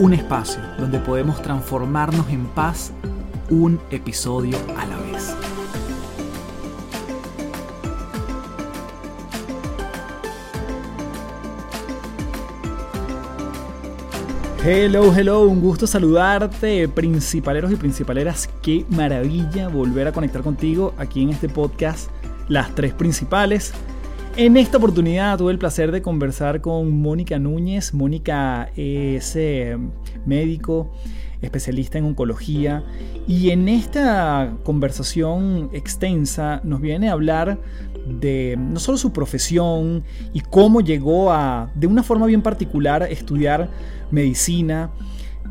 Un 0.00 0.14
espacio 0.14 0.62
donde 0.78 0.98
podemos 0.98 1.42
transformarnos 1.42 2.26
en 2.30 2.46
paz 2.46 2.90
un 3.50 3.78
episodio 3.90 4.56
a 4.78 4.86
la 4.86 4.96
vez. 4.96 5.36
Hello, 14.64 15.12
hello, 15.14 15.42
un 15.42 15.60
gusto 15.60 15.86
saludarte, 15.86 16.88
principaleros 16.88 17.70
y 17.70 17.76
principaleras. 17.76 18.48
Qué 18.62 18.86
maravilla 18.88 19.68
volver 19.68 20.08
a 20.08 20.12
conectar 20.12 20.42
contigo 20.42 20.94
aquí 20.96 21.22
en 21.22 21.28
este 21.28 21.50
podcast, 21.50 22.08
Las 22.48 22.74
Tres 22.74 22.94
Principales. 22.94 23.74
En 24.40 24.56
esta 24.56 24.78
oportunidad 24.78 25.36
tuve 25.36 25.52
el 25.52 25.58
placer 25.58 25.92
de 25.92 26.00
conversar 26.00 26.62
con 26.62 26.98
Mónica 26.98 27.38
Núñez. 27.38 27.92
Mónica 27.92 28.70
es 28.74 29.36
eh, 29.36 29.76
médico, 30.24 30.90
especialista 31.42 31.98
en 31.98 32.06
oncología. 32.06 32.82
Y 33.28 33.50
en 33.50 33.68
esta 33.68 34.56
conversación 34.64 35.68
extensa 35.74 36.62
nos 36.64 36.80
viene 36.80 37.10
a 37.10 37.12
hablar 37.12 37.58
de 38.06 38.56
no 38.58 38.80
solo 38.80 38.96
su 38.96 39.12
profesión 39.12 40.04
y 40.32 40.40
cómo 40.40 40.80
llegó 40.80 41.30
a, 41.30 41.70
de 41.74 41.86
una 41.86 42.02
forma 42.02 42.24
bien 42.24 42.40
particular, 42.40 43.02
estudiar 43.02 43.68
medicina. 44.10 44.88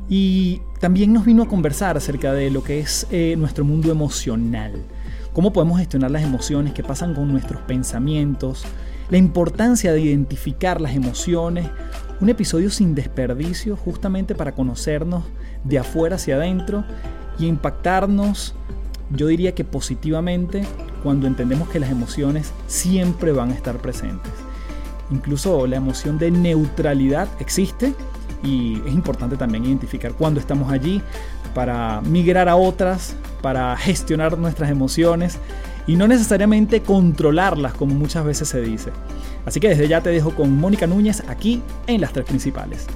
Y 0.09 0.61
también 0.79 1.13
nos 1.13 1.25
vino 1.25 1.43
a 1.43 1.47
conversar 1.47 1.95
acerca 1.95 2.33
de 2.33 2.49
lo 2.49 2.63
que 2.63 2.79
es 2.79 3.05
eh, 3.11 3.35
nuestro 3.37 3.63
mundo 3.63 3.91
emocional. 3.91 4.83
Cómo 5.33 5.53
podemos 5.53 5.77
gestionar 5.77 6.09
las 6.11 6.23
emociones, 6.23 6.73
qué 6.73 6.83
pasan 6.83 7.13
con 7.13 7.31
nuestros 7.31 7.61
pensamientos, 7.61 8.65
la 9.09 9.17
importancia 9.17 9.91
de 9.91 10.01
identificar 10.01 10.81
las 10.81 10.95
emociones, 10.95 11.67
un 12.21 12.29
episodio 12.29 12.69
sin 12.69 12.95
desperdicio 12.95 13.75
justamente 13.75 14.35
para 14.35 14.53
conocernos 14.53 15.23
de 15.63 15.79
afuera 15.79 16.15
hacia 16.15 16.35
adentro 16.35 16.83
y 17.39 17.47
impactarnos, 17.47 18.55
yo 19.11 19.27
diría 19.27 19.55
que 19.55 19.63
positivamente, 19.63 20.63
cuando 21.01 21.25
entendemos 21.27 21.69
que 21.69 21.79
las 21.79 21.89
emociones 21.89 22.51
siempre 22.67 23.31
van 23.31 23.51
a 23.51 23.55
estar 23.55 23.77
presentes. 23.77 24.31
Incluso 25.11 25.65
la 25.65 25.77
emoción 25.77 26.19
de 26.19 26.29
neutralidad 26.29 27.27
existe 27.39 27.95
y 28.43 28.79
es 28.85 28.93
importante 28.93 29.37
también 29.37 29.65
identificar 29.65 30.13
cuándo 30.13 30.39
estamos 30.39 30.71
allí 30.71 31.01
para 31.55 32.01
migrar 32.01 32.47
a 32.47 32.55
otras, 32.55 33.15
para 33.41 33.75
gestionar 33.77 34.37
nuestras 34.37 34.69
emociones 34.69 35.39
y 35.87 35.95
no 35.95 36.07
necesariamente 36.07 36.81
controlarlas 36.81 37.73
como 37.73 37.95
muchas 37.95 38.25
veces 38.25 38.47
se 38.47 38.61
dice. 38.61 38.91
Así 39.45 39.59
que 39.59 39.69
desde 39.69 39.87
ya 39.87 40.01
te 40.01 40.09
dejo 40.09 40.35
con 40.35 40.55
Mónica 40.57 40.87
Núñez 40.87 41.23
aquí 41.27 41.61
en 41.87 42.01
las 42.01 42.13
tres 42.13 42.25
principales. 42.25 42.87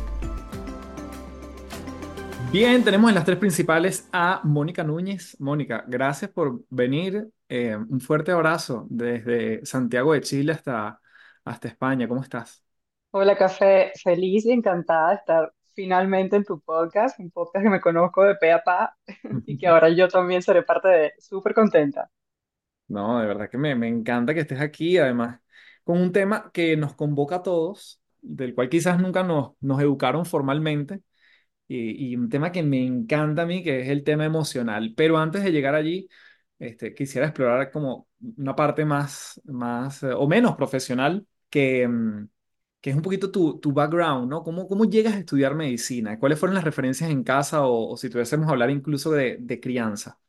Bien, 2.54 2.84
tenemos 2.84 3.10
en 3.10 3.16
las 3.16 3.26
tres 3.26 3.40
principales 3.40 4.08
a 4.14 4.40
Mónica 4.44 4.84
Núñez. 4.84 5.36
Mónica, 5.40 5.84
gracias 5.88 6.30
por 6.30 6.62
venir. 6.70 7.28
Eh, 7.50 7.76
un 7.76 8.00
fuerte 8.00 8.32
abrazo 8.32 8.86
desde 8.92 9.66
Santiago 9.66 10.14
de 10.14 10.22
Chile 10.22 10.52
hasta, 10.52 11.00
hasta 11.44 11.68
España. 11.68 12.08
¿Cómo 12.08 12.22
estás? 12.22 12.64
Hola, 13.10 13.36
Café. 13.36 13.92
Feliz 14.04 14.46
y 14.46 14.52
encantada 14.52 15.10
de 15.10 15.16
estar 15.16 15.54
finalmente 15.74 16.36
en 16.36 16.44
tu 16.44 16.60
podcast, 16.60 17.20
un 17.20 17.32
podcast 17.32 17.64
que 17.64 17.70
me 17.72 17.82
conozco 17.82 18.24
de 18.24 18.36
pe 18.36 18.52
a 18.52 18.64
pa 18.64 18.96
y 19.48 19.58
que 19.58 19.68
ahora 19.68 19.90
yo 19.90 20.08
también 20.08 20.44
seré 20.44 20.62
parte 20.62 20.88
de. 20.88 21.14
Súper 21.18 21.56
contenta. 21.56 22.12
No, 22.88 23.20
de 23.20 23.26
verdad 23.28 23.50
que 23.50 23.58
me, 23.58 23.76
me 23.76 23.88
encanta 23.88 24.34
que 24.34 24.42
estés 24.42 24.60
aquí, 24.62 24.98
además, 24.98 25.40
con 25.84 26.00
un 26.00 26.12
tema 26.12 26.52
que 26.54 26.78
nos 26.78 26.94
convoca 26.96 27.38
a 27.38 27.44
todos, 27.44 28.02
del 28.22 28.54
cual 28.54 28.70
quizás 28.70 29.00
nunca 29.00 29.24
nos, 29.24 29.54
nos 29.62 29.82
educaron 29.82 30.26
formalmente, 30.26 31.02
y, 31.68 32.12
y 32.14 32.18
un 32.18 32.30
tema 32.30 32.52
que 32.52 32.64
me 32.64 32.86
encanta 32.86 33.44
a 33.44 33.46
mí, 33.48 33.64
que 33.64 33.82
es 33.82 33.90
el 33.90 34.04
tema 34.04 34.26
emocional. 34.26 34.94
Pero 34.98 35.18
antes 35.20 35.44
de 35.44 35.52
llegar 35.52 35.76
allí, 35.76 36.10
este, 36.60 36.94
quisiera 36.96 37.28
explorar 37.28 37.72
como 37.72 38.08
una 38.38 38.56
parte 38.56 38.86
más, 38.86 39.42
más 39.46 40.04
eh, 40.04 40.14
o 40.14 40.28
menos 40.28 40.56
profesional, 40.58 41.28
que, 41.50 41.88
mm, 41.88 42.28
que 42.82 42.90
es 42.92 42.96
un 42.96 43.02
poquito 43.04 43.32
tu, 43.32 43.60
tu 43.60 43.74
background, 43.74 44.30
¿no? 44.30 44.44
¿Cómo, 44.44 44.68
cómo 44.68 44.86
llegas 44.86 45.16
a 45.16 45.20
estudiar 45.20 45.56
medicina? 45.56 46.20
¿Cuáles 46.20 46.40
fueron 46.40 46.56
las 46.56 46.64
referencias 46.66 47.10
en 47.12 47.24
casa 47.24 47.64
o, 47.68 47.92
o 47.94 47.98
si 47.98 48.10
tuviésemos 48.10 48.48
a 48.48 48.52
hablar 48.52 48.70
incluso 48.72 49.12
de, 49.12 49.38
de 49.40 49.60
crianza? 49.62 50.20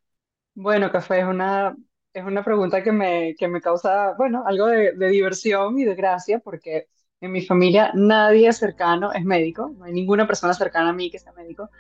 Bueno, 0.55 0.91
Café, 0.93 1.21
es 1.21 1.25
una, 1.27 1.77
es 2.15 2.25
una 2.25 2.45
pregunta 2.45 2.83
que 2.83 2.93
me, 2.93 3.35
que 3.35 3.49
me 3.49 3.61
causa, 3.61 4.15
bueno, 4.17 4.45
algo 4.47 4.67
de, 4.67 4.93
diversión 5.11 5.79
y 5.79 5.85
de 5.85 5.97
gracia, 5.97 6.39
porque 6.39 6.87
en 7.21 7.33
mi 7.33 7.43
familia 7.43 7.91
nadie 7.95 8.53
cercano 8.53 9.13
es 9.13 9.25
médico, 9.25 9.73
no 9.77 9.85
hay 9.85 9.93
ninguna 9.93 10.25
persona 10.25 10.55
cercana 10.55 10.91
a 10.91 10.93
mí 10.93 11.11
que 11.11 11.19
sea 11.19 11.33
médico. 11.33 11.71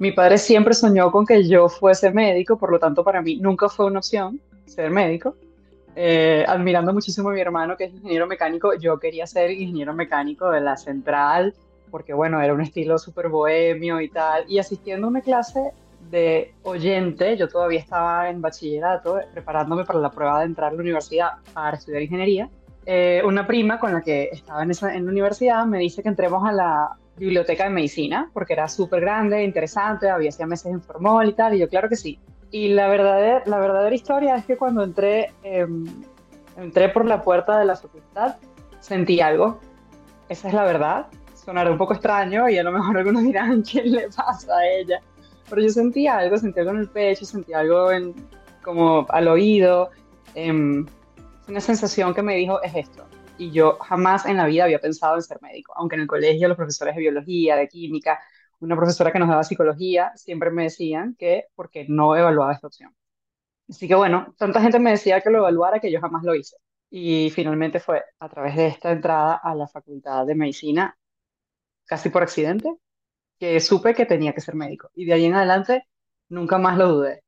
Mi 0.00 0.10
padre 0.10 0.38
siempre 0.38 0.74
soñó 0.74 1.12
con 1.12 1.24
que 1.24 1.46
yo 1.46 1.68
fuese 1.68 2.10
médico, 2.10 2.58
por 2.58 2.72
lo 2.72 2.80
tanto 2.80 3.04
para 3.04 3.22
mí 3.22 3.36
nunca 3.36 3.68
fue 3.68 3.86
una 3.86 4.00
opción 4.00 4.40
ser 4.66 4.90
médico. 4.90 5.36
Eh, 5.94 6.44
admirando 6.48 6.92
muchísimo 6.92 7.28
a 7.28 7.32
mi 7.32 7.40
hermano 7.40 7.76
que 7.76 7.84
es 7.84 7.94
ingeniero 7.94 8.26
mecánico, 8.26 8.74
yo 8.74 8.98
quería 8.98 9.28
ser 9.28 9.52
ingeniero 9.52 9.94
mecánico 9.94 10.50
de 10.50 10.60
la 10.60 10.76
central, 10.76 11.54
porque 11.92 12.12
bueno, 12.12 12.40
era 12.42 12.52
un 12.52 12.62
estilo 12.62 12.98
súper 12.98 13.28
bohemio 13.28 14.00
y 14.00 14.08
tal, 14.08 14.44
y 14.48 14.58
asistiendo 14.58 15.06
a 15.06 15.10
una 15.10 15.20
clase 15.20 15.70
de 16.10 16.54
oyente, 16.62 17.36
yo 17.36 17.48
todavía 17.48 17.80
estaba 17.80 18.28
en 18.30 18.40
bachillerato, 18.40 19.18
preparándome 19.32 19.84
para 19.84 19.98
la 19.98 20.10
prueba 20.10 20.40
de 20.40 20.46
entrar 20.46 20.70
a 20.72 20.74
la 20.74 20.80
universidad 20.80 21.30
para 21.52 21.76
estudiar 21.76 22.02
ingeniería, 22.02 22.48
eh, 22.86 23.22
una 23.24 23.46
prima 23.46 23.78
con 23.78 23.92
la 23.92 24.02
que 24.02 24.28
estaba 24.30 24.62
en, 24.62 24.70
esa, 24.70 24.94
en 24.94 25.06
la 25.06 25.10
universidad 25.10 25.64
me 25.64 25.78
dice 25.78 26.02
que 26.02 26.08
entremos 26.10 26.46
a 26.46 26.52
la 26.52 26.96
biblioteca 27.16 27.64
de 27.64 27.70
medicina, 27.70 28.30
porque 28.32 28.52
era 28.52 28.68
súper 28.68 29.00
grande, 29.00 29.42
interesante, 29.42 30.10
había 30.10 30.28
hacía 30.28 30.46
meses 30.46 30.66
en 30.66 30.82
formol 30.82 31.28
y 31.28 31.32
tal, 31.32 31.54
y 31.54 31.58
yo 31.58 31.68
claro 31.68 31.88
que 31.88 31.96
sí. 31.96 32.18
Y 32.50 32.68
la 32.68 32.88
verdadera, 32.88 33.42
la 33.46 33.58
verdadera 33.58 33.94
historia 33.94 34.36
es 34.36 34.44
que 34.44 34.56
cuando 34.56 34.82
entré, 34.82 35.32
eh, 35.42 35.66
entré 36.56 36.88
por 36.90 37.06
la 37.06 37.22
puerta 37.22 37.58
de 37.58 37.64
la 37.64 37.76
facultad, 37.76 38.36
sentí 38.80 39.20
algo. 39.20 39.60
Esa 40.28 40.48
es 40.48 40.54
la 40.54 40.64
verdad. 40.64 41.06
Sonará 41.34 41.70
un 41.70 41.78
poco 41.78 41.94
extraño 41.94 42.48
y 42.48 42.58
a 42.58 42.62
lo 42.62 42.72
mejor 42.72 42.98
algunos 42.98 43.22
dirán, 43.22 43.62
¿qué 43.70 43.82
le 43.82 44.08
pasa 44.08 44.56
a 44.56 44.66
ella? 44.66 45.00
Pero 45.54 45.68
yo 45.68 45.72
sentí 45.72 46.08
algo, 46.08 46.36
sentí 46.36 46.58
algo 46.58 46.72
en 46.72 46.78
el 46.78 46.88
pecho, 46.88 47.24
sentí 47.24 47.52
algo 47.52 47.92
en, 47.92 48.12
como 48.60 49.06
al 49.08 49.28
oído. 49.28 49.90
Eh, 50.34 50.50
una 50.50 51.60
sensación 51.60 52.12
que 52.12 52.22
me 52.22 52.34
dijo, 52.34 52.60
es 52.60 52.74
esto. 52.74 53.06
Y 53.38 53.52
yo 53.52 53.76
jamás 53.76 54.26
en 54.26 54.36
la 54.36 54.46
vida 54.46 54.64
había 54.64 54.80
pensado 54.80 55.14
en 55.14 55.22
ser 55.22 55.40
médico, 55.40 55.72
aunque 55.76 55.94
en 55.94 56.02
el 56.02 56.08
colegio 56.08 56.48
los 56.48 56.56
profesores 56.56 56.96
de 56.96 57.02
biología, 57.02 57.54
de 57.54 57.68
química, 57.68 58.20
una 58.58 58.74
profesora 58.74 59.12
que 59.12 59.20
nos 59.20 59.28
daba 59.28 59.44
psicología, 59.44 60.10
siempre 60.16 60.50
me 60.50 60.64
decían 60.64 61.14
que 61.16 61.44
porque 61.54 61.86
no 61.88 62.16
evaluaba 62.16 62.52
esta 62.52 62.66
opción. 62.66 62.92
Así 63.68 63.86
que 63.86 63.94
bueno, 63.94 64.34
tanta 64.36 64.60
gente 64.60 64.80
me 64.80 64.90
decía 64.90 65.20
que 65.20 65.30
lo 65.30 65.38
evaluara 65.38 65.78
que 65.78 65.92
yo 65.92 66.00
jamás 66.00 66.24
lo 66.24 66.34
hice. 66.34 66.56
Y 66.90 67.30
finalmente 67.30 67.78
fue 67.78 68.02
a 68.18 68.28
través 68.28 68.56
de 68.56 68.66
esta 68.66 68.90
entrada 68.90 69.36
a 69.40 69.54
la 69.54 69.68
Facultad 69.68 70.26
de 70.26 70.34
Medicina, 70.34 70.98
casi 71.86 72.08
por 72.08 72.24
accidente, 72.24 72.76
que 73.44 73.60
supe 73.60 73.94
que 73.94 74.06
tenía 74.06 74.32
que 74.34 74.40
ser 74.40 74.54
médico. 74.56 74.90
Y 74.94 75.04
de 75.06 75.12
ahí 75.14 75.24
en 75.26 75.34
adelante 75.34 75.86
nunca 76.28 76.58
más 76.58 76.76
lo 76.78 76.88
dudé. 76.88 77.22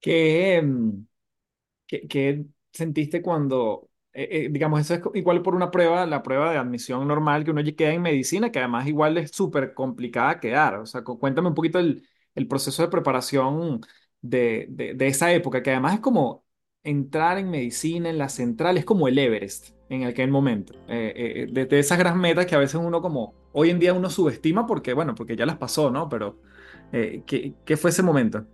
¿Qué, 0.00 0.60
mm, 0.62 1.06
qué, 1.86 2.08
qué 2.08 2.46
sentiste 2.72 3.22
cuando, 3.22 3.90
eh, 4.12 4.28
eh, 4.46 4.48
digamos, 4.50 4.80
eso 4.80 4.94
es 4.94 5.02
igual 5.14 5.42
por 5.42 5.54
una 5.56 5.70
prueba, 5.70 6.06
la 6.06 6.22
prueba 6.22 6.52
de 6.52 6.58
admisión 6.58 7.08
normal 7.08 7.44
que 7.44 7.52
uno 7.52 7.62
queda 7.76 7.92
en 7.94 8.02
medicina, 8.02 8.52
que 8.52 8.60
además 8.60 8.86
igual 8.88 9.18
es 9.18 9.30
súper 9.32 9.74
complicada 9.74 10.40
quedar? 10.40 10.76
O 10.76 10.86
sea, 10.86 11.04
cu- 11.04 11.18
cuéntame 11.20 11.48
un 11.48 11.54
poquito 11.56 11.78
el, 11.80 12.08
el 12.34 12.48
proceso 12.48 12.82
de 12.82 12.88
preparación 12.88 13.80
de, 14.22 14.66
de, 14.70 14.94
de 14.94 15.08
esa 15.08 15.32
época, 15.32 15.62
que 15.62 15.70
además 15.72 15.94
es 15.94 16.00
como 16.00 16.41
entrar 16.84 17.38
en 17.38 17.50
medicina 17.50 18.10
en 18.10 18.18
la 18.18 18.28
central, 18.28 18.76
es 18.76 18.84
como 18.84 19.08
el 19.08 19.18
Everest 19.18 19.70
en 19.88 20.04
aquel 20.04 20.30
momento, 20.30 20.74
eh, 20.88 21.12
eh, 21.14 21.46
de, 21.50 21.66
de 21.66 21.78
esas 21.78 21.98
gran 21.98 22.18
metas 22.18 22.46
que 22.46 22.54
a 22.54 22.58
veces 22.58 22.76
uno 22.76 23.02
como, 23.02 23.34
hoy 23.52 23.70
en 23.70 23.78
día 23.78 23.92
uno 23.92 24.10
subestima 24.10 24.66
porque, 24.66 24.94
bueno, 24.94 25.14
porque 25.14 25.36
ya 25.36 25.46
las 25.46 25.56
pasó, 25.58 25.90
¿no? 25.90 26.08
Pero, 26.08 26.36
eh, 26.92 27.22
¿qué, 27.26 27.52
qué 27.64 27.76
fue 27.76 27.90
ese 27.90 28.02
momento? 28.02 28.44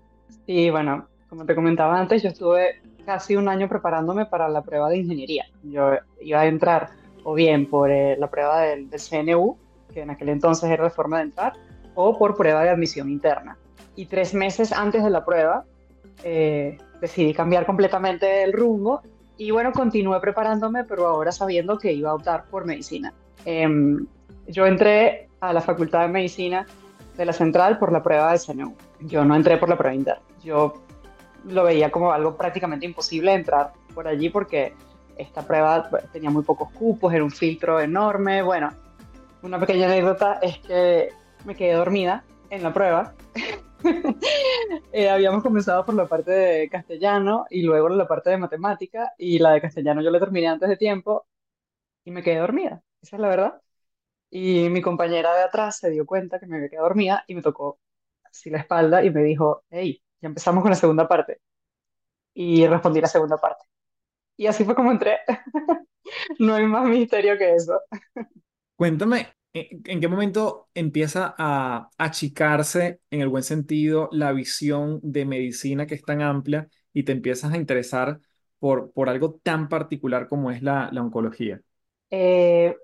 Y 0.46 0.70
bueno, 0.70 1.06
como 1.28 1.46
te 1.46 1.54
comentaba 1.54 1.98
antes, 1.98 2.22
yo 2.22 2.30
estuve 2.30 2.80
casi 3.06 3.36
un 3.36 3.48
año 3.48 3.68
preparándome 3.68 4.26
para 4.26 4.48
la 4.48 4.62
prueba 4.62 4.88
de 4.88 4.98
ingeniería. 4.98 5.46
Yo 5.62 5.92
iba 6.20 6.40
a 6.40 6.46
entrar 6.46 6.90
o 7.24 7.34
bien 7.34 7.66
por 7.66 7.90
eh, 7.90 8.16
la 8.18 8.28
prueba 8.28 8.62
del, 8.62 8.90
del 8.90 9.00
CNU, 9.00 9.56
que 9.92 10.02
en 10.02 10.10
aquel 10.10 10.28
entonces 10.30 10.68
era 10.70 10.84
de 10.84 10.90
forma 10.90 11.18
de 11.18 11.24
entrar, 11.24 11.52
o 11.94 12.18
por 12.18 12.36
prueba 12.36 12.62
de 12.64 12.70
admisión 12.70 13.08
interna. 13.08 13.56
Y 13.96 14.06
tres 14.06 14.34
meses 14.34 14.72
antes 14.72 15.02
de 15.02 15.10
la 15.10 15.24
prueba 15.24 15.64
eh, 16.24 16.78
decidí 17.00 17.32
cambiar 17.34 17.66
completamente 17.66 18.42
el 18.42 18.52
rumbo 18.52 19.02
y 19.36 19.52
bueno, 19.52 19.72
continué 19.72 20.20
preparándome, 20.20 20.84
pero 20.84 21.06
ahora 21.06 21.30
sabiendo 21.30 21.78
que 21.78 21.92
iba 21.92 22.10
a 22.10 22.14
optar 22.14 22.46
por 22.46 22.64
medicina. 22.64 23.14
Em, 23.44 24.04
yo 24.48 24.66
entré 24.66 25.28
a 25.40 25.52
la 25.52 25.60
Facultad 25.60 26.02
de 26.02 26.08
Medicina 26.08 26.66
de 27.16 27.24
la 27.24 27.32
Central 27.32 27.78
por 27.78 27.92
la 27.92 28.02
prueba 28.02 28.32
de 28.32 28.38
CNU. 28.40 28.74
Yo 29.00 29.24
no 29.24 29.36
entré 29.36 29.56
por 29.56 29.68
la 29.68 29.76
prueba 29.76 29.94
interna. 29.94 30.22
Yo 30.42 30.74
lo 31.44 31.62
veía 31.62 31.90
como 31.90 32.12
algo 32.12 32.36
prácticamente 32.36 32.84
imposible 32.84 33.32
entrar 33.32 33.72
por 33.94 34.08
allí 34.08 34.28
porque 34.28 34.74
esta 35.16 35.42
prueba 35.42 35.88
tenía 36.12 36.30
muy 36.30 36.42
pocos 36.42 36.70
cupos, 36.72 37.12
era 37.12 37.22
un 37.22 37.30
filtro 37.30 37.80
enorme. 37.80 38.42
Bueno, 38.42 38.70
una 39.42 39.60
pequeña 39.60 39.86
anécdota 39.86 40.40
es 40.42 40.58
que 40.58 41.10
me 41.44 41.54
quedé 41.54 41.74
dormida 41.74 42.24
en 42.50 42.62
la 42.62 42.72
prueba. 42.72 43.14
Eh, 44.92 45.08
habíamos 45.08 45.42
comenzado 45.42 45.84
por 45.84 45.94
la 45.94 46.06
parte 46.06 46.30
de 46.30 46.68
castellano 46.68 47.46
y 47.50 47.62
luego 47.62 47.88
la 47.88 48.08
parte 48.08 48.30
de 48.30 48.38
matemática 48.38 49.12
y 49.18 49.38
la 49.38 49.52
de 49.52 49.60
castellano 49.60 50.02
yo 50.02 50.10
la 50.10 50.18
terminé 50.20 50.48
antes 50.48 50.68
de 50.68 50.76
tiempo 50.76 51.26
y 52.04 52.10
me 52.12 52.22
quedé 52.22 52.38
dormida, 52.38 52.82
esa 53.02 53.16
es 53.16 53.22
la 53.22 53.28
verdad. 53.28 53.62
Y 54.30 54.68
mi 54.70 54.82
compañera 54.82 55.34
de 55.36 55.42
atrás 55.44 55.78
se 55.78 55.90
dio 55.90 56.06
cuenta 56.06 56.40
que 56.40 56.46
me 56.46 56.56
había 56.56 56.70
quedado 56.70 56.88
dormida 56.88 57.24
y 57.28 57.34
me 57.34 57.42
tocó 57.42 57.80
así 58.24 58.50
la 58.50 58.58
espalda 58.60 59.04
y 59.04 59.10
me 59.10 59.22
dijo, 59.22 59.64
hey, 59.70 60.02
ya 60.20 60.28
empezamos 60.28 60.62
con 60.62 60.70
la 60.70 60.76
segunda 60.76 61.08
parte. 61.08 61.40
Y 62.34 62.66
respondí 62.66 63.00
la 63.00 63.08
segunda 63.08 63.38
parte. 63.38 63.64
Y 64.36 64.46
así 64.46 64.64
fue 64.64 64.74
como 64.74 64.92
entré. 64.92 65.18
no 66.40 66.54
hay 66.54 66.66
más 66.66 66.88
misterio 66.88 67.38
que 67.38 67.54
eso. 67.54 67.80
Cuéntame, 68.76 69.28
¿en 69.84 70.00
qué 70.00 70.08
momento 70.08 70.68
empieza 70.74 71.34
a 71.38 71.88
achicarse, 71.98 73.00
en 73.10 73.20
el 73.20 73.28
buen 73.28 73.42
sentido, 73.42 74.08
la 74.12 74.32
visión 74.32 75.00
de 75.02 75.24
medicina 75.24 75.86
que 75.86 75.94
es 75.94 76.02
tan 76.02 76.22
amplia 76.22 76.68
y 76.92 77.02
te 77.02 77.12
empiezas 77.12 77.52
a 77.52 77.56
interesar 77.56 78.20
por, 78.58 78.92
por 78.92 79.08
algo 79.08 79.40
tan 79.42 79.68
particular 79.68 80.28
como 80.28 80.50
es 80.50 80.62
la, 80.62 80.90
oncología? 80.96 81.60
Eh, 82.10 82.76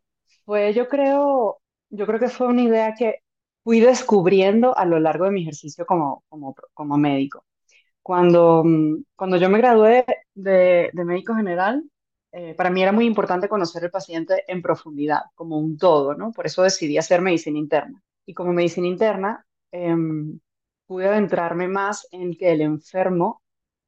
pues 0.44 0.74
yo 0.74 0.88
creo, 0.88 1.58
yo 1.90 2.06
creo 2.06 2.20
que 2.20 2.28
fue 2.28 2.46
una 2.46 2.62
idea 2.62 2.94
que 2.94 3.16
fui 3.62 3.80
descubriendo 3.80 4.76
a 4.76 4.84
lo 4.84 5.00
largo 5.00 5.24
de 5.24 5.30
mi 5.30 5.42
ejercicio 5.42 5.86
como, 5.86 6.24
como, 6.28 6.54
como 6.74 6.96
médico. 6.96 7.44
Cuando, 8.02 8.62
mm, 8.64 9.04
cuando 9.16 9.36
yo 9.38 9.48
me 9.48 9.58
gradué 9.58 10.04
de, 10.34 10.90
de 10.92 11.04
médico 11.04 11.34
general, 11.34 11.82
eh, 12.36 12.52
para 12.56 12.68
mí 12.68 12.82
era 12.82 12.90
muy 12.90 13.06
importante 13.06 13.48
conocer 13.48 13.84
el 13.84 13.92
paciente 13.92 14.42
en 14.48 14.60
profundidad, 14.60 15.20
como 15.36 15.56
un 15.56 15.78
todo, 15.78 16.14
¿no? 16.14 16.32
Por 16.32 16.46
eso 16.46 16.62
decidí 16.64 16.98
hacer 16.98 17.20
medicina 17.20 17.58
interna. 17.60 18.02
Y 18.26 18.34
como 18.34 18.52
medicina 18.52 18.88
interna, 18.88 19.46
em, 19.70 20.40
pude 20.86 21.06
adentrarme 21.06 21.68
más 21.68 22.08
en 22.10 22.34
que 22.36 22.50
el 22.52 22.62
enfermo 22.62 23.40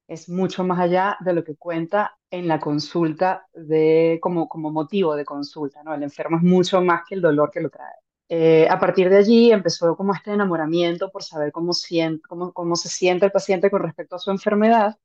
es 0.07 0.29
mucho 0.29 0.63
más 0.63 0.79
allá 0.79 1.17
de 1.21 1.33
lo 1.33 1.43
que 1.43 1.57
cuenta 1.57 2.17
en 2.31 2.47
la 2.47 2.61
consulta 2.61 3.49
de, 3.53 4.21
como, 4.23 4.49
como 4.49 4.71
motivo 4.71 5.17
de 5.17 5.25
consulta, 5.25 5.83
¿no? 5.83 5.93
El 5.95 6.05
enfermo 6.05 6.37
es 6.37 6.45
mucho 6.45 6.81
más 6.81 7.03
que 7.09 7.17
el 7.17 7.23
dolor 7.23 7.51
que 7.51 7.61
lo 7.61 7.71
trae. 7.71 7.95
Eh, 8.29 8.69
a 8.71 8.79
partir 8.79 9.11
de 9.11 9.17
allí 9.19 9.51
empezó 9.51 9.97
como 9.97 10.15
este 10.15 10.33
enamoramiento 10.33 11.11
por 11.11 11.25
saber 11.25 11.51
cómo, 11.51 11.73
siente, 11.73 12.23
cómo, 12.29 12.53
cómo 12.53 12.77
se 12.77 12.89
siente 12.89 13.27
el 13.27 13.33
paciente 13.33 13.71
con 13.71 13.83
respecto 13.83 14.15
a 14.17 14.19
su 14.21 14.31
enfermedad. 14.31 14.97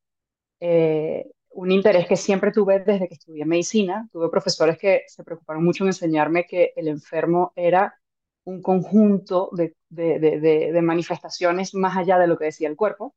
Eh, 0.59 1.31
un 1.53 1.71
interés 1.71 2.07
que 2.07 2.15
siempre 2.15 2.51
tuve 2.51 2.80
desde 2.80 3.07
que 3.07 3.15
estudié 3.15 3.45
medicina. 3.45 4.07
Tuve 4.12 4.30
profesores 4.30 4.77
que 4.77 5.03
se 5.07 5.24
preocuparon 5.24 5.63
mucho 5.63 5.83
en 5.83 5.89
enseñarme 5.89 6.45
que 6.45 6.74
el 6.75 6.88
enfermo 6.88 7.53
era 7.56 7.95
un 8.44 8.62
conjunto 8.62 9.50
de, 9.53 9.75
de, 9.89 10.81
manifestaciones 10.81 11.75
más 11.75 11.98
allá 11.98 12.18
de 12.18 12.27
lo 12.27 12.38
que 12.38 12.45
decía 12.45 12.68
el 12.69 12.75
cuerpo. 12.75 13.15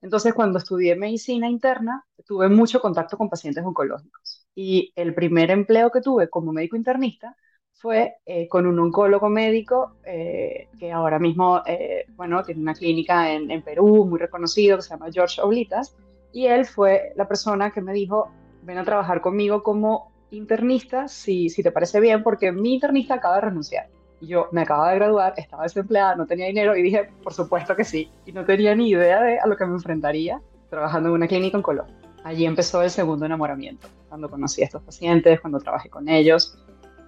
Entonces, 0.00 0.32
cuando 0.34 0.58
estudié 0.58 0.94
medicina 0.96 1.48
interna, 1.48 2.04
tuve 2.26 2.48
mucho 2.48 2.80
contacto 2.80 3.16
con 3.16 3.28
pacientes 3.28 3.64
oncológicos. 3.64 4.46
Y 4.54 4.92
el 4.96 5.14
primer 5.14 5.50
empleo 5.50 5.90
que 5.90 6.00
tuve 6.00 6.28
como 6.28 6.52
médico 6.52 6.76
internista 6.76 7.36
fue 7.74 8.16
eh, 8.26 8.48
con 8.48 8.66
un 8.66 8.78
oncólogo 8.78 9.28
médico 9.28 9.96
eh, 10.04 10.68
que 10.78 10.90
ahora 10.90 11.18
mismo, 11.18 11.62
eh, 11.66 12.06
bueno, 12.16 12.42
tiene 12.42 12.60
una 12.60 12.74
clínica 12.74 13.32
en, 13.32 13.50
en, 13.50 13.62
Perú 13.62 14.04
muy 14.04 14.18
reconocido 14.18 14.76
que 14.76 14.82
se 14.82 14.90
llama 14.90 15.12
George 15.12 15.40
Oblitas. 15.40 15.94
Y 16.32 16.46
él 16.46 16.66
fue 16.66 17.12
la 17.16 17.26
persona 17.26 17.70
que 17.70 17.80
me 17.80 17.92
dijo, 17.92 18.30
ven 18.62 18.78
a 18.78 18.84
trabajar 18.84 19.20
conmigo 19.20 19.62
como 19.62 20.12
internista, 20.30 21.08
si, 21.08 21.48
si 21.48 21.62
te 21.62 21.72
parece 21.72 22.00
bien, 22.00 22.22
porque 22.22 22.52
mi 22.52 22.74
internista 22.74 23.14
acaba 23.14 23.36
de 23.36 23.40
renunciar. 23.42 23.88
Yo 24.20 24.48
me 24.50 24.62
acababa 24.62 24.90
de 24.90 24.96
graduar, 24.96 25.34
estaba 25.36 25.62
desempleada, 25.62 26.16
no 26.16 26.26
tenía 26.26 26.46
dinero 26.46 26.76
y 26.76 26.82
dije, 26.82 27.10
por 27.22 27.32
supuesto 27.32 27.76
que 27.76 27.84
sí. 27.84 28.10
Y 28.26 28.32
no 28.32 28.44
tenía 28.44 28.74
ni 28.74 28.90
idea 28.90 29.22
de 29.22 29.38
a 29.38 29.46
lo 29.46 29.56
que 29.56 29.64
me 29.64 29.74
enfrentaría 29.74 30.40
trabajando 30.70 31.08
en 31.08 31.14
una 31.14 31.28
clínica 31.28 31.56
en 31.56 31.62
Colombia. 31.62 31.94
Allí 32.24 32.44
empezó 32.44 32.82
el 32.82 32.90
segundo 32.90 33.24
enamoramiento, 33.24 33.88
cuando 34.08 34.28
conocí 34.28 34.62
a 34.62 34.64
estos 34.64 34.82
pacientes, 34.82 35.40
cuando 35.40 35.60
trabajé 35.60 35.88
con 35.88 36.08
ellos. 36.08 36.58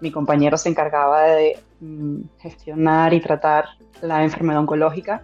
Mi 0.00 0.10
compañero 0.10 0.56
se 0.56 0.68
encargaba 0.68 1.22
de 1.22 1.58
mm, 1.80 2.20
gestionar 2.38 3.12
y 3.12 3.20
tratar 3.20 3.66
la 4.00 4.22
enfermedad 4.22 4.60
oncológica, 4.60 5.22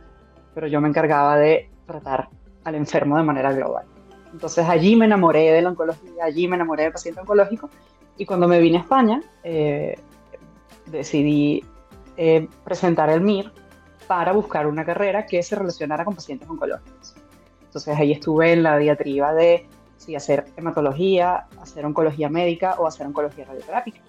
pero 0.55 0.67
yo 0.67 0.81
me 0.81 0.89
encargaba 0.89 1.39
de 1.39 1.71
tratar 1.87 2.29
al 2.67 2.75
enfermo 2.75 3.17
de 3.17 3.23
manera 3.23 3.53
global. 3.53 3.87
Entonces 4.33 4.69
allí 4.69 4.97
me 4.97 5.05
enamoré 5.05 5.53
de 5.53 5.63
la 5.63 5.71
oncología, 5.71 6.25
allí 6.25 6.49
me 6.49 6.57
enamoré 6.57 6.83
del 6.83 6.93
paciente 6.93 7.21
oncológico 7.21 7.71
y 8.19 8.27
cuando 8.27 8.49
me 8.49 8.61
vine 8.61 8.79
a 8.79 8.81
España 8.81 9.23
eh, 9.45 9.97
decidí 10.87 11.65
eh, 12.17 12.49
presentar 12.65 13.09
el 13.09 13.21
MIR 13.21 13.53
para 14.09 14.33
buscar 14.33 14.67
una 14.67 14.85
carrera 14.85 15.27
que 15.27 15.43
se 15.45 15.55
relacionara 15.55 16.05
con 16.05 16.17
pacientes 16.17 16.49
oncológicos. 16.51 17.15
Entonces 17.65 17.97
ahí 17.97 18.13
estuve 18.13 18.53
en 18.53 18.65
la 18.65 18.79
diatriba 18.79 19.33
de 19.33 19.69
si 19.97 20.17
hacer 20.17 20.47
hematología, 20.57 21.47
hacer 21.61 21.87
oncología 21.87 22.29
médica 22.29 22.75
o 22.79 22.87
hacer 22.89 23.07
oncología 23.07 23.45
radioterápica. 23.45 24.01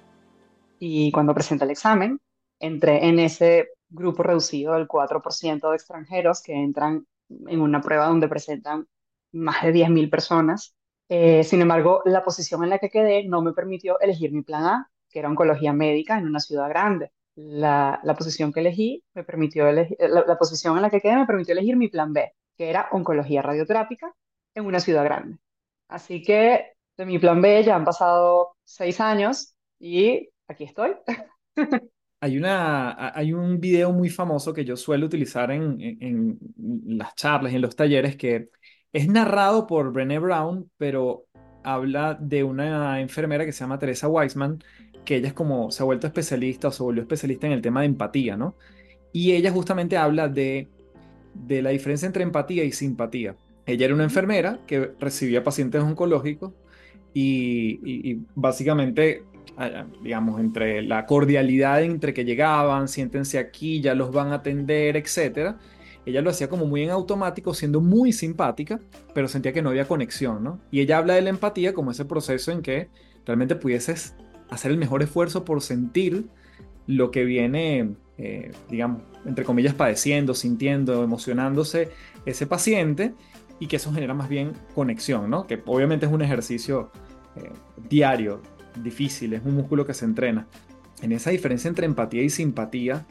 Y 0.80 1.12
cuando 1.12 1.36
presenté 1.36 1.66
el 1.66 1.72
examen, 1.72 2.20
entré 2.60 3.08
en 3.08 3.20
ese 3.20 3.70
grupo 3.90 4.24
reducido 4.24 4.74
del 4.74 4.88
4% 4.88 5.70
de 5.70 5.76
extranjeros 5.76 6.42
que 6.42 6.54
entran 6.54 7.06
en 7.30 7.62
una 7.62 7.82
prueba 7.82 8.08
donde 8.08 8.28
presentan 8.28 8.88
más 9.32 9.64
de 9.64 9.74
10.000 9.74 10.10
personas. 10.10 10.76
Eh, 11.10 11.44
sin 11.44 11.62
embargo, 11.62 12.02
la 12.06 12.24
posición 12.24 12.64
en 12.64 12.70
la 12.72 12.80
que 12.80 12.90
quedé 12.90 13.26
no 13.28 13.42
me 13.42 13.54
permitió 13.54 14.00
elegir 14.00 14.32
mi 14.32 14.42
plan 14.44 14.66
A, 14.66 14.92
que 15.10 15.20
era 15.20 15.30
oncología 15.30 15.74
médica 15.74 16.18
en 16.18 16.28
una 16.28 16.40
ciudad 16.40 16.70
grande 16.70 17.12
la, 17.38 18.00
la, 18.04 18.16
posición 18.16 18.52
que 18.52 18.62
elegí 18.62 19.04
me 19.14 19.24
permitió 19.24 19.68
elegir, 19.68 19.98
la, 20.00 20.26
la, 20.26 20.38
posición 20.38 20.76
en 20.76 20.82
la 20.82 20.90
que 20.90 21.02
quedé 21.02 21.16
me 21.16 21.28
permitió 21.28 21.54
elegir 21.54 21.78
mi 21.78 21.88
plan 21.88 22.12
B, 22.12 22.34
que 22.58 22.70
era 22.70 22.90
oncología 22.92 23.44
radioterápica 23.44 24.14
en 24.56 24.66
una 24.66 24.80
ciudad 24.80 25.04
grande. 25.04 25.38
Así 25.88 26.24
que 26.24 26.74
de 26.98 27.06
mi 27.06 27.20
plan 27.20 27.42
B 27.42 27.64
ya 27.64 27.76
han 27.76 27.86
pasado 27.86 28.56
seis 28.64 29.00
años 29.00 29.56
y 29.80 30.30
aquí 30.48 30.64
estoy. 30.64 30.96
Hay, 32.20 32.38
una, 32.38 33.16
hay 33.16 33.32
un 33.34 33.60
video 33.60 33.92
muy 33.92 34.10
famoso 34.10 34.54
que 34.54 34.66
yo 34.66 34.76
suelo 34.76 35.06
utilizar 35.06 35.52
en, 35.52 35.80
en, 35.82 35.98
en 36.02 36.98
las 36.98 37.14
charlas 37.16 37.54
y 37.54 37.58
en 37.58 37.62
los 37.62 37.76
talleres 37.76 38.16
que 38.18 38.50
es 38.92 39.08
narrado 39.08 39.68
por 39.68 39.92
Brené 39.94 40.18
Brown, 40.20 40.72
pero 40.78 41.26
habla 41.64 42.16
de 42.20 42.44
una 42.44 43.02
enfermera 43.02 43.46
que 43.46 43.52
se 43.52 43.60
llama 43.60 43.78
Teresa 43.80 44.08
Weisman 44.08 44.60
que 45.06 45.18
ella 45.18 45.28
es 45.30 45.34
como 45.34 45.72
se 45.72 45.84
ha 45.84 45.86
vuelto 45.86 46.08
especialista 46.08 46.68
o 46.70 46.72
se 46.72 46.84
volvió 46.84 47.02
especialista 47.04 47.48
en 47.48 47.54
el 47.54 47.62
tema 47.62 47.82
de 47.82 47.88
empatía, 47.88 48.36
¿no? 48.36 48.58
Y 49.14 49.34
ella 49.34 49.52
justamente 49.52 49.98
habla 49.98 50.28
de, 50.30 50.70
de 51.34 51.62
la 51.62 51.70
diferencia 51.72 52.06
entre 52.08 52.24
empatía 52.24 52.64
y 52.66 52.72
simpatía. 52.72 53.38
Ella 53.66 53.86
era 53.86 53.96
una 53.96 54.04
enfermera 54.06 54.62
que 54.68 54.94
recibía 55.00 55.44
pacientes 55.44 55.82
oncológicos 55.82 56.54
y, 57.14 57.80
y, 57.84 58.12
y 58.12 58.28
básicamente, 58.36 59.28
digamos, 60.04 60.40
entre 60.40 60.84
la 60.84 61.06
cordialidad 61.06 61.82
entre 61.82 62.14
que 62.14 62.26
llegaban, 62.26 62.88
siéntense 62.88 63.40
aquí, 63.40 63.82
ya 63.82 63.96
los 63.96 64.12
van 64.12 64.32
a 64.32 64.36
atender, 64.36 64.96
etcétera, 64.98 65.58
ella 66.06 66.22
lo 66.22 66.30
hacía 66.30 66.48
como 66.48 66.66
muy 66.66 66.84
en 66.84 66.90
automático, 66.92 67.54
siendo 67.54 67.82
muy 67.82 68.14
simpática, 68.14 68.80
pero 69.14 69.28
sentía 69.28 69.52
que 69.52 69.62
no 69.62 69.70
había 69.70 69.88
conexión, 69.88 70.44
¿no? 70.44 70.60
Y 70.72 70.80
ella 70.80 71.00
habla 71.00 71.16
de 71.16 71.22
la 71.22 71.30
empatía 71.30 71.74
como 71.74 71.92
ese 71.92 72.06
proceso 72.06 72.52
en 72.52 72.62
que 72.62 72.88
realmente 73.26 73.56
pudieses 73.56 74.16
hacer 74.50 74.72
el 74.72 74.78
mejor 74.78 75.04
esfuerzo 75.04 75.44
por 75.44 75.62
sentir 75.62 76.28
lo 76.86 77.12
que 77.12 77.26
viene, 77.26 77.96
eh, 78.18 78.52
digamos, 78.70 79.02
entre 79.26 79.44
comillas, 79.44 79.74
padeciendo, 79.74 80.34
sintiendo, 80.34 81.04
emocionándose 81.04 81.90
ese 82.26 82.48
paciente 82.48 83.14
y 83.60 83.68
que 83.68 83.76
eso 83.76 83.92
genera 83.92 84.14
más 84.14 84.30
bien 84.30 84.54
conexión, 84.76 85.30
¿no? 85.30 85.46
Que 85.46 85.62
obviamente 85.66 86.06
es 86.06 86.12
un 86.12 86.22
ejercicio 86.22 86.90
eh, 87.36 87.52
diario, 87.90 88.42
difícil, 88.84 89.34
es 89.34 89.44
un 89.46 89.56
músculo 89.56 89.86
que 89.86 89.94
se 89.94 90.06
entrena. 90.06 90.48
En 91.02 91.12
esa 91.12 91.30
diferencia 91.32 91.68
entre 91.70 91.86
empatía 91.86 92.24
y 92.24 92.30
simpatía, 92.30 93.06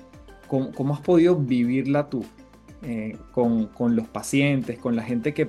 ¿cómo, 0.49 0.73
cómo 0.73 0.95
has 0.95 1.01
podido 1.01 1.37
vivirla 1.37 2.09
tú 2.09 2.25
eh, 2.83 3.17
con, 3.33 3.67
con 3.69 3.97
los 3.97 4.09
pacientes, 4.09 4.79
con 4.79 4.97
la 4.97 5.03
gente 5.03 5.35
que 5.35 5.49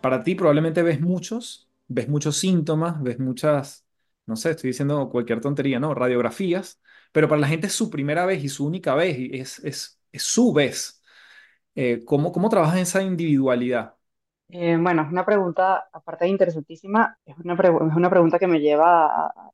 para 0.00 0.22
ti 0.22 0.34
probablemente 0.34 0.82
ves 0.82 1.00
muchos, 1.00 1.68
ves 1.88 2.08
muchos 2.08 2.36
síntomas, 2.36 3.02
ves 3.02 3.18
muchas 3.18 3.84
no 4.26 4.36
sé, 4.36 4.50
estoy 4.50 4.68
diciendo 4.68 5.08
cualquier 5.08 5.40
tontería, 5.40 5.80
¿no? 5.80 5.94
Radiografías, 5.94 6.80
pero 7.12 7.28
para 7.28 7.40
la 7.40 7.48
gente 7.48 7.66
es 7.68 7.72
su 7.72 7.88
primera 7.88 8.26
vez 8.26 8.44
y 8.44 8.50
su 8.50 8.66
única 8.66 8.94
vez 8.94 9.18
y 9.18 9.38
es, 9.38 9.58
es 9.60 9.98
es 10.12 10.22
su 10.22 10.52
vez. 10.52 11.02
Eh, 11.74 12.02
¿cómo, 12.04 12.32
cómo 12.32 12.48
trabajas 12.48 12.80
esa 12.80 13.02
individualidad? 13.02 13.94
Eh, 14.50 14.76
bueno, 14.80 15.02
es 15.02 15.12
una 15.12 15.26
pregunta, 15.26 15.88
aparte 15.92 16.24
de 16.24 16.30
interesantísima, 16.30 17.18
es 17.26 17.36
una, 17.38 17.54
es 17.54 17.96
una 17.96 18.10
pregunta 18.10 18.38
que 18.38 18.46
me 18.46 18.60
lleva 18.60 19.26
a, 19.26 19.47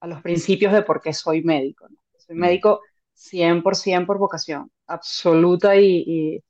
a 0.00 0.06
los 0.06 0.22
principios 0.22 0.72
de 0.72 0.82
por 0.82 1.00
qué 1.00 1.12
soy 1.12 1.42
médico, 1.42 1.88
¿no? 1.88 1.96
Soy 2.18 2.36
Mm. 2.36 2.40
médico 2.40 2.80
100% 3.14 4.06
por 4.08 4.18
vocación, 4.18 4.70
absoluta 4.86 5.76
y, 5.76 6.04
y 6.06 6.44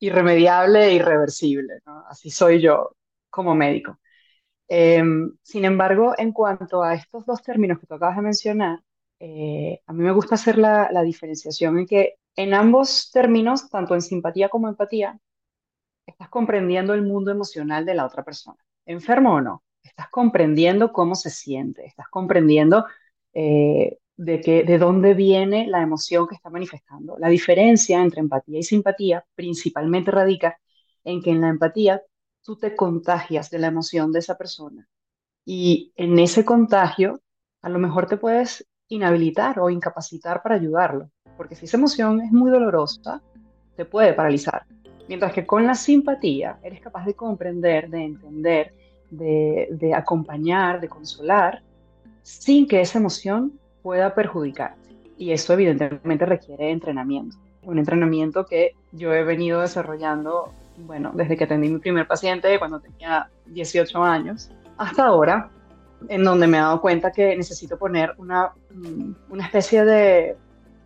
irremediable 0.00 0.86
e 0.88 0.94
irreversible, 0.94 1.80
¿no? 1.86 2.04
Así 2.08 2.30
soy 2.30 2.60
yo 2.60 2.96
como 3.30 3.54
médico. 3.54 3.98
Eh, 4.68 5.02
sin 5.42 5.64
embargo, 5.64 6.14
en 6.18 6.32
cuanto 6.32 6.82
a 6.82 6.94
estos 6.94 7.26
dos 7.26 7.42
términos 7.42 7.78
que 7.80 7.86
tú 7.86 7.94
acabas 7.94 8.16
de 8.16 8.22
mencionar, 8.22 8.80
eh, 9.20 9.82
a 9.86 9.92
mí 9.92 10.02
me 10.04 10.12
gusta 10.12 10.36
hacer 10.36 10.58
la, 10.58 10.90
la 10.92 11.02
diferenciación 11.02 11.78
en 11.80 11.86
que 11.86 12.16
en 12.36 12.54
ambos 12.54 13.10
términos, 13.12 13.68
tanto 13.70 13.94
en 13.94 14.02
simpatía 14.02 14.48
como 14.48 14.68
empatía, 14.68 15.18
estás 16.06 16.28
comprendiendo 16.28 16.94
el 16.94 17.02
mundo 17.02 17.30
emocional 17.30 17.86
de 17.86 17.94
la 17.94 18.06
otra 18.06 18.24
persona. 18.24 18.58
Enfermo 18.86 19.34
o 19.34 19.40
no, 19.40 19.62
estás 20.00 20.10
comprendiendo 20.10 20.92
cómo 20.92 21.14
se 21.14 21.28
siente, 21.28 21.84
estás 21.84 22.08
comprendiendo 22.08 22.86
eh, 23.34 23.98
de, 24.16 24.40
qué, 24.40 24.64
de 24.64 24.78
dónde 24.78 25.12
viene 25.12 25.66
la 25.66 25.82
emoción 25.82 26.26
que 26.26 26.36
está 26.36 26.48
manifestando. 26.48 27.18
La 27.18 27.28
diferencia 27.28 28.00
entre 28.00 28.20
empatía 28.20 28.58
y 28.58 28.62
simpatía 28.62 29.24
principalmente 29.34 30.10
radica 30.10 30.58
en 31.04 31.22
que 31.22 31.30
en 31.30 31.42
la 31.42 31.50
empatía 31.50 32.00
tú 32.42 32.56
te 32.56 32.74
contagias 32.74 33.50
de 33.50 33.58
la 33.58 33.66
emoción 33.66 34.10
de 34.10 34.20
esa 34.20 34.38
persona 34.38 34.88
y 35.44 35.92
en 35.96 36.18
ese 36.18 36.46
contagio 36.46 37.20
a 37.60 37.68
lo 37.68 37.78
mejor 37.78 38.06
te 38.06 38.16
puedes 38.16 38.66
inhabilitar 38.88 39.60
o 39.60 39.68
incapacitar 39.68 40.42
para 40.42 40.54
ayudarlo, 40.54 41.10
porque 41.36 41.54
si 41.54 41.66
esa 41.66 41.76
emoción 41.76 42.22
es 42.22 42.32
muy 42.32 42.50
dolorosa, 42.50 43.22
te 43.76 43.84
puede 43.84 44.14
paralizar. 44.14 44.64
Mientras 45.08 45.32
que 45.34 45.46
con 45.46 45.66
la 45.66 45.74
simpatía 45.74 46.58
eres 46.62 46.80
capaz 46.80 47.04
de 47.04 47.14
comprender, 47.14 47.90
de 47.90 48.04
entender, 48.04 48.79
de, 49.10 49.68
de 49.70 49.94
acompañar, 49.94 50.80
de 50.80 50.88
consolar, 50.88 51.62
sin 52.22 52.66
que 52.68 52.80
esa 52.80 52.98
emoción 52.98 53.52
pueda 53.82 54.14
perjudicarte. 54.14 54.78
Y 55.18 55.32
eso 55.32 55.52
evidentemente 55.52 56.24
requiere 56.26 56.70
entrenamiento. 56.70 57.36
Un 57.62 57.78
entrenamiento 57.78 58.46
que 58.46 58.74
yo 58.92 59.12
he 59.12 59.22
venido 59.24 59.60
desarrollando, 59.60 60.52
bueno, 60.78 61.12
desde 61.14 61.36
que 61.36 61.44
atendí 61.44 61.68
mi 61.68 61.78
primer 61.78 62.06
paciente 62.06 62.58
cuando 62.58 62.80
tenía 62.80 63.28
18 63.46 64.02
años 64.02 64.50
hasta 64.78 65.04
ahora, 65.06 65.50
en 66.08 66.24
donde 66.24 66.46
me 66.46 66.56
he 66.56 66.60
dado 66.60 66.80
cuenta 66.80 67.12
que 67.12 67.36
necesito 67.36 67.76
poner 67.76 68.14
una, 68.16 68.52
mm, 68.74 69.12
una 69.28 69.44
especie 69.44 69.84
de, 69.84 70.36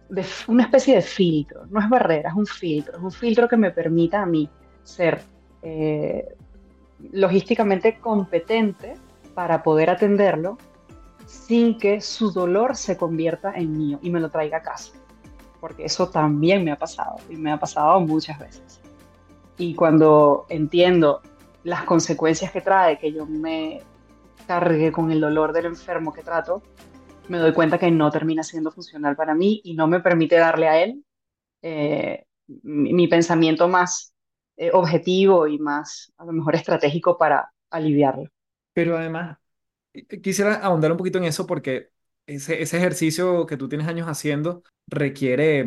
de- 0.08 0.24
una 0.48 0.64
especie 0.64 0.96
de 0.96 1.02
filtro, 1.02 1.66
no 1.70 1.78
es 1.80 1.88
barrera, 1.88 2.30
es 2.30 2.34
un 2.36 2.46
filtro, 2.46 2.96
es 2.96 3.02
un 3.04 3.12
filtro 3.12 3.48
que 3.48 3.56
me 3.56 3.70
permita 3.70 4.22
a 4.22 4.26
mí 4.26 4.48
ser 4.82 5.20
eh, 5.62 6.26
logísticamente 7.12 7.98
competente 8.00 8.94
para 9.34 9.62
poder 9.62 9.90
atenderlo 9.90 10.58
sin 11.26 11.78
que 11.78 12.00
su 12.00 12.30
dolor 12.30 12.76
se 12.76 12.96
convierta 12.96 13.52
en 13.54 13.76
mío 13.76 13.98
y 14.02 14.10
me 14.10 14.20
lo 14.20 14.30
traiga 14.30 14.58
a 14.58 14.62
casa, 14.62 14.92
porque 15.60 15.84
eso 15.84 16.08
también 16.08 16.64
me 16.64 16.72
ha 16.72 16.76
pasado 16.76 17.16
y 17.28 17.36
me 17.36 17.52
ha 17.52 17.58
pasado 17.58 18.00
muchas 18.00 18.38
veces. 18.38 18.80
Y 19.58 19.74
cuando 19.74 20.46
entiendo 20.48 21.22
las 21.62 21.84
consecuencias 21.84 22.50
que 22.52 22.60
trae 22.60 22.98
que 22.98 23.12
yo 23.12 23.26
me 23.26 23.82
cargue 24.46 24.92
con 24.92 25.10
el 25.10 25.20
dolor 25.20 25.52
del 25.52 25.66
enfermo 25.66 26.12
que 26.12 26.22
trato, 26.22 26.62
me 27.28 27.38
doy 27.38 27.52
cuenta 27.52 27.78
que 27.78 27.90
no 27.90 28.10
termina 28.10 28.42
siendo 28.42 28.70
funcional 28.70 29.16
para 29.16 29.34
mí 29.34 29.60
y 29.64 29.74
no 29.74 29.86
me 29.86 30.00
permite 30.00 30.36
darle 30.36 30.68
a 30.68 30.82
él 30.82 31.04
eh, 31.62 32.26
mi, 32.62 32.92
mi 32.92 33.08
pensamiento 33.08 33.68
más 33.68 34.13
eh, 34.56 34.70
objetivo 34.72 35.46
y 35.46 35.58
más, 35.58 36.12
a 36.18 36.24
lo 36.24 36.32
mejor, 36.32 36.54
estratégico 36.56 37.16
para 37.18 37.52
aliviarlo. 37.70 38.30
Pero 38.72 38.96
además, 38.96 39.38
quisiera 40.22 40.54
ahondar 40.56 40.92
un 40.92 40.98
poquito 40.98 41.18
en 41.18 41.24
eso 41.24 41.46
porque 41.46 41.90
ese, 42.26 42.62
ese 42.62 42.78
ejercicio 42.78 43.46
que 43.46 43.56
tú 43.56 43.68
tienes 43.68 43.88
años 43.88 44.08
haciendo 44.08 44.62
requiere, 44.86 45.66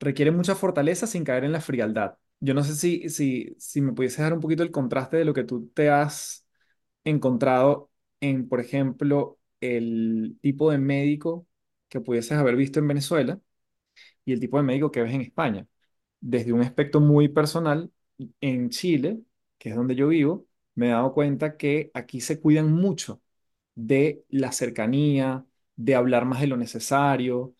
requiere 0.00 0.30
mucha 0.30 0.54
fortaleza 0.54 1.06
sin 1.06 1.24
caer 1.24 1.44
en 1.44 1.52
la 1.52 1.60
frialdad. 1.60 2.18
Yo 2.40 2.54
no 2.54 2.64
sé 2.64 2.74
si, 2.76 3.08
si, 3.10 3.54
si 3.58 3.80
me 3.80 3.92
pudiese 3.92 4.22
dar 4.22 4.32
un 4.34 4.40
poquito 4.40 4.62
el 4.62 4.70
contraste 4.70 5.16
de 5.18 5.24
lo 5.24 5.34
que 5.34 5.44
tú 5.44 5.68
te 5.74 5.90
has 5.90 6.46
encontrado 7.04 7.90
en, 8.20 8.48
por 8.48 8.60
ejemplo, 8.60 9.38
el 9.60 10.38
tipo 10.42 10.70
de 10.70 10.78
médico 10.78 11.46
que 11.88 12.00
pudieses 12.00 12.32
haber 12.38 12.56
visto 12.56 12.78
en 12.80 12.88
Venezuela 12.88 13.40
y 14.24 14.32
el 14.32 14.40
tipo 14.40 14.56
de 14.58 14.62
médico 14.64 14.90
que 14.90 15.02
ves 15.02 15.14
en 15.14 15.20
España. 15.22 15.66
Desde 16.20 16.52
un 16.52 16.62
aspecto 16.62 17.00
muy 17.00 17.28
personal, 17.28 17.92
en 18.40 18.70
Chile, 18.70 19.20
que 19.58 19.70
es 19.70 19.76
donde 19.76 19.94
yo 19.94 20.08
vivo, 20.08 20.46
me 20.74 20.88
he 20.88 20.90
dado 20.90 21.12
cuenta 21.12 21.56
que 21.56 21.90
aquí 21.94 22.20
se 22.20 22.40
cuidan 22.40 22.72
mucho 22.72 23.22
de 23.74 24.24
la 24.30 24.52
cercanía, 24.52 25.46
de 25.76 25.94
hablar 25.94 26.24
más 26.26 26.40
de 26.40 26.46
lo 26.48 26.56
necesario, 26.56 27.54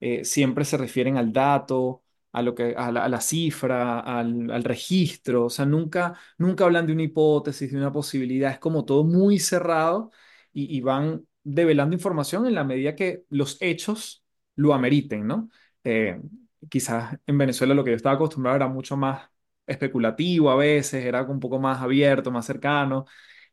eh, 0.00 0.24
siempre 0.24 0.64
se 0.64 0.76
refieren 0.78 1.16
al 1.16 1.32
dato, 1.32 2.04
a 2.32 2.42
lo 2.42 2.54
que, 2.54 2.74
a 2.76 2.92
la, 2.92 3.20
cifra, 3.20 4.00
al, 4.00 4.62
registro, 4.64 5.46
o 5.46 5.50
sea, 5.50 5.64
nunca, 5.66 6.18
nunca 6.38 6.64
hablan 6.64 6.86
de 6.86 6.92
una 6.92 7.02
hipótesis, 7.04 7.72
de 7.72 7.78
una 7.78 7.92
posibilidad, 7.92 8.52
es 8.52 8.58
como 8.58 8.84
todo 8.84 9.04
muy 9.04 9.38
cerrado 9.38 10.10
y, 10.52 10.76
y 10.76 10.80
van 10.82 11.26
develando 11.42 11.94
información 11.94 12.46
en 12.46 12.54
la 12.54 12.64
medida 12.64 12.94
que 12.94 13.24
los 13.30 13.56
hechos 13.62 14.24
lo 14.56 14.74
ameriten, 14.74 15.26
¿no? 15.26 15.48
Eh, 15.84 16.20
quizás 16.68 17.18
en 17.26 17.38
Venezuela 17.38 17.74
lo 17.74 17.84
que 17.84 17.90
yo 17.92 17.96
estaba 17.96 18.16
acostumbrado 18.16 18.56
era 18.56 18.68
mucho 18.68 18.96
más 18.96 19.30
especulativo 19.66 20.50
a 20.50 20.56
veces, 20.56 21.04
era 21.04 21.22
un 21.24 21.40
poco 21.40 21.58
más 21.58 21.80
abierto, 21.82 22.30
más 22.30 22.46
cercano. 22.46 23.06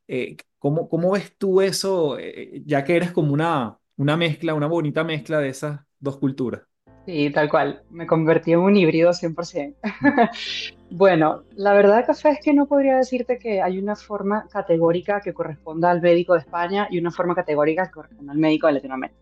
Eh, 0.07 0.37
¿cómo, 0.59 0.89
cómo 0.89 1.11
ves 1.11 1.37
tú 1.37 1.61
eso, 1.61 2.17
eh, 2.19 2.61
ya 2.65 2.83
que 2.83 2.95
eres 2.97 3.11
como 3.11 3.33
una, 3.33 3.77
una 3.97 4.17
mezcla, 4.17 4.53
una 4.55 4.67
bonita 4.67 5.03
mezcla 5.03 5.39
de 5.39 5.49
esas 5.49 5.81
dos 5.99 6.17
culturas? 6.17 6.63
Sí, 7.05 7.29
tal 7.31 7.49
cual. 7.49 7.83
Me 7.89 8.07
convertí 8.07 8.53
en 8.53 8.59
un 8.59 8.75
híbrido 8.77 9.13
100%. 9.13 9.77
Mm, 9.99 10.19
Bueno, 10.89 11.43
la 11.55 11.73
verdad, 11.73 12.05
Café, 12.05 12.29
es 12.29 12.39
que 12.43 12.53
no 12.53 12.67
podría 12.67 12.97
decirte 12.97 13.39
que 13.39 13.61
hay 13.61 13.79
una 13.79 13.95
forma 13.95 14.47
categórica 14.47 15.21
que 15.21 15.33
corresponda 15.33 15.89
al 15.89 16.01
médico 16.01 16.33
de 16.33 16.39
España 16.41 16.87
y 16.91 16.99
una 16.99 17.11
forma 17.11 17.33
categórica 17.35 17.87
que 17.87 17.91
corresponda 17.93 18.31
al 18.33 18.37
médico 18.39 18.67
de 18.67 18.73
Latinoamérica. 18.73 19.19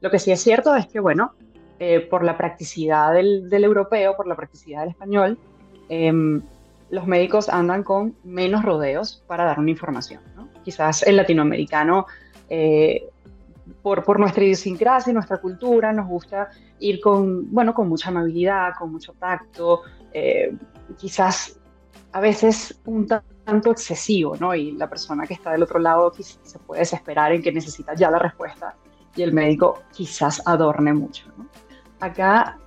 Lo 0.00 0.10
que 0.10 0.18
sí 0.18 0.32
es 0.32 0.40
cierto 0.42 0.74
es 0.74 0.88
que, 0.88 0.98
bueno, 1.00 1.34
eh, 1.78 2.00
por 2.00 2.24
la 2.24 2.36
practicidad 2.36 3.12
del, 3.14 3.48
del 3.48 3.64
europeo, 3.64 4.16
por 4.16 4.26
la 4.26 4.36
practicidad 4.36 4.80
del 4.80 4.90
español, 4.90 5.38
em, 5.88 6.42
los 6.90 7.06
médicos 7.06 7.48
andan 7.48 7.82
con 7.82 8.14
menos 8.24 8.62
rodeos 8.64 9.22
para 9.26 9.44
dar 9.44 9.58
una 9.58 9.70
información, 9.70 10.20
¿no? 10.36 10.48
Quizás 10.64 11.02
el 11.04 11.16
latinoamericano, 11.16 12.06
eh, 12.48 13.08
por, 13.82 14.04
por 14.04 14.18
nuestra 14.20 14.44
idiosincrasia 14.44 15.10
y 15.10 15.14
nuestra 15.14 15.38
cultura, 15.38 15.92
nos 15.92 16.06
gusta 16.06 16.50
ir 16.80 17.00
con, 17.00 17.50
bueno, 17.52 17.72
con 17.74 17.88
mucha 17.88 18.10
amabilidad, 18.10 18.72
con 18.78 18.92
mucho 18.92 19.12
tacto, 19.14 19.82
eh, 20.12 20.54
quizás 20.98 21.58
a 22.12 22.20
veces 22.20 22.78
un 22.84 23.06
ta- 23.06 23.24
tanto 23.44 23.70
excesivo, 23.70 24.36
¿no? 24.38 24.54
Y 24.54 24.72
la 24.72 24.88
persona 24.88 25.26
que 25.26 25.34
está 25.34 25.52
del 25.52 25.62
otro 25.62 25.78
lado 25.78 26.12
quiz- 26.12 26.38
se 26.42 26.58
puede 26.58 26.80
desesperar 26.80 27.32
en 27.32 27.42
que 27.42 27.50
necesita 27.52 27.94
ya 27.94 28.10
la 28.10 28.18
respuesta 28.18 28.74
y 29.16 29.22
el 29.22 29.32
médico 29.32 29.82
quizás 29.92 30.42
adorne 30.46 30.92
mucho, 30.92 31.24
¿no? 31.38 31.46
Acá 32.00 32.58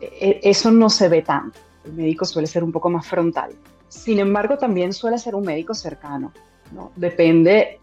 e- 0.00 0.40
eso 0.42 0.70
no 0.72 0.90
se 0.90 1.08
ve 1.08 1.22
tanto. 1.22 1.58
El 1.84 1.92
médico 1.94 2.24
suele 2.24 2.46
ser 2.46 2.64
un 2.64 2.72
poco 2.72 2.90
más 2.90 3.06
frontal. 3.06 3.52
Sin 3.88 4.18
embargo, 4.18 4.56
también 4.56 4.92
suele 4.92 5.18
ser 5.18 5.34
un 5.34 5.44
médico 5.44 5.74
cercano, 5.74 6.32
¿no? 6.72 6.92
Depende 6.96 7.80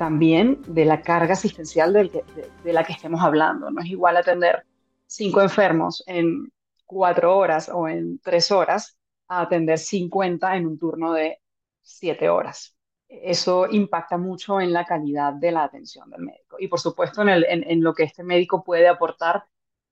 también 0.00 0.62
de 0.66 0.84
la 0.84 1.02
carga 1.02 1.34
asistencial 1.34 1.92
de, 1.92 2.72
la 2.72 2.84
que 2.84 2.92
estemos 2.92 3.20
hablando. 3.20 3.70
No 3.70 3.82
es 3.82 3.88
igual 3.88 4.16
atender 4.16 4.64
cinco 5.06 5.42
enfermos 5.42 6.02
en 6.06 6.50
cuatro 6.86 7.36
horas 7.36 7.68
o 7.68 7.86
en 7.86 8.18
tres 8.20 8.50
horas 8.50 8.96
a 9.28 9.42
atender 9.42 9.78
50 9.78 10.56
en 10.56 10.66
un 10.66 10.78
turno 10.78 11.12
de 11.12 11.40
siete 11.82 12.30
horas. 12.30 12.76
Eso 13.08 13.66
impacta 13.70 14.16
mucho 14.16 14.60
en 14.60 14.72
la 14.72 14.84
calidad 14.84 15.34
de 15.34 15.52
la 15.52 15.64
atención 15.64 16.08
del 16.08 16.22
médico 16.22 16.56
y, 16.58 16.68
por 16.68 16.80
supuesto, 16.80 17.22
en 17.22 17.82
lo 17.82 17.92
que 17.92 18.04
este 18.04 18.22
médico 18.22 18.64
puede 18.64 18.88
aportar 18.88 19.44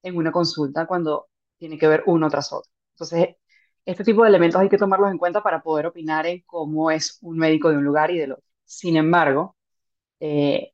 en 0.02 0.17
una 0.17 0.33
consulta 0.33 0.87
cuando 0.87 1.28
tiene 1.59 1.76
que 1.76 1.88
ver 1.88 2.05
uno 2.07 2.31
tras 2.31 2.52
otro. 2.52 2.73
Entonces, 2.99 3.37
este 3.85 4.05
tipo 4.05 4.23
de 4.23 4.28
elementos 4.31 4.61
hay 4.61 4.69
que 4.69 4.78
tomarlos 4.78 5.11
en 5.11 5.19
cuenta 5.19 5.43
para 5.43 5.62
poder 5.62 5.87
opinar 5.87 6.26
en 6.26 6.43
cómo 6.47 6.90
es 6.90 7.19
un 7.23 7.38
médico 7.38 7.71
de 7.71 7.78
un 7.78 7.85
lugar 7.85 8.11
y 8.11 8.19
del 8.19 8.33
otro. 8.33 8.45
Sin 8.64 8.97
embargo, 8.97 9.57
eh, 10.21 10.73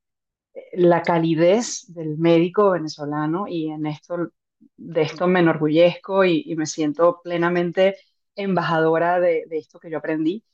la 0.74 1.02
calidez 1.02 1.84
del 1.94 2.16
médico 2.18 2.70
venezolano 2.72 3.46
y 3.48 3.68
en 3.70 3.86
esto, 3.86 4.30
de 4.76 5.02
esto 5.02 5.26
me 5.26 5.40
enorgullezco 5.40 6.24
y, 6.24 6.42
y 6.46 6.56
me 6.56 6.66
siento 6.66 7.20
plenamente 7.22 7.96
embajadora 8.36 9.20
de, 9.20 9.44
de 9.48 9.58
esto 9.58 9.78
que 9.80 9.90
yo 9.90 9.98
aprendí. 9.98 10.44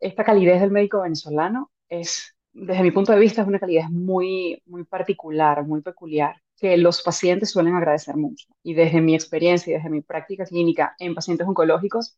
Esta 0.00 0.24
calidez 0.24 0.60
del 0.62 0.72
médico 0.72 1.02
venezolano 1.02 1.72
es, 1.90 2.36
desde 2.52 2.82
mi 2.84 2.92
punto 2.92 3.12
de 3.12 3.20
vista, 3.20 3.42
es 3.42 3.48
una 3.48 3.60
calidez 3.60 3.90
muy, 3.90 4.62
muy 4.66 4.84
particular, 4.84 5.64
muy 5.66 5.82
peculiar. 5.82 6.41
Que 6.56 6.76
los 6.76 7.02
pacientes 7.02 7.50
suelen 7.50 7.74
agradecer 7.74 8.16
mucho. 8.16 8.46
Y 8.62 8.74
desde 8.74 9.00
mi 9.00 9.14
experiencia 9.14 9.70
y 9.72 9.74
desde 9.76 9.90
mi 9.90 10.00
práctica 10.02 10.44
clínica 10.44 10.94
en 10.98 11.14
pacientes 11.14 11.46
oncológicos, 11.46 12.16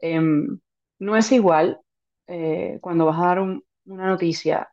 em, 0.00 0.60
no 0.98 1.16
es 1.16 1.32
igual 1.32 1.80
eh, 2.28 2.78
cuando 2.80 3.06
vas 3.06 3.18
a 3.20 3.26
dar 3.26 3.40
un- 3.40 3.64
una 3.86 4.06
noticia 4.06 4.68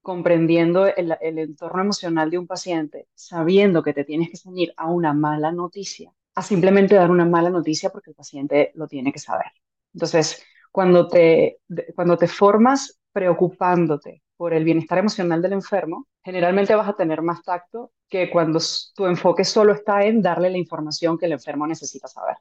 comprendiendo 0.00 0.86
el, 0.86 1.12
entorno 1.38 1.82
emocional 1.82 2.30
de 2.30 2.38
un 2.38 2.46
paciente, 2.46 3.08
sabiendo 3.14 3.82
que 3.82 3.92
te 3.94 4.04
tienes 4.04 4.30
que 4.30 4.36
ceñir 4.36 4.72
a 4.76 4.90
una 4.90 5.12
mala 5.12 5.52
noticia, 5.52 6.12
a 6.34 6.42
simplemente 6.42 6.94
dar 6.96 7.10
una 7.10 7.24
mala 7.24 7.50
noticia 7.50 7.90
porque 7.90 8.10
el 8.10 8.16
paciente 8.16 8.72
lo 8.74 8.88
tiene 8.88 9.12
que 9.12 9.18
saber. 9.20 9.46
Entonces, 9.94 10.44
cuando 10.72 11.06
te, 11.08 11.58
cuando 11.94 12.16
te 12.16 12.26
formas 12.28 12.98
preocupándote 13.12 14.22
por 14.42 14.54
el 14.54 14.64
bienestar 14.64 14.98
emocional 14.98 15.40
del 15.40 15.52
enfermo, 15.52 16.08
generalmente 16.24 16.74
vas 16.74 16.88
a 16.88 16.94
tener 16.96 17.22
más 17.22 17.44
tacto 17.44 17.92
que 18.08 18.28
cuando 18.28 18.58
tu 18.92 19.06
enfoque 19.06 19.44
solo 19.44 19.72
está 19.72 20.04
en 20.04 20.20
darle 20.20 20.50
la 20.50 20.58
información 20.58 21.16
que 21.16 21.26
el 21.26 21.32
enfermo 21.34 21.64
necesita 21.64 22.08
saber. 22.08 22.34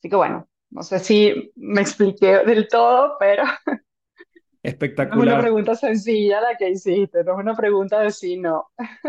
Así 0.00 0.10
que 0.10 0.16
bueno, 0.16 0.48
no 0.70 0.82
sé 0.82 0.98
si 0.98 1.52
me 1.56 1.82
expliqué 1.82 2.40
del 2.46 2.68
todo, 2.68 3.16
pero 3.20 3.44
no 5.06 5.14
es 5.14 5.20
una 5.22 5.36
Espectacular. 5.36 5.38
pregunta 5.38 5.74
sencilla 5.74 6.40
la 6.40 6.56
que 6.56 6.70
hiciste, 6.70 7.24
no 7.24 7.34
es 7.34 7.38
una 7.38 7.56
pregunta 7.56 8.00
de 8.00 8.10
sí, 8.10 8.36
no. 8.38 8.68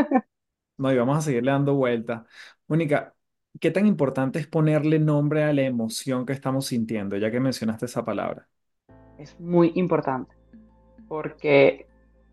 No, 0.77 0.91
y 0.91 0.97
vamos 0.97 1.17
a 1.17 1.21
seguirle 1.21 1.51
dando 1.51 1.73
vuelta. 1.75 2.25
Mónica, 2.67 3.15
¿qué 3.59 3.71
tan 3.71 3.87
importante 3.87 4.37
es 4.39 4.47
ponerle 4.47 4.99
nombre 4.99 5.43
a 5.43 5.53
la 5.53 5.63
emoción 5.63 6.25
que 6.25 6.33
estamos 6.33 6.67
sintiendo, 6.67 7.17
ya 7.17 7.31
que 7.31 7.39
mencionaste 7.39 7.85
esa 7.87 8.05
palabra? 8.05 8.47
Es 9.17 9.37
muy 9.39 9.71
importante 9.75 10.33
porque 11.07 11.87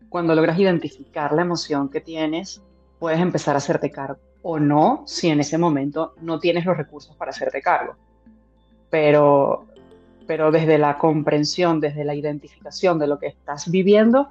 cuando 0.09 0.35
logras 0.35 0.59
identificar 0.59 1.33
la 1.33 1.41
emoción 1.41 1.89
que 1.89 2.01
tienes, 2.01 2.61
puedes 2.99 3.19
empezar 3.19 3.55
a 3.55 3.57
hacerte 3.57 3.91
cargo 3.91 4.19
o 4.41 4.59
no 4.59 5.03
si 5.05 5.29
en 5.29 5.39
ese 5.39 5.57
momento 5.57 6.13
no 6.21 6.39
tienes 6.39 6.65
los 6.65 6.77
recursos 6.77 7.15
para 7.15 7.31
hacerte 7.31 7.61
cargo. 7.61 7.95
Pero, 8.89 9.65
pero 10.27 10.51
desde 10.51 10.77
la 10.77 10.97
comprensión, 10.97 11.79
desde 11.79 12.05
la 12.05 12.15
identificación 12.15 12.99
de 12.99 13.07
lo 13.07 13.19
que 13.19 13.27
estás 13.27 13.69
viviendo, 13.69 14.29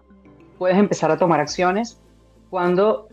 puedes 0.59 0.79
empezar 0.79 1.11
a 1.11 1.19
tomar 1.19 1.41
acciones 1.41 2.01
cuando 2.49 3.09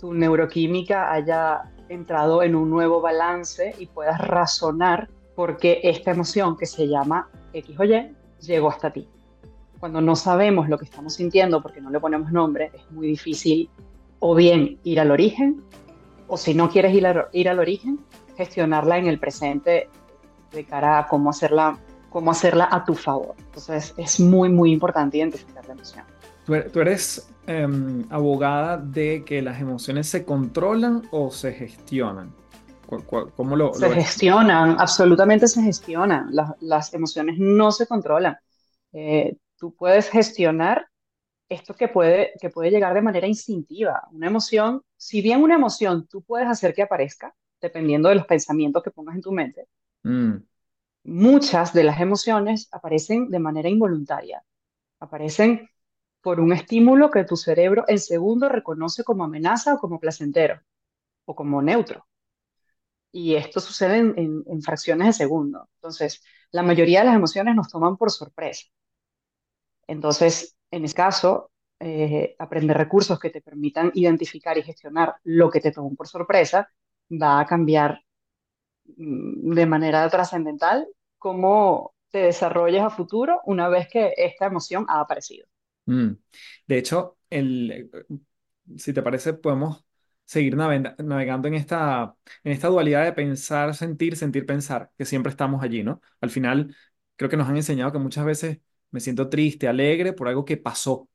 tu 0.00 0.12
neuroquímica 0.12 1.12
haya 1.12 1.70
entrado 1.88 2.42
en 2.42 2.56
un 2.56 2.70
nuevo 2.70 3.00
balance 3.00 3.74
y 3.78 3.86
puedas 3.86 4.18
razonar 4.18 5.08
por 5.36 5.56
qué 5.58 5.80
esta 5.84 6.10
emoción 6.10 6.56
que 6.56 6.66
se 6.66 6.88
llama 6.88 7.28
X 7.52 7.78
o 7.78 7.84
Y 7.84 8.16
llegó 8.40 8.68
hasta 8.68 8.92
ti. 8.92 9.08
Cuando 9.82 10.00
no 10.00 10.14
sabemos 10.14 10.68
lo 10.68 10.78
que 10.78 10.84
estamos 10.84 11.14
sintiendo 11.14 11.60
porque 11.60 11.80
no 11.80 11.90
le 11.90 11.98
ponemos 11.98 12.30
nombre, 12.30 12.70
es 12.72 12.88
muy 12.92 13.08
difícil 13.08 13.68
o 14.20 14.32
bien 14.36 14.78
ir 14.84 15.00
al 15.00 15.10
origen, 15.10 15.60
o 16.28 16.36
si 16.36 16.54
no 16.54 16.70
quieres 16.70 16.94
ir, 16.94 17.04
a- 17.04 17.28
ir 17.32 17.48
al 17.48 17.58
origen, 17.58 17.98
gestionarla 18.36 18.98
en 18.98 19.08
el 19.08 19.18
presente 19.18 19.88
de 20.52 20.64
cara 20.64 21.00
a 21.00 21.08
cómo 21.08 21.30
hacerla, 21.30 21.80
cómo 22.10 22.30
hacerla 22.30 22.68
a 22.70 22.84
tu 22.84 22.94
favor. 22.94 23.34
Entonces 23.38 23.92
es 23.96 24.20
muy, 24.20 24.48
muy 24.50 24.70
importante 24.70 25.16
identificar 25.18 25.66
la 25.66 25.72
emoción. 25.72 26.04
¿Tú 26.46 26.54
er- 26.54 26.70
tú 26.70 26.78
eres 26.80 27.28
em, 27.48 28.04
abogada 28.08 28.76
de 28.76 29.24
que 29.24 29.42
las 29.42 29.60
emociones 29.60 30.08
se 30.08 30.24
controlan 30.24 31.02
o 31.10 31.32
se 31.32 31.54
gestionan? 31.54 32.32
¿Cu- 32.86 33.02
cu- 33.04 33.30
¿Cómo 33.36 33.56
lo, 33.56 33.74
Se 33.74 33.88
lo 33.88 33.94
gestionan, 33.94 34.76
absolutamente 34.78 35.48
se 35.48 35.60
gestionan. 35.60 36.28
Las, 36.30 36.52
las 36.60 36.94
emociones 36.94 37.34
no 37.40 37.72
se 37.72 37.88
controlan. 37.88 38.36
Eh, 38.92 39.36
tú 39.62 39.74
puedes 39.76 40.10
gestionar 40.10 40.88
esto 41.48 41.74
que 41.74 41.88
puede, 41.88 42.32
que 42.40 42.50
puede 42.50 42.70
llegar 42.72 42.94
de 42.94 43.02
manera 43.02 43.26
instintiva. 43.28 44.08
Una 44.12 44.28
emoción, 44.28 44.82
si 44.96 45.22
bien 45.22 45.42
una 45.42 45.56
emoción 45.56 46.06
tú 46.08 46.22
puedes 46.22 46.48
hacer 46.48 46.74
que 46.74 46.82
aparezca, 46.82 47.34
dependiendo 47.60 48.08
de 48.10 48.16
los 48.16 48.26
pensamientos 48.26 48.82
que 48.82 48.90
pongas 48.92 49.16
en 49.16 49.22
tu 49.22 49.32
mente, 49.32 49.68
Mm, 50.04 50.42
muchas 51.04 51.72
de 51.72 51.84
las 51.84 52.00
emociones 52.00 52.68
aparecen 52.72 53.30
de 53.30 53.38
manera 53.38 53.68
involuntaria. 53.68 54.42
Aparecen 55.00 55.70
por 56.22 56.40
un 56.40 56.52
estímulo 56.52 57.10
que 57.10 57.24
tu 57.24 57.36
cerebro 57.36 57.84
en 57.88 57.98
segundo 58.00 58.48
reconoce 58.50 59.04
como 59.04 59.24
amenaza 59.24 59.74
o 59.74 59.78
como 59.80 60.00
placentero 60.00 60.60
o 61.26 61.34
como 61.36 61.62
neutro. 61.62 62.06
Y 63.12 63.34
esto 63.36 63.60
sucede 63.60 63.98
en, 63.98 64.14
en- 64.18 64.44
en 64.46 64.62
fracciones 64.62 65.06
de 65.08 65.12
segundo. 65.12 65.68
Entonces, 65.76 66.22
la 66.50 66.62
mayoría 66.62 67.00
de 67.00 67.06
las 67.06 67.16
emociones 67.16 67.54
nos 67.54 67.68
toman 67.68 67.96
por 67.96 68.10
sorpresa. 68.10 68.66
Entonces, 69.92 70.56
en 70.70 70.84
ese 70.84 70.94
caso, 70.94 71.50
eh, 71.80 72.34
aprender 72.38 72.76
recursos 72.76 73.18
que 73.20 73.30
te 73.30 73.40
permitan 73.42 73.90
identificar 73.94 74.56
y 74.58 74.62
gestionar 74.62 75.16
lo 75.24 75.50
que 75.50 75.60
te 75.60 75.72
tomó 75.72 75.94
por 75.96 76.08
sorpresa 76.08 76.70
va 77.10 77.40
a 77.40 77.46
cambiar 77.46 78.00
mm, 78.96 79.54
de 79.54 79.66
manera 79.66 80.08
trascendental 80.10 80.88
cómo 81.18 81.94
te 82.10 82.18
desarrollas 82.20 82.84
a 82.86 82.90
futuro 82.90 83.40
una 83.46 83.68
vez 83.68 83.88
que 83.88 84.14
esta 84.16 84.46
emoción 84.46 84.86
ha 84.88 85.00
aparecido. 85.00 85.46
mm. 85.86 86.10
De 86.66 86.78
hecho, 86.78 87.18
el, 87.30 87.90
si 88.76 88.92
te 88.92 89.02
parece, 89.02 89.34
podemos 89.34 89.84
seguir 90.24 90.56
navega- 90.56 90.96
navegando 90.98 91.48
en 91.48 91.54
esta, 91.54 92.16
en 92.44 92.52
esta 92.52 92.68
dualidad 92.68 93.04
de 93.04 93.12
pensar, 93.12 93.74
sentir, 93.74 94.16
sentir, 94.16 94.46
pensar, 94.46 94.90
que 94.98 95.04
siempre 95.04 95.30
estamos 95.30 95.62
allí, 95.62 95.82
¿no? 95.82 96.00
Al 96.20 96.30
final, 96.30 96.76
creo 97.16 97.30
que 97.30 97.36
nos 97.36 97.48
han 97.48 97.56
enseñado 97.56 97.92
que 97.92 97.98
muchas 97.98 98.24
veces 98.24 98.60
me 98.92 99.00
siento 99.00 99.28
triste, 99.30 99.68
alegre 99.68 100.14
por 100.14 100.28
algo 100.28 100.44
que 100.46 100.58
pasó, 100.58 101.10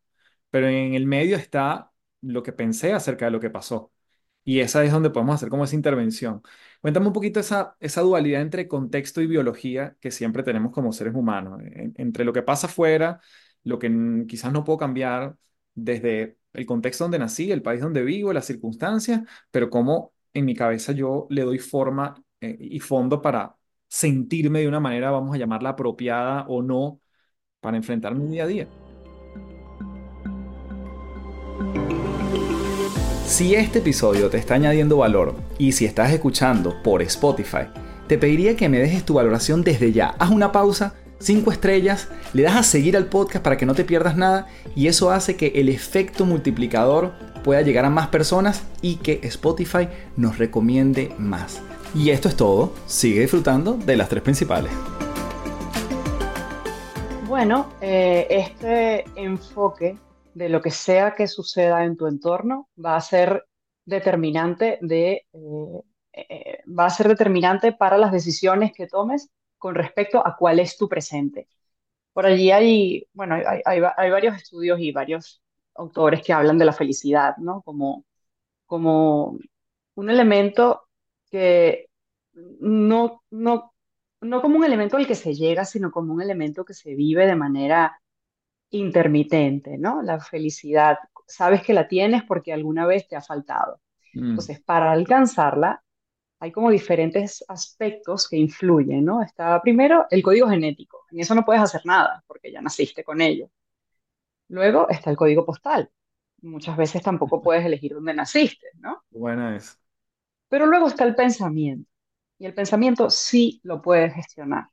pero 0.50 0.68
en 0.70 0.94
el 0.96 1.06
medio 1.08 1.38
está 1.38 1.92
lo 2.22 2.44
que 2.44 2.54
pensé 2.54 2.94
acerca 2.94 3.26
de 3.26 3.32
lo 3.32 3.40
que 3.40 3.50
pasó. 3.50 3.92
Y 4.44 4.62
esa 4.62 4.84
es 4.86 4.92
donde 4.92 5.10
podemos 5.10 5.36
hacer 5.36 5.50
como 5.50 5.66
esa 5.66 5.76
intervención. 5.76 6.42
Cuéntame 6.82 7.08
un 7.08 7.14
poquito 7.14 7.40
esa, 7.40 7.76
esa 7.82 8.02
dualidad 8.02 8.42
entre 8.42 8.68
contexto 8.68 9.22
y 9.22 9.28
biología 9.28 9.98
que 10.00 10.10
siempre 10.12 10.42
tenemos 10.44 10.72
como 10.72 10.94
seres 10.94 11.14
humanos, 11.16 11.62
en- 11.64 11.94
entre 11.98 12.24
lo 12.26 12.32
que 12.34 12.44
pasa 12.44 12.68
afuera, 12.68 13.20
lo 13.64 13.78
que 13.80 13.90
quizás 14.28 14.52
no 14.54 14.64
puedo 14.64 14.78
cambiar 14.80 15.36
desde 15.74 16.38
el 16.54 16.66
contexto 16.66 17.04
donde 17.04 17.20
nací, 17.20 17.52
el 17.52 17.62
país 17.62 17.82
donde 17.82 18.04
vivo, 18.04 18.32
las 18.34 18.46
circunstancias, 18.46 19.22
pero 19.52 19.70
cómo 19.70 20.14
en 20.34 20.46
mi 20.46 20.56
cabeza 20.56 20.92
yo 20.94 21.28
le 21.30 21.42
doy 21.44 21.60
forma 21.60 22.16
eh, 22.42 22.58
y 22.60 22.80
fondo 22.80 23.22
para 23.22 23.56
sentirme 23.90 24.62
de 24.62 24.68
una 24.68 24.80
manera, 24.80 25.12
vamos 25.12 25.36
a 25.36 25.38
llamarla 25.38 25.70
apropiada 25.70 26.46
o 26.48 26.62
no, 26.62 27.02
para 27.62 27.78
enfrentar 27.78 28.14
mi 28.14 28.28
día 28.28 28.44
a 28.44 28.48
día. 28.48 28.68
Si 33.26 33.56
este 33.56 33.80
episodio 33.80 34.30
te 34.30 34.38
está 34.38 34.56
añadiendo 34.56 34.98
valor 34.98 35.36
y 35.58 35.72
si 35.72 35.86
estás 35.86 36.12
escuchando 36.12 36.82
por 36.84 37.02
Spotify, 37.02 37.68
te 38.08 38.18
pediría 38.18 38.56
que 38.56 38.70
me 38.70 38.80
dejes 38.80 39.04
tu 39.04 39.16
valoración 39.16 39.64
desde 39.64 39.92
ya. 39.92 40.16
Haz 40.20 40.30
una 40.30 40.52
pausa, 40.52 40.94
5 41.20 41.52
estrellas, 41.52 42.10
le 42.34 42.44
das 42.44 42.56
a 42.56 42.64
seguir 42.64 42.96
al 42.96 43.08
podcast 43.08 43.44
para 43.44 43.58
que 43.58 43.66
no 43.66 43.74
te 43.74 43.84
pierdas 43.84 44.16
nada 44.16 44.48
y 44.76 44.88
eso 44.88 45.12
hace 45.12 45.36
que 45.36 45.48
el 45.56 45.68
efecto 45.70 46.26
multiplicador 46.26 47.14
pueda 47.44 47.64
llegar 47.64 47.86
a 47.86 47.90
más 47.90 48.08
personas 48.08 48.64
y 48.82 48.96
que 48.98 49.20
Spotify 49.24 49.90
nos 50.16 50.38
recomiende 50.38 51.12
más. 51.18 51.62
Y 51.96 52.12
esto 52.12 52.30
es 52.30 52.36
todo, 52.36 52.74
sigue 52.86 53.22
disfrutando 53.22 53.74
de 53.74 53.98
las 53.98 54.10
tres 54.10 54.22
principales. 54.22 54.72
Bueno, 57.38 57.72
eh, 57.82 58.26
este 58.32 59.06
enfoque 59.16 59.96
de 60.34 60.50
lo 60.50 60.60
que 60.60 60.72
sea 60.72 61.14
que 61.14 61.28
suceda 61.28 61.84
en 61.86 61.96
tu 61.96 62.08
entorno 62.08 62.68
va 62.84 62.96
a 62.96 63.02
ser 63.02 63.46
determinante 63.86 64.80
de, 64.82 65.28
eh, 65.34 65.82
eh, 66.14 66.64
va 66.68 66.88
a 66.88 66.90
ser 66.90 67.08
determinante 67.08 67.74
para 67.74 68.00
las 68.00 68.12
decisiones 68.12 68.72
que 68.74 68.88
tomes 68.88 69.30
con 69.60 69.76
respecto 69.76 70.26
a 70.26 70.36
cuál 70.36 70.60
es 70.60 70.78
tu 70.78 70.90
presente. 70.90 71.48
Por 72.14 72.26
allí 72.26 72.50
hay, 72.50 73.08
bueno, 73.14 73.36
hay, 73.36 73.62
hay- 73.66 74.10
varios 74.12 74.36
estudios 74.36 74.80
y 74.80 74.92
varios 74.92 75.44
autores 75.76 76.24
que 76.24 76.34
hablan 76.34 76.58
de 76.58 76.66
la 76.66 76.74
felicidad, 76.74 77.38
¿no? 77.38 77.62
Como, 77.62 78.04
como 78.66 79.38
un 79.96 80.10
elemento 80.10 80.88
que 81.32 81.90
no, 82.34 83.24
no, 83.32 83.74
no 84.22 84.42
como 84.42 84.58
un 84.58 84.66
elemento 84.66 84.98
al 84.98 85.08
que 85.08 85.16
se 85.16 85.36
llega, 85.36 85.66
sino 85.66 85.92
como 85.92 86.14
un 86.14 86.22
elemento 86.22 86.66
que 86.66 86.74
se 86.74 86.96
vive 86.96 87.26
de 87.26 87.36
manera 87.36 88.00
intermitente, 88.72 89.78
¿no? 89.78 90.02
La 90.04 90.20
felicidad, 90.20 90.98
sabes 91.28 91.64
que 91.64 91.74
la 91.74 91.88
tienes 91.88 92.24
porque 92.24 92.54
alguna 92.54 92.86
vez 92.88 93.08
te 93.08 93.16
ha 93.16 93.22
faltado. 93.22 93.82
Mm, 94.16 94.40
Entonces, 94.40 94.62
para 94.62 94.92
alcanzarla, 94.92 95.84
hay 96.40 96.52
como 96.52 96.72
diferentes 96.72 97.44
aspectos 97.50 98.30
que 98.30 98.38
influyen, 98.38 99.06
¿no? 99.06 99.22
Está 99.24 99.62
primero 99.62 100.08
el 100.12 100.24
código 100.24 100.50
genético, 100.50 101.06
en 101.12 101.22
eso 101.22 101.36
no 101.36 101.46
puedes 101.46 101.64
hacer 101.64 101.82
nada 101.86 102.24
porque 102.28 102.52
ya 102.52 102.62
naciste 102.62 103.04
con 103.04 103.22
ello. 103.22 103.50
Luego 104.50 104.90
está 104.90 105.10
el 105.10 105.16
código 105.18 105.46
postal. 105.46 105.90
Muchas 106.42 106.76
veces 106.78 107.02
tampoco 107.02 107.42
puedes 107.44 107.66
elegir 107.66 107.94
dónde 107.94 108.14
naciste, 108.14 108.68
¿no? 108.80 109.04
buena 109.12 109.56
es. 109.56 109.80
Pero 110.50 110.66
luego 110.66 110.88
está 110.88 111.06
el 111.06 111.16
pensamiento. 111.16 111.90
Y 112.40 112.46
el 112.46 112.54
pensamiento 112.54 113.10
sí 113.10 113.60
lo 113.64 113.82
puedes 113.82 114.14
gestionar. 114.14 114.70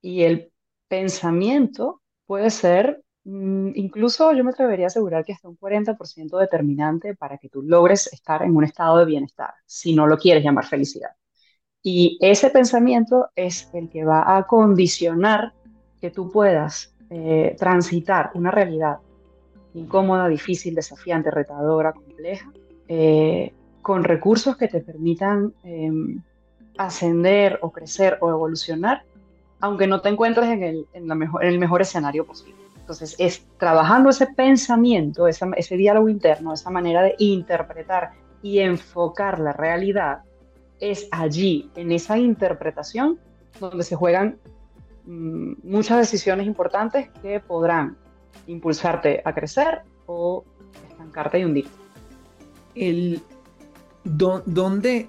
Y 0.00 0.22
el 0.22 0.52
pensamiento 0.88 2.02
puede 2.26 2.50
ser 2.50 3.02
mm, 3.24 3.70
incluso 3.74 4.32
yo 4.32 4.44
me 4.44 4.50
atrevería 4.50 4.86
a 4.86 4.88
asegurar 4.88 5.24
que 5.24 5.32
hasta 5.32 5.48
un 5.48 5.56
40% 5.56 6.38
determinante 6.38 7.14
para 7.14 7.38
que 7.38 7.48
tú 7.48 7.62
logres 7.62 8.12
estar 8.12 8.42
en 8.42 8.56
un 8.56 8.64
estado 8.64 8.98
de 8.98 9.04
bienestar, 9.06 9.54
si 9.66 9.94
no 9.94 10.06
lo 10.06 10.18
quieres 10.18 10.44
llamar 10.44 10.66
felicidad. 10.66 11.10
Y 11.82 12.18
ese 12.20 12.50
pensamiento 12.50 13.30
es 13.34 13.68
el 13.74 13.88
que 13.90 14.04
va 14.04 14.36
a 14.36 14.46
condicionar 14.46 15.52
que 16.00 16.10
tú 16.10 16.30
puedas 16.30 16.94
eh, 17.10 17.56
transitar 17.58 18.30
una 18.34 18.50
realidad 18.50 18.98
incómoda, 19.74 20.28
difícil, 20.28 20.74
desafiante, 20.74 21.30
retadora, 21.30 21.92
compleja, 21.92 22.52
eh, 22.88 23.52
con 23.80 24.04
recursos 24.04 24.56
que 24.56 24.68
te 24.68 24.80
permitan 24.80 25.54
em, 25.64 26.22
ascender 26.76 27.58
o 27.62 27.70
crecer 27.70 28.18
o 28.20 28.30
evolucionar, 28.30 29.04
aunque 29.60 29.86
no 29.86 30.00
te 30.00 30.08
encuentres 30.08 30.48
en 30.48 30.62
el, 30.62 31.58
mejor 31.58 31.82
escenario 31.82 32.26
posible. 32.26 32.56
Entonces, 32.80 33.14
es 33.18 33.46
trabajando 33.58 34.10
ese 34.10 34.26
pensamiento, 34.26 35.28
ese 35.28 35.76
diálogo 35.76 36.08
interno, 36.08 36.52
esa 36.52 36.70
manera 36.70 37.02
de 37.02 37.14
interpretar 37.18 38.10
y 38.42 38.58
enfocar 38.58 39.38
la 39.38 39.52
realidad, 39.52 40.22
es 40.80 41.06
allí, 41.12 41.70
en 41.76 41.92
esa 41.92 42.18
interpretación, 42.18 43.20
donde 43.60 43.84
se 43.84 43.94
juegan 43.94 44.38
mm, 45.04 45.52
muchas 45.62 45.98
decisiones 45.98 46.46
importantes 46.46 47.08
que 47.22 47.38
podrán 47.38 47.96
impulsarte 48.48 49.22
a 49.24 49.32
crecer 49.32 49.82
o 50.06 50.44
estancarte 50.90 51.38
y 51.38 51.44
hundirte. 51.44 51.70
El, 52.74 53.22
¿dónde, 54.02 55.08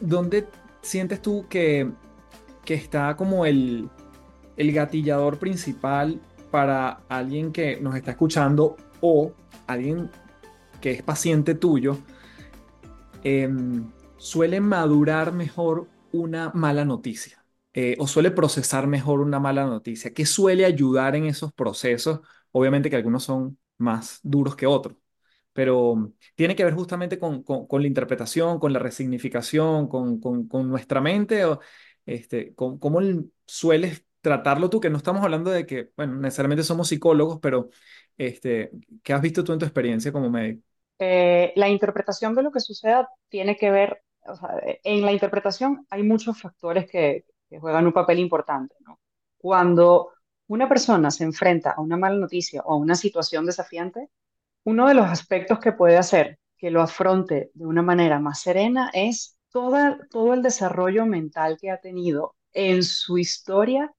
¿Dónde 0.00 0.48
sientes 0.82 1.22
tú 1.22 1.46
que, 1.48 1.90
que 2.64 2.74
está 2.74 3.16
como 3.16 3.46
el, 3.46 3.90
el 4.56 4.72
gatillador 4.72 5.38
principal 5.38 6.20
para 6.50 7.04
alguien 7.08 7.52
que 7.52 7.80
nos 7.80 7.94
está 7.96 8.12
escuchando 8.12 8.76
o 9.00 9.32
alguien 9.66 10.10
que 10.80 10.92
es 10.92 11.02
paciente 11.02 11.54
tuyo? 11.54 11.98
Eh, 13.22 13.48
suele 14.16 14.60
madurar 14.60 15.32
mejor 15.32 15.88
una 16.12 16.50
mala 16.54 16.84
noticia 16.84 17.44
eh, 17.74 17.96
o 17.98 18.06
suele 18.06 18.30
procesar 18.30 18.86
mejor 18.86 19.20
una 19.20 19.38
mala 19.40 19.64
noticia? 19.66 20.12
¿Qué 20.12 20.26
suele 20.26 20.64
ayudar 20.64 21.16
en 21.16 21.26
esos 21.26 21.52
procesos? 21.52 22.20
Obviamente 22.52 22.90
que 22.90 22.96
algunos 22.96 23.24
son 23.24 23.58
más 23.78 24.20
duros 24.22 24.56
que 24.56 24.66
otros, 24.66 24.96
pero 25.60 26.14
tiene 26.36 26.56
que 26.56 26.64
ver 26.64 26.72
justamente 26.72 27.18
con, 27.18 27.44
la 27.70 27.86
interpretación, 27.86 28.58
con 28.58 28.72
la 28.72 28.78
resignificación, 28.78 29.88
con, 29.88 30.48
nuestra 30.70 31.02
mente, 31.02 31.44
o, 31.44 31.60
este, 32.06 32.54
cómo 32.54 32.98
sueles 33.44 34.06
tratarlo 34.22 34.70
tú, 34.70 34.80
que 34.80 34.88
no 34.88 34.96
estamos 34.96 35.22
hablando 35.22 35.50
de 35.50 35.66
que, 35.66 35.90
bueno, 35.98 36.14
necesariamente 36.14 36.64
somos 36.64 36.88
psicólogos, 36.88 37.40
pero 37.42 37.68
este, 38.16 38.70
¿qué 39.02 39.12
has 39.12 39.20
visto 39.20 39.44
tú 39.44 39.52
en 39.52 39.58
tu 39.58 39.66
experiencia 39.66 40.10
como 40.10 40.30
médico? 40.30 40.62
Eh, 40.98 41.52
la 41.56 41.68
interpretación 41.68 42.34
de 42.34 42.42
lo 42.42 42.52
que 42.52 42.60
suceda 42.60 43.10
tiene 43.28 43.58
que 43.58 43.70
ver 43.70 44.02
en 44.82 45.04
la 45.04 45.12
interpretación 45.12 45.86
hay 45.90 46.02
muchos 46.04 46.40
factores 46.40 46.90
que, 46.90 47.26
juegan 47.60 47.86
un 47.86 47.92
papel 47.92 48.18
importante, 48.18 48.74
Cuando 49.36 50.12
una 50.46 50.70
persona 50.70 51.10
se 51.10 51.24
enfrenta 51.24 51.72
a 51.72 51.82
una 51.82 51.98
mala 51.98 52.16
noticia 52.16 52.62
o 52.62 52.72
a 52.72 52.76
una 52.76 52.94
situación 52.94 53.44
desafiante, 53.44 54.08
uno 54.64 54.88
de 54.88 54.94
los 54.94 55.06
aspectos 55.06 55.58
que 55.58 55.72
puede 55.72 55.96
hacer 55.96 56.38
que 56.58 56.70
lo 56.70 56.82
afronte 56.82 57.50
de 57.54 57.66
una 57.66 57.82
manera 57.82 58.20
más 58.20 58.40
serena 58.40 58.90
es 58.92 59.38
todo 59.50 60.34
el 60.34 60.42
desarrollo 60.42 61.06
mental 61.06 61.58
que 61.60 61.70
ha 61.70 61.80
tenido 61.80 62.36
en 62.52 62.82
su 62.82 63.18
historia 63.18 63.92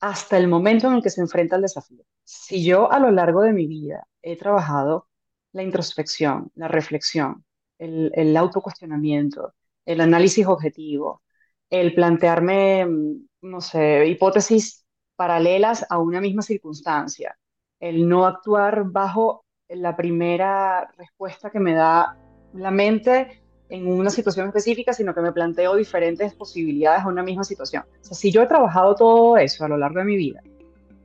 hasta 0.00 0.36
el 0.38 0.48
momento 0.48 0.88
en 0.88 0.94
el 0.94 1.02
que 1.02 1.10
se 1.10 1.20
enfrenta 1.20 1.56
al 1.56 1.62
desafío. 1.62 2.04
Si 2.24 2.64
yo 2.64 2.90
a 2.92 2.98
lo 2.98 3.10
largo 3.10 3.42
de 3.42 3.52
mi 3.52 3.66
vida 3.66 4.06
he 4.22 4.36
trabajado 4.36 5.08
la 5.52 5.62
introspección, 5.62 6.50
la 6.54 6.68
reflexión, 6.68 7.44
el, 7.78 8.10
el 8.14 8.36
autocuestionamiento, 8.36 9.54
el 9.84 10.00
análisis 10.00 10.46
objetivo, 10.46 11.22
el 11.70 11.94
plantearme, 11.94 12.86
mm, 12.86 13.26
no 13.42 13.60
sé, 13.60 14.06
hipótesis 14.06 14.84
paralelas 15.16 15.86
a 15.88 15.98
una 15.98 16.20
misma 16.20 16.42
circunstancia, 16.42 17.38
el 17.80 18.08
no 18.08 18.26
actuar 18.26 18.84
bajo 18.90 19.45
la 19.68 19.96
primera 19.96 20.88
respuesta 20.96 21.50
que 21.50 21.60
me 21.60 21.74
da 21.74 22.16
la 22.54 22.70
mente 22.70 23.42
en 23.68 23.88
una 23.88 24.10
situación 24.10 24.46
específica, 24.46 24.92
sino 24.92 25.14
que 25.14 25.20
me 25.20 25.32
planteo 25.32 25.74
diferentes 25.74 26.34
posibilidades 26.34 27.02
a 27.02 27.08
una 27.08 27.22
misma 27.22 27.44
situación. 27.44 27.84
O 28.10 28.14
si 28.14 28.30
yo 28.30 28.42
he 28.42 28.46
trabajado 28.46 28.94
todo 28.94 29.36
eso 29.36 29.64
a 29.64 29.68
lo 29.68 29.76
largo 29.76 29.98
de 29.98 30.04
mi 30.04 30.16
vida, 30.16 30.40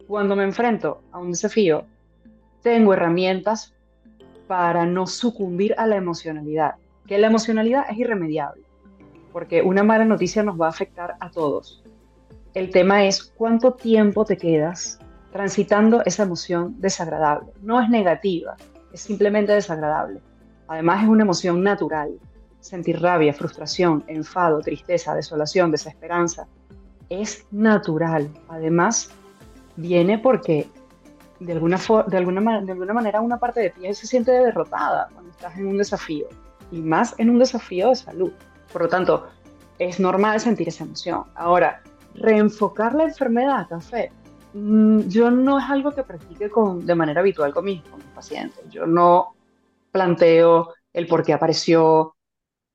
cuando 0.07 0.35
me 0.35 0.43
enfrento 0.43 1.01
a 1.11 1.19
un 1.19 1.31
desafío, 1.31 1.85
tengo 2.61 2.93
herramientas 2.93 3.73
para 4.47 4.85
no 4.85 5.07
sucumbir 5.07 5.73
a 5.77 5.87
la 5.87 5.95
emocionalidad, 5.95 6.75
que 7.07 7.17
la 7.17 7.27
emocionalidad 7.27 7.85
es 7.89 7.97
irremediable 7.97 8.63
porque 9.31 9.61
una 9.61 9.83
mala 9.83 10.05
noticia 10.05 10.43
nos 10.43 10.59
va 10.59 10.67
a 10.67 10.69
afectar 10.69 11.15
a 11.19 11.29
todos. 11.29 11.81
El 12.53 12.69
tema 12.69 13.05
es 13.05 13.23
cuánto 13.23 13.73
tiempo 13.73 14.25
te 14.25 14.37
quedas 14.37 14.99
transitando 15.31 16.03
esa 16.05 16.23
emoción 16.23 16.75
desagradable. 16.79 17.51
No 17.61 17.81
es 17.81 17.89
negativa, 17.89 18.55
es 18.91 19.01
simplemente 19.01 19.53
desagradable. 19.53 20.21
Además 20.67 21.03
es 21.03 21.09
una 21.09 21.23
emoción 21.23 21.63
natural. 21.63 22.11
Sentir 22.59 23.01
rabia, 23.01 23.33
frustración, 23.33 24.03
enfado, 24.07 24.61
tristeza, 24.61 25.15
desolación, 25.15 25.71
desesperanza, 25.71 26.47
es 27.09 27.45
natural. 27.51 28.29
Además, 28.49 29.09
viene 29.75 30.19
porque 30.19 30.69
de 31.39 31.53
alguna, 31.53 31.79
de 32.07 32.17
alguna, 32.17 32.61
de 32.61 32.71
alguna 32.71 32.93
manera 32.93 33.19
una 33.19 33.37
parte 33.37 33.61
de 33.61 33.69
ti 33.71 33.93
se 33.93 34.05
siente 34.05 34.31
derrotada 34.31 35.09
cuando 35.11 35.31
estás 35.31 35.57
en 35.57 35.67
un 35.67 35.77
desafío, 35.77 36.27
y 36.71 36.79
más 36.79 37.15
en 37.17 37.29
un 37.29 37.39
desafío 37.39 37.89
de 37.89 37.95
salud. 37.95 38.31
Por 38.71 38.83
lo 38.83 38.87
tanto, 38.87 39.27
es 39.79 39.99
normal 39.99 40.39
sentir 40.39 40.69
esa 40.69 40.83
emoción. 40.83 41.23
Ahora, 41.35 41.81
reenfocar 42.13 42.93
la 42.93 43.05
enfermedad 43.05 43.67
café, 43.67 44.11
yo 44.53 45.31
no 45.31 45.59
es 45.59 45.65
algo 45.69 45.91
que 45.91 46.03
practique 46.03 46.49
con, 46.49 46.85
de 46.85 46.95
manera 46.95 47.21
habitual 47.21 47.53
con 47.53 47.65
mis, 47.65 47.81
pacientes. 48.13 48.69
Yo 48.69 48.85
no 48.85 49.35
planteo 49.91 50.73
el 50.93 51.07
por 51.07 51.23
qué 51.23 51.33
apareció, 51.33 52.15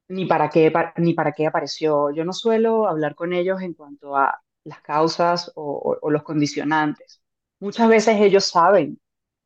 ni 0.09 0.25
para 0.25 0.49
qué, 0.49 0.73
ni 0.97 1.15
para 1.15 1.33
qué 1.33 1.47
apareció. 1.47 2.11
Yo 2.11 2.25
no 2.25 2.33
suelo 2.33 2.89
hablar 2.89 3.15
con 3.15 3.33
ellos 3.33 3.61
en 3.63 3.75
cuanto 3.75 4.17
a 4.17 4.41
las 4.65 4.81
causas 4.81 5.53
o, 5.55 5.99
o 6.01 6.11
los 6.11 6.23
condicionantes. 6.23 7.21
Muchas 7.61 7.89
veces 7.89 8.21
ellos 8.21 8.45
saben 8.45 8.99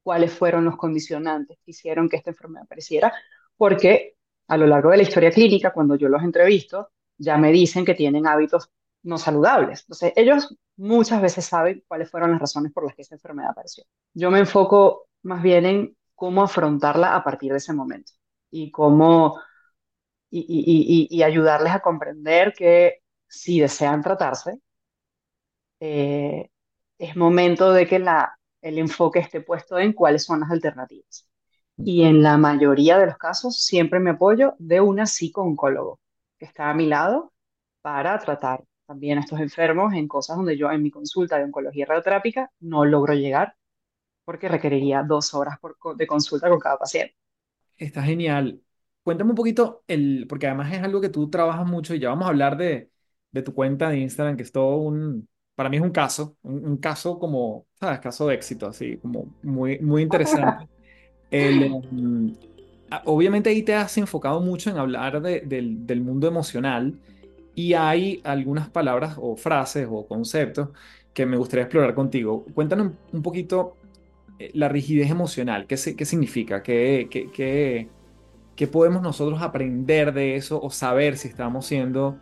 cuáles 0.03 0.33
fueron 0.33 0.65
los 0.65 0.77
condicionantes 0.77 1.59
que 1.65 1.73
hicieron 1.73 2.09
que 2.09 2.17
esta 2.17 2.31
enfermedad 2.31 2.65
apareciera, 2.65 3.13
porque 3.57 4.17
a 4.49 4.57
lo 4.57 4.67
largo 4.67 4.91
de 4.91 4.97
la 4.99 5.03
historia 5.03 5.31
clínica, 5.31 5.73
cuando 5.73 5.97
yo 5.97 6.09
los 6.09 6.23
entrevisto, 6.23 6.91
ya 7.19 7.37
me 7.37 7.53
dicen 7.53 7.85
que 7.85 7.95
tienen 7.95 8.27
hábitos 8.27 8.71
no 9.03 9.19
saludables. 9.19 9.83
Entonces, 9.83 10.13
ellos 10.17 10.57
muchas 10.81 11.21
veces 11.21 11.45
saben 11.45 11.85
cuáles 11.87 12.11
fueron 12.11 12.31
las 12.33 12.41
razones 12.41 12.73
por 12.73 12.85
las 12.85 12.95
que 12.95 13.03
esa 13.03 13.15
enfermedad 13.15 13.51
apareció. 13.51 13.85
Yo 14.15 14.31
me 14.31 14.41
enfoco 14.41 15.09
más 15.23 15.43
bien 15.43 15.67
en 15.67 15.97
cómo 16.15 16.43
afrontarla 16.43 17.15
a 17.15 17.23
partir 17.23 17.53
de 17.53 17.59
ese 17.59 17.73
momento 17.75 18.13
y 18.51 18.71
cómo 18.71 19.39
y, 20.31 21.23
ayudarles 21.23 21.73
a 21.75 21.81
comprender 21.81 22.55
que 22.55 23.03
si 23.27 23.61
desean 23.61 24.03
tratarse, 24.03 24.61
eh, 25.81 26.51
es 26.99 27.17
momento 27.17 27.73
de 27.73 27.87
que 27.87 27.99
la, 27.99 28.39
el 28.63 28.79
enfoque 28.79 29.19
esté 29.21 29.41
puesto 29.41 29.79
en 29.79 29.93
cuáles 29.93 30.25
son 30.25 30.41
las 30.41 30.51
alternativas 30.51 31.29
y 31.77 32.03
en 32.05 32.23
la 32.23 32.37
mayoría 32.37 32.99
de 32.99 33.07
los 33.07 33.17
casos 33.17 33.63
siempre 33.65 34.01
me 34.01 34.11
apoyo 34.11 34.55
de 34.59 34.81
una 34.81 35.07
psico-oncólogo 35.07 36.01
que 36.39 36.47
está 36.47 36.71
a 36.71 36.75
mi 36.75 36.87
lado 36.87 37.33
para 37.83 38.19
tratar 38.19 38.65
también 38.91 39.19
a 39.19 39.21
estos 39.21 39.39
enfermos 39.39 39.95
en 39.95 40.09
cosas 40.09 40.37
donde 40.37 40.57
yo 40.57 40.69
en 40.69 40.83
mi 40.83 40.91
consulta 40.91 41.39
de 41.39 41.45
oncología 41.45 41.87
radioterápica 41.87 42.51
no 42.59 42.85
logro 42.85 43.15
llegar 43.15 43.55
porque 44.25 44.49
requeriría 44.49 45.05
dos 45.05 45.33
horas 45.33 45.59
de 45.97 46.07
consulta 46.09 46.49
con 46.49 46.59
cada 46.59 46.77
paciente. 46.77 47.15
Está 47.77 48.03
genial. 48.03 48.61
Cuéntame 49.05 49.31
un 49.31 49.37
poquito, 49.37 49.85
el, 49.87 50.27
porque 50.29 50.49
además 50.49 50.73
es 50.73 50.83
algo 50.83 51.01
que 51.01 51.09
tú 51.09 51.31
trabajas 51.31 51.65
mucho 51.69 51.95
y 51.95 52.01
ya 52.01 52.09
vamos 52.09 52.27
a 52.27 52.31
hablar 52.31 52.57
de, 52.57 52.91
de 53.31 53.43
tu 53.43 53.55
cuenta 53.55 53.91
de 53.91 53.99
Instagram, 53.99 54.37
que 54.37 54.43
es 54.43 54.51
todo 54.51 54.79
un, 54.79 55.29
para 55.55 55.69
mí 55.69 55.77
es 55.77 55.83
un 55.83 55.91
caso, 55.91 56.37
un, 56.43 56.67
un 56.67 56.77
caso 56.79 57.21
como, 57.21 57.67
¿sabes? 57.79 58.01
Caso 58.01 58.27
de 58.27 58.35
éxito, 58.35 58.67
así, 58.67 58.97
como 58.97 59.37
muy, 59.43 59.79
muy 59.79 60.03
interesante. 60.03 60.69
Em, 61.33 62.35
obviamente 63.05 63.51
ahí 63.51 63.63
te 63.63 63.73
has 63.73 63.97
enfocado 63.99 64.41
mucho 64.41 64.69
en 64.69 64.79
hablar 64.79 65.23
del, 65.23 66.01
mundo 66.01 66.27
emocional 66.27 66.99
y 67.55 67.75
hay 67.75 68.21
algunas 68.25 68.69
palabras 68.69 69.17
o 69.19 69.37
frases 69.37 69.87
o 69.91 70.07
conceptos 70.07 70.69
que 71.13 71.27
me 71.27 71.37
gustaría 71.37 71.65
explorar 71.65 71.95
contigo. 71.95 72.45
Cuéntanos 72.55 72.93
un 73.13 73.23
poquito 73.23 73.77
eh, 74.39 74.51
la 74.55 74.69
rigidez 74.69 75.11
emocional, 75.11 75.67
¿qué, 75.67 75.77
qué 75.97 76.05
significa? 76.05 76.63
¿Qué, 76.63 77.09
qué, 77.11 78.67
podemos 78.67 79.03
nosotros 79.03 79.41
aprender 79.43 80.13
de 80.13 80.37
eso 80.37 80.61
o 80.63 80.71
saber 80.71 81.17
si 81.17 81.29
estamos 81.29 81.67
siendo 81.67 82.19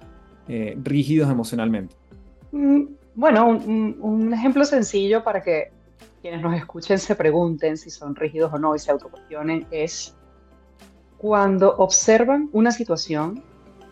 eh, 0.49 0.77
rígidos 0.83 1.31
emocionalmente? 1.31 1.95
Mm, 2.53 2.85
bueno, 3.15 3.49
un, 3.49 4.33
ejemplo 4.33 4.65
sencillo 4.65 5.25
para 5.25 5.43
que 5.43 5.73
quienes 6.21 6.41
nos 6.41 6.57
escuchen 6.57 6.99
se 6.99 7.17
pregunten 7.17 7.77
si 7.77 7.91
son 7.91 8.15
rígidos 8.15 8.53
o 8.53 8.59
no 8.59 8.75
y 8.75 8.79
se 8.79 8.91
autocuestionen 8.91 9.67
es 9.71 10.17
cuando 11.19 11.77
observan 11.77 12.49
una 12.53 12.71
situación, 12.71 13.43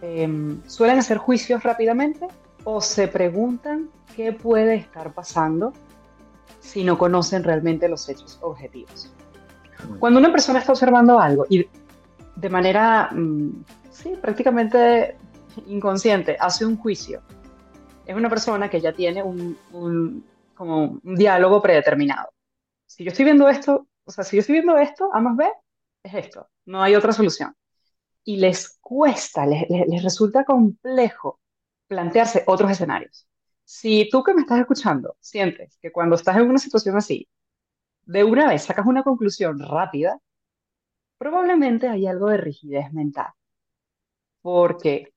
em, 0.03 0.63
suelen 0.67 0.99
hacer 0.99 1.19
juicios 1.19 1.63
rápidamente 1.63 2.27
o 2.65 2.81
se 2.81 3.09
preguntan 3.09 3.91
qué 4.15 4.33
puede 4.33 4.75
estar 4.75 5.13
pasando 5.13 5.73
si 6.61 6.83
no 6.85 6.99
conocen 6.99 7.45
realmente 7.45 7.89
los 7.89 8.09
hechos 8.09 8.39
objetivos. 8.43 9.13
Cuando 9.99 10.19
una 10.19 10.33
persona 10.33 10.59
está 10.59 10.73
observando 10.73 11.19
algo 11.19 11.47
y 11.49 11.67
de 12.35 12.49
manera, 12.49 13.11
mm, 13.13 13.65
sí, 13.91 14.15
prácticamente 14.21 15.17
inconsciente, 15.67 16.37
hace 16.39 16.67
un 16.67 16.77
juicio, 16.77 17.23
es 18.05 18.15
una 18.17 18.29
persona 18.29 18.69
que 18.69 18.81
ya 18.81 18.93
tiene 18.93 19.23
un, 19.23 19.57
un, 19.73 20.25
como 20.55 20.99
un 21.03 21.15
diálogo 21.15 21.63
predeterminado. 21.63 22.31
Si 22.87 23.05
yo 23.05 23.11
estoy 23.11 23.25
viendo 23.25 23.49
esto, 23.49 23.87
o 24.05 24.11
sea, 24.11 24.25
si 24.25 24.37
yo 24.37 24.41
estoy 24.41 24.55
viendo 24.55 24.77
esto, 24.77 25.09
A 25.13 25.21
más 25.21 25.37
B, 25.37 25.51
es 26.03 26.15
esto, 26.15 26.49
no 26.67 26.83
hay 26.83 26.95
otra 26.95 27.13
solución. 27.13 27.55
Y 28.27 28.37
les 28.39 28.79
cuesta, 28.81 29.47
les, 29.47 29.65
les 29.71 30.03
resulta 30.03 30.45
complejo 30.45 31.41
plantearse 31.89 32.45
otros 32.47 32.71
escenarios. 32.73 33.27
Si 33.65 34.09
tú 34.11 34.23
que 34.23 34.35
me 34.35 34.43
estás 34.43 34.61
escuchando 34.61 35.17
sientes 35.21 35.79
que 35.81 35.93
cuando 35.93 36.17
estás 36.17 36.37
en 36.37 36.51
una 36.51 36.59
situación 36.59 36.97
así, 36.99 37.29
de 38.05 38.25
una 38.25 38.49
vez 38.49 38.65
sacas 38.65 38.87
una 38.87 39.03
conclusión 39.05 39.59
rápida, 39.61 40.21
probablemente 41.19 41.89
hay 41.89 42.07
algo 42.07 42.31
de 42.31 42.39
rigidez 42.39 42.91
mental. 42.93 43.29
Porque 44.43 45.13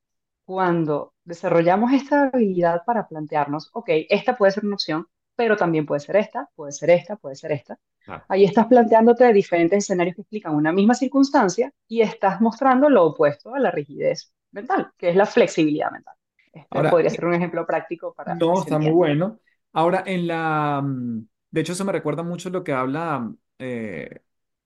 cuando 0.45 1.13
desarrollamos 1.24 1.93
esta 1.93 2.24
habilidad 2.26 2.84
para 2.86 3.08
plantearnos, 3.08 3.69
ok, 3.74 3.89
esta 4.10 4.38
puede 4.38 4.52
ser 4.52 4.65
una 4.65 4.76
opción, 4.76 5.08
pero 5.36 5.56
también 5.58 5.86
puede 5.86 6.02
ser 6.02 6.15
esta, 6.17 6.50
puede 6.56 6.72
ser 6.74 6.89
esta, 6.91 7.15
puede 7.17 7.36
ser 7.36 7.52
esta. 7.54 7.80
Ahí 8.28 8.43
estás 8.45 8.67
planteándote 8.67 9.32
diferentes 9.34 9.84
escenarios 9.84 10.15
que 10.15 10.22
explican 10.22 10.56
una 10.56 10.72
misma 10.72 10.93
circunstancia 10.93 11.72
y 11.88 12.02
estás 12.02 12.41
mostrando 12.41 12.89
lo 12.89 13.06
opuesto 13.06 13.54
a 13.54 13.60
la 13.60 13.72
rigidez 13.72 14.34
mental, 14.52 14.91
que 14.98 15.10
es 15.10 15.15
la 15.15 15.26
flexibilidad 15.26 15.91
mental. 15.91 16.15
Este 16.52 16.89
podría 16.89 17.10
ser 17.10 17.26
un 17.26 17.34
ejemplo 17.36 17.65
práctico 17.65 18.13
para... 18.13 18.36
No, 18.36 18.62
está 18.62 18.80
muy 18.80 18.91
bueno. 18.91 19.39
Ahora, 19.74 20.04
en 20.06 20.28
la... 20.28 20.82
Mm, 20.84 21.28
de 21.52 21.62
hecho, 21.62 21.74
eso 21.74 21.86
me 21.86 21.91
recuerda 21.91 22.24
mucho 22.24 22.50
lo 22.50 22.63
que 22.63 22.74
habla 22.74 23.32
eh, 23.58 24.22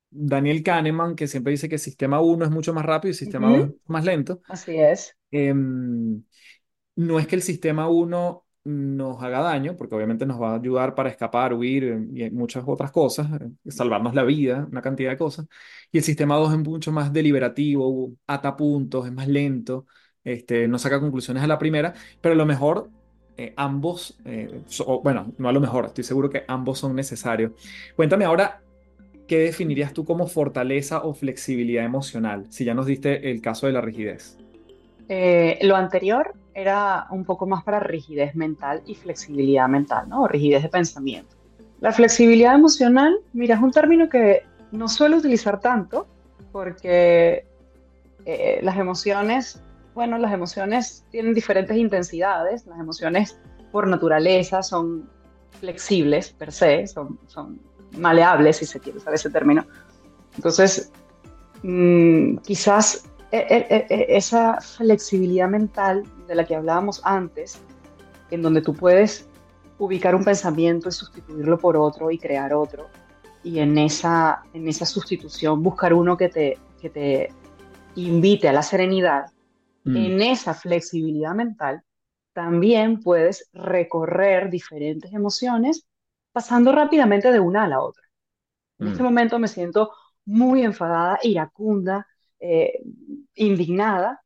Daniel 0.09 0.63
Kahneman, 0.63 1.15
que 1.15 1.27
siempre 1.27 1.51
dice 1.51 1.67
que 1.67 1.75
el 1.75 1.81
sistema 1.81 2.21
1 2.21 2.45
es 2.45 2.51
mucho 2.51 2.73
más 2.73 2.85
rápido 2.85 3.09
y 3.09 3.13
el 3.13 3.17
sistema 3.17 3.49
2 3.49 3.69
es 3.69 3.89
más 3.89 4.05
lento. 4.05 4.41
Así 4.47 4.77
es. 4.77 5.17
Em, 5.31 6.23
no 6.95 7.19
es 7.19 7.27
que 7.27 7.35
el 7.35 7.41
sistema 7.41 7.89
1 7.89 8.42
nos 8.65 9.21
haga 9.21 9.41
daño, 9.41 9.75
porque 9.75 9.95
obviamente 9.95 10.25
nos 10.25 10.41
va 10.41 10.53
a 10.53 10.55
ayudar 10.55 10.95
para 10.95 11.09
escapar, 11.09 11.53
huir 11.53 11.83
eh, 11.83 12.27
y 12.27 12.29
muchas 12.31 12.63
otras 12.65 12.91
cosas, 12.91 13.27
eh, 13.41 13.71
salvarnos 13.71 14.15
la 14.15 14.23
vida, 14.23 14.67
una 14.71 14.81
cantidad 14.81 15.11
de 15.11 15.17
cosas. 15.17 15.47
Y 15.91 15.97
el 15.97 16.03
sistema 16.03 16.35
2 16.37 16.53
es 16.53 16.59
mucho 16.59 16.91
más 16.91 17.11
deliberativo, 17.11 18.13
ata 18.27 18.55
puntos, 18.55 19.05
es 19.05 19.11
más 19.11 19.27
lento, 19.27 19.85
este, 20.23 20.67
no 20.67 20.79
saca 20.79 20.99
conclusiones 20.99 21.43
a 21.43 21.47
la 21.47 21.59
primera, 21.59 21.93
pero 22.21 22.33
a 22.33 22.37
lo 22.37 22.45
mejor 22.45 22.89
eh, 23.35 23.53
ambos, 23.57 24.17
bueno, 25.03 25.33
no 25.37 25.49
a 25.49 25.51
lo 25.51 25.59
mejor, 25.59 25.85
estoy 25.85 26.03
seguro 26.03 26.29
que 26.29 26.43
ambos 26.47 26.79
son 26.79 26.95
necesarios. 26.95 27.51
Cuéntame 27.95 28.23
ahora, 28.23 28.61
¿qué 29.27 29.39
definirías 29.39 29.91
tú 29.91 30.05
como 30.05 30.27
fortaleza 30.27 31.03
o 31.03 31.13
flexibilidad 31.13 31.83
emocional? 31.83 32.45
Si 32.49 32.63
ya 32.63 32.73
nos 32.73 32.85
diste 32.85 33.29
el 33.31 33.41
caso 33.41 33.67
de 33.67 33.73
la 33.73 33.81
rigidez. 33.81 34.37
lo 35.61 35.75
anterior 35.75 36.33
era 36.53 37.07
un 37.09 37.25
poco 37.25 37.45
más 37.45 37.63
para 37.63 37.79
rigidez 37.79 38.35
mental 38.35 38.81
y 38.85 38.95
flexibilidad 38.95 39.67
mental, 39.67 40.09
¿no? 40.09 40.23
O 40.23 40.27
rigidez 40.27 40.63
de 40.63 40.69
pensamiento. 40.69 41.35
La 41.79 41.91
flexibilidad 41.91 42.55
emocional, 42.55 43.17
mira, 43.33 43.55
es 43.55 43.61
un 43.61 43.71
término 43.71 44.07
que 44.09 44.43
no 44.71 44.87
suelo 44.87 45.17
utilizar 45.17 45.59
tanto 45.59 46.07
porque 46.51 47.45
eh, 48.25 48.59
las 48.63 48.77
emociones, 48.77 49.61
bueno, 49.93 50.17
las 50.17 50.31
emociones 50.31 51.05
tienen 51.11 51.33
diferentes 51.33 51.75
intensidades, 51.75 52.65
las 52.67 52.79
emociones 52.79 53.37
por 53.71 53.87
naturaleza 53.87 54.63
son 54.63 55.09
flexibles 55.59 56.31
per 56.31 56.51
se, 56.51 56.87
son, 56.87 57.19
son 57.27 57.59
maleables, 57.97 58.57
si 58.57 58.65
se 58.65 58.79
quiere 58.79 58.99
usar 58.99 59.13
ese 59.13 59.29
término. 59.29 59.65
Entonces, 60.35 60.91
mmm, 61.63 62.37
quizás 62.37 63.09
esa 63.33 64.61
flexibilidad 64.61 65.49
mental 65.49 66.03
de 66.27 66.35
la 66.35 66.45
que 66.45 66.55
hablábamos 66.55 67.01
antes, 67.03 67.59
en 68.29 68.41
donde 68.43 68.61
tú 68.61 68.73
puedes 68.75 69.27
ubicar 69.79 70.13
un 70.13 70.23
pensamiento 70.23 70.89
y 70.89 70.91
sustituirlo 70.91 71.57
por 71.57 71.75
otro 71.75 72.11
y 72.11 72.19
crear 72.19 72.53
otro, 72.53 72.89
y 73.43 73.59
en 73.59 73.77
esa, 73.77 74.43
en 74.53 74.67
esa 74.67 74.85
sustitución 74.85 75.63
buscar 75.63 75.93
uno 75.93 76.15
que 76.15 76.29
te, 76.29 76.57
que 76.79 76.89
te 76.89 77.33
invite 77.95 78.47
a 78.47 78.53
la 78.53 78.61
serenidad, 78.61 79.25
mm. 79.83 79.97
en 79.97 80.21
esa 80.21 80.53
flexibilidad 80.53 81.33
mental, 81.33 81.81
también 82.33 83.01
puedes 83.01 83.49
recorrer 83.51 84.49
diferentes 84.49 85.11
emociones 85.11 85.85
pasando 86.31 86.71
rápidamente 86.71 87.31
de 87.31 87.39
una 87.39 87.63
a 87.63 87.67
la 87.67 87.81
otra. 87.81 88.03
En 88.79 88.89
este 88.89 89.01
mm. 89.01 89.05
momento 89.05 89.39
me 89.39 89.47
siento 89.47 89.91
muy 90.25 90.63
enfadada, 90.63 91.19
iracunda, 91.23 92.07
eh, 92.45 92.83
indignada, 93.35 94.21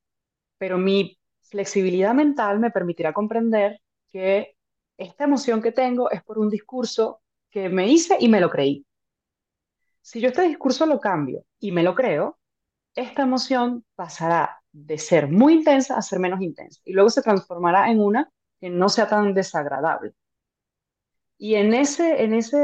pero 0.58 0.80
mi 0.80 1.20
flexibilidad 1.44 2.16
mental 2.16 2.60
me 2.60 2.72
permitirá 2.72 3.14
comprender 3.14 3.80
que 4.10 4.56
esta 4.98 5.26
emoción 5.26 5.62
que 5.62 5.72
tengo 5.72 6.10
es 6.10 6.24
por 6.24 6.40
un 6.40 6.50
discurso 6.50 7.22
que 7.52 7.70
me 7.70 7.88
hice 7.88 8.18
y 8.20 8.28
me 8.28 8.42
lo 8.42 8.50
creí. 8.50 8.84
Si 10.02 10.20
yo 10.20 10.30
este 10.30 10.42
discurso 10.42 10.88
lo 10.88 11.00
cambio 11.00 11.46
y 11.60 11.72
me 11.72 11.84
lo 11.84 11.94
creo, 11.94 12.40
esta 12.96 13.22
emoción 13.22 13.86
pasará 13.94 14.64
de 14.72 14.98
ser 14.98 15.30
muy 15.30 15.54
intensa 15.54 15.96
a 15.96 16.02
ser 16.02 16.18
menos 16.18 16.42
intensa 16.42 16.82
y 16.86 16.94
luego 16.94 17.12
se 17.12 17.22
transformará 17.22 17.92
en 17.92 18.02
una 18.02 18.32
que 18.60 18.72
no 18.72 18.90
sea 18.90 19.08
tan 19.08 19.36
desagradable. 19.36 20.14
Y 21.38 21.56
en, 21.56 21.74
ese, 21.74 22.24
en, 22.24 22.34
ese, 22.34 22.58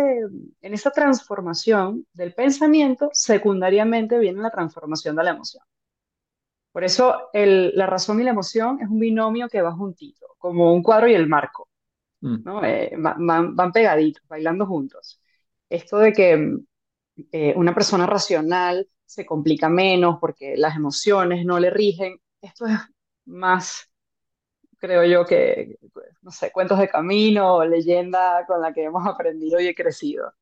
en 0.62 0.74
esa 0.74 0.92
transformación 0.92 2.08
del 2.14 2.34
pensamiento, 2.34 3.10
secundariamente 3.14 4.18
viene 4.18 4.42
la 4.42 4.50
transformación 4.50 5.16
de 5.16 5.24
la 5.24 5.32
emoción. 5.32 5.64
Por 6.72 6.84
eso 6.84 7.30
la 7.34 7.86
razón 7.86 8.20
y 8.20 8.24
la 8.24 8.32
emoción 8.32 8.80
es 8.82 8.90
un 8.90 9.00
binomio 9.00 9.48
que 9.48 9.62
va 9.62 9.74
juntito, 9.74 10.26
como 10.40 10.74
un 10.74 10.82
cuadro 10.82 11.08
y 11.08 11.14
el 11.14 11.28
marco. 11.28 11.70
Mm. 12.22 12.38
¿no? 12.44 12.64
Eh, 12.64 12.94
van, 12.98 13.72
pegaditos, 13.72 14.24
bailando 14.28 14.66
juntos. 14.66 15.22
Esto 15.70 16.00
de 16.00 16.14
que 16.14 16.58
eh, 17.32 17.54
una 17.56 17.76
persona 17.76 18.08
racional 18.08 18.90
se 19.06 19.26
complica 19.26 19.70
menos 19.70 20.18
porque 20.20 20.56
las 20.58 20.76
emociones 20.76 21.46
no 21.46 21.60
le 21.60 21.70
rigen, 21.70 22.18
esto 22.42 22.66
es 22.66 22.80
más, 23.26 23.92
creo 24.84 25.06
yo, 25.06 25.26
que, 25.26 25.78
no 26.22 26.30
sé, 26.30 26.52
cuentos 26.52 26.78
de 26.78 26.90
camino 26.90 27.64
leyenda 27.64 28.46
con 28.46 28.62
la 28.62 28.74
que 28.74 28.84
hemos 28.84 29.08
aprendido 29.08 29.58
y 29.62 29.68
he 29.68 29.76
crecido. 29.76 30.34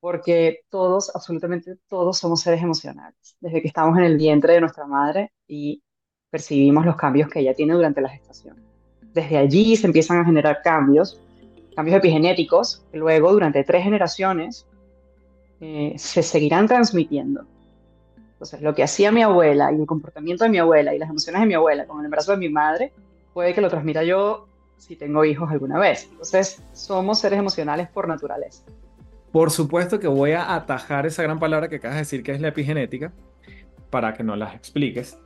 Porque 0.00 0.60
todos, 0.70 1.14
absolutamente 1.14 1.76
todos 1.86 2.16
somos 2.16 2.40
seres 2.40 2.62
emocionales, 2.62 3.36
desde 3.40 3.60
que 3.60 3.68
estamos 3.68 3.98
en 3.98 4.04
el 4.04 4.16
vientre 4.16 4.54
de 4.54 4.62
nuestra 4.62 4.86
madre 4.86 5.32
y 5.46 5.82
percibimos 6.30 6.86
los 6.86 6.96
cambios 6.96 7.28
que 7.28 7.40
ella 7.40 7.52
tiene 7.52 7.74
durante 7.74 8.00
la 8.00 8.08
gestación. 8.08 8.56
Desde 9.12 9.36
allí 9.36 9.76
se 9.76 9.86
empiezan 9.86 10.16
a 10.18 10.24
generar 10.24 10.62
cambios, 10.62 11.20
cambios 11.76 11.98
epigenéticos, 11.98 12.82
que 12.90 12.96
luego 12.96 13.32
durante 13.32 13.62
tres 13.64 13.84
generaciones 13.84 14.66
eh, 15.60 15.92
se 15.98 16.22
seguirán 16.22 16.66
transmitiendo. 16.66 17.44
Entonces, 18.32 18.62
lo 18.62 18.74
que 18.74 18.82
hacía 18.82 19.12
mi 19.12 19.22
abuela 19.22 19.70
y 19.70 19.76
el 19.76 19.86
comportamiento 19.86 20.44
de 20.44 20.50
mi 20.50 20.56
abuela 20.56 20.94
y 20.94 20.98
las 20.98 21.10
emociones 21.10 21.42
de 21.42 21.46
mi 21.46 21.52
abuela 21.52 21.86
con 21.86 21.98
el 21.98 22.06
embarazo 22.06 22.32
de 22.32 22.38
mi 22.38 22.48
madre, 22.48 22.94
puede 23.32 23.54
que 23.54 23.60
lo 23.60 23.68
transmita 23.68 24.02
yo 24.04 24.48
si 24.76 24.96
tengo 24.96 25.24
hijos 25.24 25.50
alguna 25.50 25.78
vez. 25.78 26.08
Entonces, 26.10 26.62
somos 26.72 27.18
seres 27.20 27.38
emocionales 27.38 27.88
por 27.88 28.08
naturaleza. 28.08 28.64
Por 29.32 29.50
supuesto 29.50 30.00
que 30.00 30.08
voy 30.08 30.32
a 30.32 30.54
atajar 30.54 31.06
esa 31.06 31.22
gran 31.22 31.38
palabra 31.38 31.68
que 31.68 31.76
acabas 31.76 31.96
de 31.96 32.00
decir, 32.00 32.22
que 32.22 32.32
es 32.32 32.40
la 32.40 32.48
epigenética, 32.48 33.12
para 33.90 34.14
que 34.14 34.24
no 34.24 34.34
las 34.36 34.54
expliques. 34.54 35.18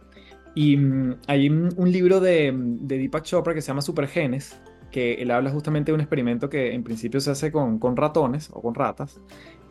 Y 0.54 0.76
mm, 0.76 1.20
hay 1.26 1.48
un, 1.48 1.92
libro 1.92 2.20
de, 2.20 2.52
de, 2.54 2.98
Deepak 2.98 3.24
Chopra 3.24 3.54
que 3.54 3.62
se 3.62 3.68
llama 3.68 3.80
Supergenes, 3.80 4.60
que 4.90 5.14
él 5.14 5.30
habla 5.30 5.50
justamente 5.50 5.90
de 5.90 5.94
un 5.94 6.00
experimento 6.00 6.48
que 6.48 6.72
en 6.72 6.84
principio 6.84 7.20
se 7.20 7.30
hace 7.30 7.50
con, 7.50 7.78
con 7.78 7.96
ratones 7.96 8.50
o 8.52 8.60
con 8.60 8.74
ratas, 8.74 9.20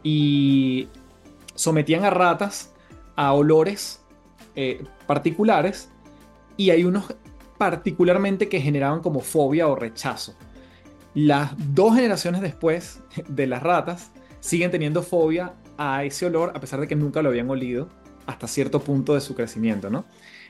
y 0.02 0.90
sometían 1.56 2.04
a 2.04 2.10
ratas 2.10 2.74
a 3.16 3.34
olores 3.34 4.04
eh, 4.56 4.84
particulares, 5.08 5.92
y 6.58 6.72
hay 6.72 6.84
unos 6.84 7.16
particularmente 7.64 8.50
que 8.50 8.60
generaban 8.62 9.02
como 9.02 9.22
fobia 9.22 9.68
o 9.68 9.76
rechazo. 9.76 10.36
Las 11.14 11.54
dos 11.76 11.96
generaciones 11.96 12.42
después 12.42 13.02
de 13.30 13.48
las 13.48 13.64
ratas 13.64 14.12
siguen 14.42 14.72
teniendo 14.72 15.04
fobia 15.04 15.56
a 15.78 16.04
ese 16.04 16.26
olor 16.26 16.52
a 16.56 16.60
pesar 16.60 16.80
de 16.82 16.88
que 16.88 16.96
nunca 16.98 17.22
lo 17.22 17.30
habían 17.30 17.50
olido 17.50 17.90
hasta 18.26 18.48
cierto 18.48 18.84
punto 18.84 19.16
de 19.16 19.22
su 19.22 19.36
crecimiento, 19.36 19.90
¿no? 19.90 20.06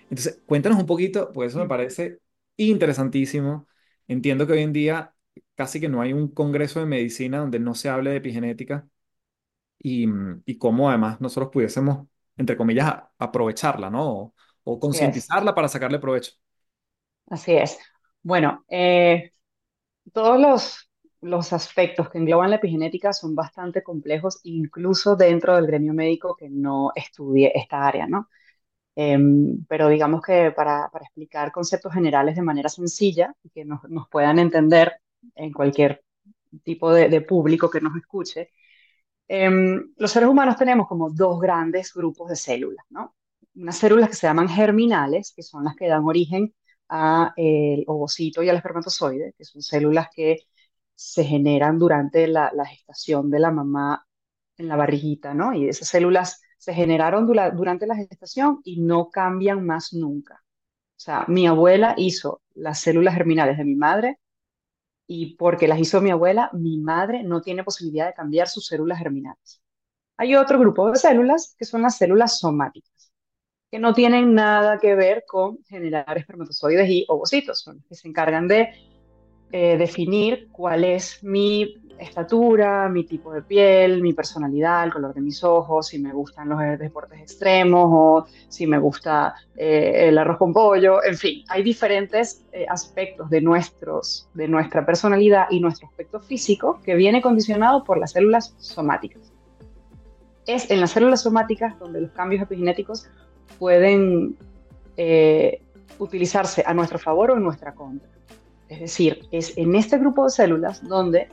Entonces, 0.10 0.42
cuéntanos 0.48 0.80
un 0.80 0.88
poquito, 0.88 1.32
pues 1.34 1.52
eso 1.52 1.60
me 1.60 1.68
parece 1.68 2.20
interesantísimo. 2.58 3.68
Entiendo 4.08 4.48
que 4.48 4.54
hoy 4.54 4.62
en 4.64 4.74
día 4.74 5.16
casi 5.56 5.80
que 5.80 5.90
no 5.90 6.02
hay 6.02 6.14
un 6.14 6.30
congreso 6.30 6.80
de 6.80 6.88
medicina 6.88 7.40
donde 7.40 7.60
no 7.60 7.76
se 7.76 7.90
hable 7.90 8.12
de 8.12 8.18
epigenética 8.18 8.88
y, 9.80 10.08
y 10.46 10.58
cómo 10.58 10.90
además 10.90 11.22
nosotros 11.22 11.52
pudiésemos, 11.52 12.08
entre 12.38 12.58
comillas, 12.58 12.94
aprovecharla, 13.20 13.90
¿no? 13.90 14.12
O, 14.12 14.36
o 14.64 14.80
concientizarla 14.80 15.56
para 15.56 15.68
sacarle 15.70 16.00
provecho. 16.00 16.34
Así 17.30 17.54
es. 17.56 17.80
Bueno, 18.22 18.64
eh, 18.70 19.32
todos 20.14 20.40
los, 20.40 20.92
los 21.22 21.54
aspectos 21.54 22.10
que 22.10 22.20
engloban 22.20 22.50
la 22.52 22.58
epigenética 22.58 23.14
son 23.14 23.36
bastante 23.36 23.84
complejos, 23.84 24.40
incluso 24.44 25.16
dentro 25.16 25.56
del 25.56 25.68
gremio 25.68 25.94
médico 25.94 26.36
que 26.38 26.50
no 26.50 26.92
estudie 26.96 27.52
esta 27.56 27.88
área, 27.88 28.08
¿no? 28.08 28.30
Em, 28.96 29.66
pero 29.68 29.90
digamos 29.90 30.22
que 30.22 30.52
para, 30.52 30.90
para 30.92 31.06
explicar 31.06 31.52
conceptos 31.52 31.94
generales 31.94 32.36
de 32.36 32.44
manera 32.44 32.70
sencilla 32.70 33.34
y 33.44 33.50
que 33.52 33.66
nos, 33.66 33.84
nos 33.90 34.10
puedan 34.10 34.40
entender 34.40 34.94
en 35.36 35.54
cualquier 35.54 36.04
tipo 36.64 36.94
de, 36.94 37.10
de 37.10 37.22
público 37.22 37.70
que 37.72 37.82
nos 37.82 37.96
escuche, 37.98 38.52
em, 39.28 39.94
los 39.98 40.12
seres 40.12 40.30
humanos 40.30 40.58
tenemos 40.58 40.88
como 40.88 41.10
dos 41.10 41.40
grandes 41.40 41.94
grupos 41.94 42.30
de 42.30 42.36
células, 42.36 42.86
¿no? 42.90 43.16
Unas 43.56 43.78
células 43.78 44.10
que 44.10 44.16
se 44.16 44.28
llaman 44.28 44.50
germinales, 44.50 45.34
que 45.36 45.44
son 45.44 45.64
las 45.64 45.76
que 45.76 45.88
dan 45.88 46.04
origen 46.06 46.54
a 46.96 47.34
el 47.38 47.84
ovocito 47.88 48.44
y 48.44 48.50
al 48.50 48.58
espermatozoide, 48.58 49.34
que 49.38 49.46
son 49.46 49.62
células 49.64 50.10
que 50.16 50.38
se 50.96 51.24
generan 51.26 51.80
durante 51.80 52.28
la, 52.28 52.52
gestación 52.68 53.32
de 53.32 53.40
la 53.40 53.52
mamá 53.52 54.08
en 54.58 54.68
la 54.68 54.76
barriguita, 54.76 55.34
¿no? 55.34 55.54
Y 55.56 55.68
esas 55.70 55.88
células 55.90 56.42
se 56.58 56.74
generaron 56.74 57.26
dura- 57.28 57.52
durante 57.52 57.88
la 57.88 57.96
gestación 57.96 58.62
y 58.64 58.82
no 58.82 59.10
cambian 59.10 59.66
más 59.66 59.94
nunca. 59.94 60.44
O 60.98 61.00
sea, 61.04 61.26
mi 61.28 61.48
abuela 61.48 61.96
hizo 61.98 62.42
las 62.56 62.80
células 62.82 63.16
germinales 63.16 63.58
de 63.58 63.66
mi 63.66 63.76
madre 63.76 64.20
y 65.08 65.36
porque 65.36 65.68
las 65.68 65.80
hizo 65.80 66.02
mi 66.02 66.12
abuela, 66.12 66.50
mi 66.54 66.78
madre 66.80 67.24
no 67.24 67.42
tiene 67.42 67.64
posibilidad 67.64 68.08
de 68.08 68.14
cambiar 68.14 68.48
sus 68.48 68.68
células 68.68 69.00
germinales. 69.00 69.62
Hay 70.18 70.36
otro 70.36 70.60
grupo 70.60 70.92
de 70.92 70.98
células 71.00 71.56
que 71.60 71.66
son 71.66 71.84
las 71.84 71.98
células 71.98 72.40
somáticas, 72.40 72.93
que 73.74 73.80
no 73.80 73.96
tienen 73.96 74.36
nada 74.36 74.78
que 74.78 74.94
ver 74.94 75.24
con 75.28 75.58
generar 75.64 76.16
espermatozoides 76.16 76.88
y 76.88 77.06
ovocitos, 77.08 77.60
son 77.60 77.78
las 77.78 77.86
que 77.88 77.96
se 77.96 78.08
encargan 78.08 78.48
de 78.48 78.70
eh, 79.52 79.78
definir 79.80 80.48
cuál 80.52 80.84
es 80.84 81.24
mi 81.24 81.82
estatura, 81.98 82.88
mi 82.88 83.04
tipo 83.04 83.34
de 83.34 83.42
piel, 83.42 84.04
mi 84.04 84.14
personalidad, 84.14 84.84
el 84.84 84.94
color 84.94 85.16
de 85.16 85.22
mis 85.22 85.44
ojos, 85.44 85.88
si 85.88 85.98
me 85.98 86.14
gustan 86.14 86.50
los 86.50 86.60
deportes 86.78 87.20
extremos 87.20 87.88
o 87.90 88.28
si 88.48 88.68
me 88.68 88.78
gusta 88.78 89.34
eh, 89.56 90.08
el 90.08 90.20
arroz 90.20 90.38
con 90.38 90.54
pollo, 90.54 91.04
en 91.04 91.18
fin, 91.18 91.44
hay 91.50 91.64
diferentes 91.64 92.46
eh, 92.52 92.68
aspectos 92.70 93.28
de, 93.32 93.42
nuestros, 93.42 94.30
de 94.36 94.48
nuestra 94.48 94.86
personalidad 94.86 95.48
y 95.50 95.60
nuestro 95.60 95.88
aspecto 95.88 96.20
físico 96.20 96.80
que 96.86 96.94
viene 96.94 97.24
condicionado 97.24 97.84
por 97.84 97.98
las 97.98 98.12
células 98.12 98.54
somáticas. 98.60 99.34
Es 100.46 100.70
en 100.70 100.80
las 100.80 100.92
células 100.92 101.24
somáticas 101.24 101.80
donde 101.80 102.02
los 102.02 102.12
cambios 102.12 102.44
epigenéticos 102.44 103.08
pueden 103.60 104.36
eh, 104.98 105.62
utilizarse 106.00 106.64
a 106.66 106.74
nuestro 106.74 107.00
favor 107.00 107.32
o 107.32 107.38
en 107.38 107.44
nuestra 107.44 107.74
contra. 107.74 108.10
Es 108.70 108.80
decir, 108.80 109.26
es 109.32 109.58
en 109.58 109.76
este 109.76 109.98
grupo 109.98 110.26
de 110.26 110.32
células 110.32 110.88
donde 110.88 111.30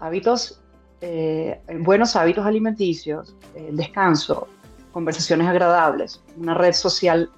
hábitos, 0.00 0.60
eh, 1.00 1.60
buenos 1.80 2.16
hábitos 2.16 2.44
alimenticios, 2.44 3.34
eh, 3.54 3.70
descanso, 3.72 4.48
conversaciones 4.92 5.46
agradables, 5.46 6.22
una 6.36 6.54
red 6.54 6.72
social 6.72 7.30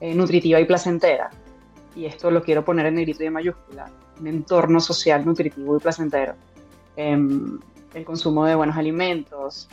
nutritiva 0.00 0.60
y 0.60 0.66
placentera, 0.66 1.30
y 1.96 2.04
esto 2.04 2.30
lo 2.30 2.42
quiero 2.42 2.62
poner 2.62 2.84
en 2.86 2.96
negrito 2.96 3.22
y 3.22 3.26
en 3.26 3.32
mayúscula, 3.32 3.90
un 4.20 4.26
entorno 4.26 4.78
social 4.78 5.24
nutritivo 5.24 5.78
y 5.78 5.80
placentero, 5.80 6.34
em, 6.94 7.58
el 7.94 8.04
consumo 8.04 8.44
de 8.44 8.54
buenos 8.54 8.76
alimentos, 8.76 9.66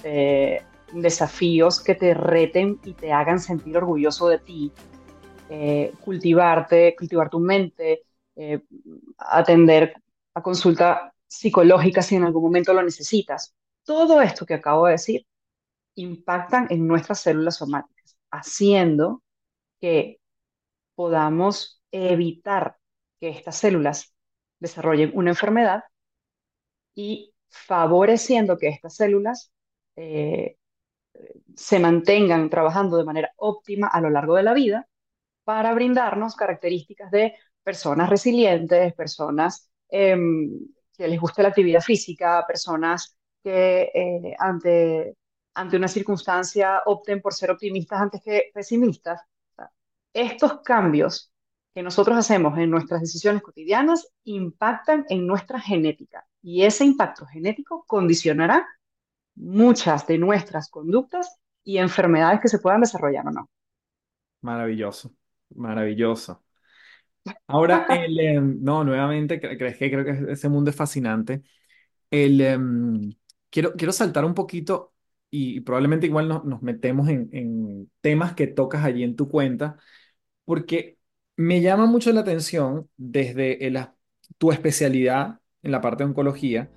desafíos 0.93 1.81
que 1.81 1.95
te 1.95 2.13
reten 2.13 2.79
y 2.83 2.93
te 2.93 3.11
hagan 3.11 3.39
sentir 3.39 3.77
orgulloso 3.77 4.27
de 4.27 4.39
ti, 4.39 4.71
eh, 5.49 5.93
cultivarte, 5.99 6.95
cultivar 6.97 7.29
tu 7.29 7.39
mente, 7.39 8.03
eh, 8.35 8.61
atender 9.17 9.93
a 10.33 10.41
consulta 10.41 11.13
psicológica 11.27 12.01
si 12.01 12.15
en 12.15 12.23
algún 12.23 12.43
momento 12.43 12.73
lo 12.73 12.83
necesitas. 12.83 13.55
Todo 13.83 14.21
esto 14.21 14.45
que 14.45 14.53
acabo 14.55 14.85
de 14.85 14.93
decir 14.93 15.25
impactan 15.95 16.67
en 16.69 16.87
nuestras 16.87 17.19
células 17.21 17.57
somáticas, 17.57 18.17
haciendo 18.31 19.21
que 19.79 20.19
podamos 20.95 21.81
evitar 21.91 22.77
que 23.19 23.29
estas 23.29 23.57
células 23.57 24.13
desarrollen 24.59 25.11
una 25.13 25.31
enfermedad 25.31 25.83
y 26.95 27.33
favoreciendo 27.49 28.57
que 28.57 28.69
estas 28.69 28.95
células 28.95 29.51
eh, 29.95 30.57
se 31.55 31.79
mantengan 31.79 32.49
trabajando 32.49 32.97
de 32.97 33.03
manera 33.03 33.31
óptima 33.37 33.87
a 33.87 34.01
lo 34.01 34.09
largo 34.09 34.35
de 34.35 34.43
la 34.43 34.53
vida 34.53 34.87
para 35.43 35.73
brindarnos 35.73 36.35
características 36.35 37.11
de 37.11 37.35
personas 37.63 38.09
resilientes, 38.09 38.93
personas 38.93 39.69
eh, 39.89 40.17
que 40.95 41.07
les 41.07 41.19
guste 41.19 41.43
la 41.43 41.49
actividad 41.49 41.81
física, 41.81 42.45
personas 42.47 43.17
que 43.43 43.91
eh, 43.93 44.35
ante, 44.39 45.17
ante 45.53 45.77
una 45.77 45.87
circunstancia 45.87 46.81
opten 46.85 47.21
por 47.21 47.33
ser 47.33 47.51
optimistas 47.51 48.01
antes 48.01 48.21
que 48.21 48.51
pesimistas. 48.53 49.21
Estos 50.13 50.61
cambios 50.61 51.31
que 51.73 51.81
nosotros 51.81 52.17
hacemos 52.17 52.57
en 52.57 52.69
nuestras 52.69 53.01
decisiones 53.01 53.41
cotidianas 53.41 54.11
impactan 54.25 55.05
en 55.09 55.25
nuestra 55.25 55.59
genética 55.59 56.27
y 56.41 56.63
ese 56.63 56.83
impacto 56.83 57.25
genético 57.25 57.85
condicionará 57.87 58.67
muchas 59.35 60.07
de 60.07 60.17
nuestras 60.17 60.69
conductas 60.69 61.39
y 61.63 61.77
enfermedades 61.77 62.41
que 62.41 62.47
se 62.49 62.59
puedan 62.59 62.81
desarrollar 62.81 63.27
o 63.27 63.31
no. 63.31 63.49
Maravilloso, 64.41 65.13
maravilloso. 65.55 66.43
Ahora, 67.47 67.85
em, 67.89 68.57
no, 68.63 68.83
nuevamente, 68.83 69.39
cre- 69.41 69.57
crees 69.57 69.77
que 69.77 69.91
creo 69.91 70.05
que 70.05 70.31
ese 70.33 70.49
mundo 70.49 70.69
es 70.69 70.75
fascinante. 70.75 71.43
El, 72.11 72.41
em, 72.41 73.13
quiero, 73.49 73.73
quiero 73.75 73.93
saltar 73.93 74.25
un 74.25 74.35
poquito 74.35 74.93
y 75.31 75.61
probablemente 75.61 76.07
igual 76.07 76.27
nos, 76.29 76.45
nos 76.45 76.61
metemos 76.63 77.09
en, 77.09 77.91
temas 78.01 78.35
que 78.35 78.47
tocas 78.47 78.83
allí 78.85 79.03
en 79.03 79.15
tu 79.15 79.29
cuenta, 79.29 79.77
porque 80.45 80.99
me 81.37 81.61
llama 81.61 81.85
mucho 81.87 82.11
la 82.13 82.21
atención 82.21 82.89
desde 82.97 83.67
el 83.67 83.79
tu 84.37 84.51
especialidad 84.51 85.39
en 85.63 85.71
la 85.71 85.81
parte 85.81 86.03
de 86.03 86.09
oncología. 86.09 86.71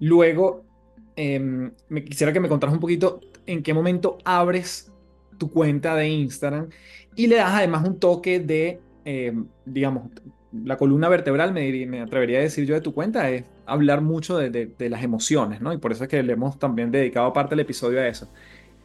Luego, 0.00 0.69
em, 1.16 1.72
me 1.88 2.04
quisiera 2.04 2.32
que 2.32 2.40
me 2.40 2.48
contaras 2.48 2.74
un 2.74 2.80
poquito 2.80 3.20
en 3.46 3.62
qué 3.62 3.74
momento 3.74 4.18
abres 4.24 4.92
tu 5.38 5.50
cuenta 5.50 5.94
de 5.96 6.08
Instagram 6.08 6.68
y 7.16 7.26
le 7.26 7.36
das 7.36 7.52
además 7.54 7.86
un 7.86 7.98
toque 7.98 8.40
de, 8.40 8.80
em, 9.04 9.46
digamos, 9.64 10.10
la 10.52 10.76
columna 10.76 11.08
vertebral, 11.08 11.52
me, 11.52 11.62
diría- 11.62 11.86
me 11.86 12.00
atrevería 12.00 12.38
a 12.38 12.42
decir 12.42 12.64
yo 12.66 12.74
de 12.74 12.80
tu 12.80 12.92
cuenta, 12.92 13.30
es 13.30 13.44
hablar 13.66 14.00
mucho 14.02 14.36
de, 14.36 14.50
de- 14.50 14.90
las 14.90 15.02
emociones, 15.04 15.60
¿no? 15.60 15.72
Y 15.72 15.78
por 15.78 15.92
eso 15.92 16.04
es 16.04 16.10
que 16.10 16.22
le 16.22 16.32
hemos 16.32 16.58
también 16.58 16.90
dedicado 16.90 17.32
parte 17.32 17.50
del 17.50 17.60
episodio 17.60 18.00
a 18.00 18.08
eso. 18.08 18.28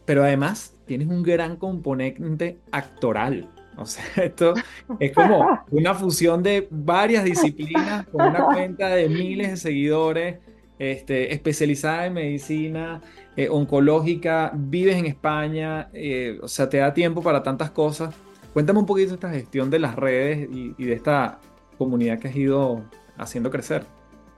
Pero 0.05 0.23
además 0.23 0.75
tienes 0.85 1.07
un 1.07 1.23
gran 1.23 1.57
componente 1.57 2.59
actoral. 2.71 3.49
O 3.77 3.85
sea, 3.85 4.03
esto 4.23 4.53
es 4.99 5.11
como 5.13 5.47
una 5.71 5.93
fusión 5.95 6.43
de 6.43 6.67
varias 6.71 7.23
disciplinas 7.25 8.05
con 8.07 8.25
una 8.27 8.45
cuenta 8.45 8.89
de 8.89 9.09
miles 9.09 9.49
de 9.51 9.57
seguidores, 9.57 10.39
este, 10.79 11.33
especializada 11.33 12.05
en 12.05 12.13
medicina 12.13 13.01
eh, 13.35 13.49
oncológica, 13.49 14.51
vives 14.53 14.95
en 14.97 15.05
España, 15.05 15.89
eh, 15.93 16.39
o 16.41 16.47
sea, 16.47 16.69
te 16.69 16.77
da 16.77 16.93
tiempo 16.93 17.21
para 17.21 17.43
tantas 17.43 17.71
cosas. 17.71 18.13
Cuéntame 18.53 18.79
un 18.79 18.85
poquito 18.85 19.13
esta 19.13 19.29
gestión 19.29 19.69
de 19.69 19.79
las 19.79 19.95
redes 19.95 20.49
y, 20.51 20.73
y 20.77 20.85
de 20.85 20.93
esta 20.93 21.39
comunidad 21.77 22.19
que 22.19 22.29
has 22.29 22.35
ido 22.35 22.83
haciendo 23.17 23.49
crecer. 23.49 23.85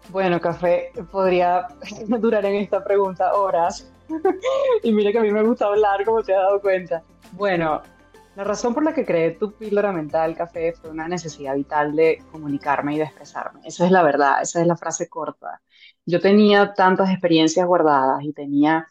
Bueno, 0.10 0.40
café, 0.40 0.92
podría 1.12 1.68
durar 2.20 2.46
en 2.46 2.56
esta 2.56 2.84
pregunta 2.84 3.34
horas. 3.34 3.92
Y 4.84 4.92
mira 4.94 5.12
que 5.12 5.20
a 5.20 5.22
mí 5.22 5.32
me 5.32 5.44
gusta 5.44 5.66
hablar, 5.66 6.06
como 6.06 6.24
te 6.24 6.34
has 6.34 6.42
dado 6.42 6.62
cuenta. 6.62 7.04
Bueno, 7.34 7.82
la 8.38 8.44
razón 8.44 8.74
por 8.74 8.84
la 8.84 8.94
que 8.94 9.04
creé 9.04 9.32
tu 9.32 9.52
píldora 9.52 9.92
mental, 9.92 10.36
café, 10.36 10.72
fue 10.72 10.92
una 10.92 11.08
necesidad 11.08 11.56
vital 11.56 11.96
de 11.96 12.24
comunicarme 12.32 12.94
y 12.96 12.98
de 13.00 13.06
expresarme. 13.06 13.62
Esa 13.66 13.86
es 13.86 13.92
la 13.92 14.04
verdad, 14.04 14.42
esa 14.42 14.62
es 14.62 14.68
la 14.68 14.78
frase 14.78 15.10
corta. 15.10 15.62
Yo 16.08 16.22
tenía 16.22 16.74
tantas 16.74 17.12
experiencias 17.12 17.68
guardadas 17.68 18.24
y 18.24 18.34
tenía 18.34 18.88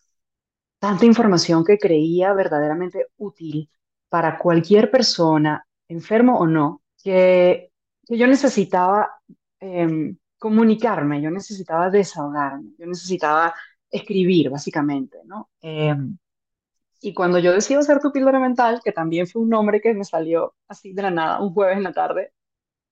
tanta 0.78 1.06
información 1.06 1.64
que 1.64 1.78
creía 1.78 2.32
verdaderamente 2.34 3.08
útil 3.18 3.70
para 4.08 4.38
cualquier 4.38 4.90
persona, 4.90 5.66
enfermo 5.88 6.38
o 6.38 6.46
no, 6.46 6.82
que, 7.02 7.72
que 8.06 8.18
yo 8.18 8.26
necesitaba 8.26 9.10
em, 9.60 10.16
comunicarme, 10.38 11.22
yo 11.22 11.30
necesitaba 11.30 11.90
desahogarme, 11.90 12.72
yo 12.78 12.86
necesitaba 12.86 13.54
escribir, 13.90 14.50
básicamente, 14.50 15.18
¿no? 15.24 15.50
Em, 15.60 16.18
y 17.00 17.14
cuando 17.14 17.38
yo 17.38 17.52
decido 17.52 17.80
hacer 17.80 18.00
tu 18.00 18.12
píldora 18.12 18.40
mental, 18.40 18.80
que 18.84 18.92
también 18.92 19.26
fue 19.26 19.42
un 19.42 19.50
nombre 19.50 19.80
que 19.80 19.94
me 19.94 20.04
salió 20.04 20.54
así 20.68 20.92
de 20.92 21.02
la 21.02 21.10
nada, 21.10 21.40
un 21.40 21.52
jueves 21.54 21.76
en 21.76 21.84
la 21.84 21.92
tarde, 21.92 22.32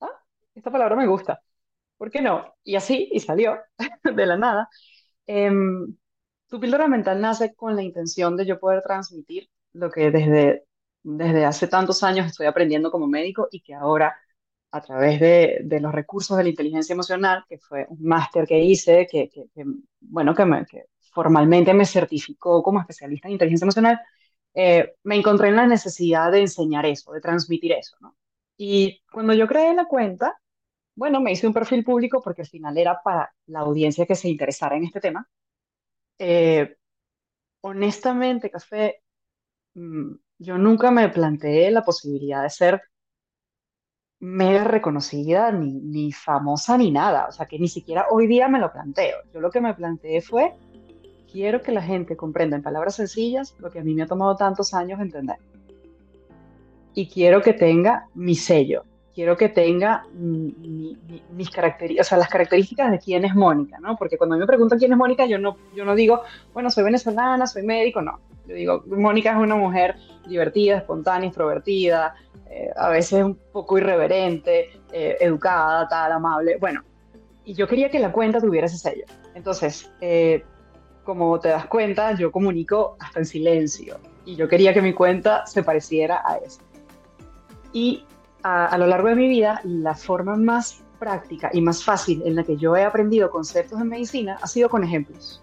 ah, 0.01 0.09
esta 0.55 0.71
palabra 0.73 0.97
me 0.97 1.07
gusta, 1.07 1.43
¿por 1.97 2.11
qué 2.11 2.21
no? 2.23 2.55
Y 2.65 2.77
así, 2.77 3.09
y 3.13 3.21
salió 3.21 3.59
de 4.05 4.27
la 4.27 4.37
nada. 4.37 4.69
Em, 5.27 5.97
tu 6.49 6.61
píldora 6.61 6.89
mental 6.89 7.21
nace 7.21 7.55
con 7.55 7.77
la 7.77 7.83
intención 7.83 8.37
de 8.37 8.47
yo 8.47 8.59
poder 8.61 8.83
transmitir 8.83 9.49
lo 9.73 9.91
que 9.91 10.11
desde, 10.11 10.65
desde 11.03 11.45
hace 11.45 11.69
tantos 11.69 12.03
años 12.03 12.27
estoy 12.27 12.47
aprendiendo 12.47 12.91
como 12.91 13.07
médico 13.09 13.49
y 13.51 13.61
que 13.63 13.75
ahora 13.75 14.17
a 14.73 14.81
través 14.83 15.21
de, 15.21 15.61
de 15.65 15.81
los 15.81 15.93
recursos 15.93 16.37
de 16.37 16.43
la 16.45 16.49
inteligencia 16.51 16.93
emocional, 16.95 17.45
que 17.49 17.59
fue 17.59 17.87
un 17.89 18.03
máster 18.03 18.47
que 18.47 18.59
hice, 18.61 19.07
que, 19.11 19.29
que- 19.31 19.47
bueno, 20.01 20.35
que 20.35 20.85
formalmente 21.13 21.73
me 21.75 21.87
certificó 21.87 22.63
como 22.63 22.81
especialista 22.81 23.29
en 23.29 23.33
inteligencia 23.35 23.65
emocional, 23.65 24.01
eh, 24.55 24.95
me 25.05 25.17
encontré 25.17 25.49
en 25.49 25.57
la 25.57 25.67
necesidad 25.67 26.33
de 26.33 26.41
enseñar 26.43 26.87
eso, 26.87 27.13
de 27.13 27.21
transmitir 27.21 27.73
eso, 27.73 27.97
¿no? 28.01 28.17
Y 28.57 29.03
cuando 29.13 29.33
yo 29.35 29.47
creé 29.49 29.75
la 29.75 29.87
cuenta, 29.87 30.41
bueno, 30.97 31.21
me 31.21 31.33
hice 31.33 31.47
un 31.47 31.53
perfil 31.53 31.85
público 31.85 32.21
porque 32.23 32.43
al 32.43 32.49
final 32.49 32.79
era 32.79 33.01
para 33.03 33.33
la 33.47 33.61
audiencia 33.61 34.07
que 34.07 34.15
se 34.15 34.29
interesara 34.29 34.77
en 34.77 34.85
este 34.85 35.01
tema. 35.01 35.29
Eh, 36.19 36.77
honestamente, 37.63 38.51
Café, 38.51 39.03
mm, 39.75 40.15
yo 40.39 40.59
nunca 40.59 40.91
me 40.91 41.09
planteé 41.09 41.71
la 41.71 41.83
posibilidad 41.83 42.43
de 42.43 42.51
ser 42.51 42.83
mega 44.21 44.65
reconocida, 44.65 45.53
ni, 45.53 45.73
ni 45.75 46.13
famosa, 46.13 46.79
ni 46.79 46.91
nada. 46.91 47.27
O 47.29 47.33
sea, 47.33 47.47
que 47.47 47.59
ni 47.59 47.69
siquiera 47.69 48.07
hoy 48.11 48.27
día 48.27 48.49
me 48.49 48.59
lo 48.61 48.73
planteo. 48.73 49.19
Yo 49.33 49.41
lo 49.41 49.51
que 49.51 49.61
me 49.61 49.75
planteé 49.75 50.23
fue, 50.23 50.55
quiero 51.31 51.61
que 51.63 51.73
la 51.73 51.83
gente 51.83 52.17
comprenda 52.17 52.57
en 52.57 52.63
palabras 52.63 52.97
sencillas 52.97 53.55
lo 53.59 53.71
que 53.71 53.81
a 53.81 53.85
mí 53.85 53.95
me 53.95 54.03
ha 54.03 54.07
tomado 54.07 54.37
tantos 54.37 54.73
años 54.75 55.01
entender. 55.01 55.37
y 56.95 57.09
quiero 57.09 57.43
que 57.43 57.53
tenga 57.53 58.09
mi 58.15 58.37
sello, 58.37 58.85
quiero 59.15 59.37
que 59.37 59.49
tenga 59.49 60.05
mi- 60.13 60.55
mi- 60.59 60.99
mi- 61.09 61.23
mis 61.31 61.51
características, 61.51 62.07
o 62.07 62.09
sea, 62.09 62.19
las 62.19 62.29
características 62.29 62.91
de 62.91 62.99
quién 62.99 63.25
es 63.25 63.35
Mónica, 63.35 63.79
¿no? 63.79 63.97
Porque 63.97 64.19
cuando 64.19 64.37
me 64.37 64.47
preguntan 64.47 64.79
quién 64.79 64.93
es 64.93 64.99
Mónica, 64.99 65.25
yo 65.27 65.39
no, 65.39 65.57
yo 65.75 65.85
no 65.85 65.95
digo, 65.95 66.23
bueno, 66.53 66.71
soy 66.71 66.85
venezolana, 66.85 67.47
soy 67.47 67.63
médico, 67.63 68.03
no. 68.03 68.19
Yo 68.47 68.55
digo, 68.55 68.83
Mónica 68.87 69.31
es 69.31 69.37
una 69.37 69.55
mujer 69.57 69.97
divertida, 70.27 70.79
espontánea, 70.79 71.29
extrovertida, 71.29 72.15
eh, 72.51 72.71
a 72.77 72.89
veces 72.89 73.23
un 73.23 73.37
poco 73.53 73.79
irreverente, 73.79 74.71
eh, 74.93 75.17
educada, 75.21 75.87
tal, 75.89 76.13
amable. 76.13 76.57
Bueno, 76.59 76.83
y 77.45 77.55
yo 77.55 77.69
quería 77.69 77.91
que 77.91 77.99
la 78.01 78.11
cuenta 78.11 78.41
tuviera 78.41 78.67
ese 78.67 78.79
sello. 78.79 79.05
Entonces, 79.35 79.91
eh, 80.01 80.45
como 81.05 81.39
te 81.39 81.49
das 81.49 81.67
cuenta, 81.67 82.15
yo 82.17 82.33
comunico 82.33 82.97
hasta 82.99 83.21
en 83.21 83.27
silencio. 83.27 83.99
Y 84.25 84.37
yo 84.37 84.49
quería 84.49 84.73
que 84.73 84.81
mi 84.81 84.93
cuenta 84.95 85.47
se 85.47 85.63
pareciera 85.63 86.23
a 86.25 86.37
eso. 86.39 86.61
Y 87.73 88.05
a, 88.45 88.77
lo 88.77 88.87
largo 88.87 89.09
de 89.09 89.15
mi 89.15 89.27
vida, 89.27 89.61
la 89.65 89.95
forma 89.95 90.37
más 90.37 90.85
práctica 90.99 91.51
y 91.53 91.63
más 91.63 91.83
fácil 91.83 92.23
en 92.27 92.37
la 92.37 92.45
que 92.45 92.59
yo 92.59 92.77
he 92.77 92.85
aprendido 92.85 93.31
conceptos 93.31 93.79
de 93.79 93.87
medicina 93.87 94.39
ha 94.41 94.47
sido 94.47 94.69
con 94.69 94.85
ejemplos. 94.85 95.43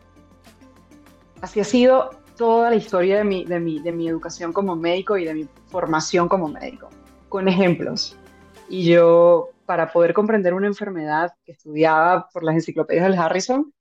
Así 1.41 1.59
ha 1.59 1.63
sido 1.63 2.11
toda 2.37 2.69
la 2.69 2.75
historia 2.75 3.17
de 3.17 3.23
mi, 3.23 3.43
de 3.43 3.59
mi, 3.59 3.79
de 3.79 3.91
mi 3.91 4.07
educación 4.07 4.53
como 4.53 4.75
médico 4.75 5.17
y 5.17 5.25
de 5.25 5.33
mi 5.33 5.47
formación 5.67 6.29
como 6.29 6.47
médico, 6.47 6.89
con 7.27 7.47
ejemplos. 7.47 8.15
Y 8.69 8.85
yo, 8.85 9.49
para 9.65 9.91
poder 9.91 10.13
comprender 10.13 10.53
una 10.53 10.67
enfermedad 10.67 11.33
que 11.43 11.53
estudiaba 11.53 12.29
por 12.31 12.43
las 12.43 12.53
enciclopedias 12.53 13.05
del 13.05 13.17
Harrison, 13.17 13.73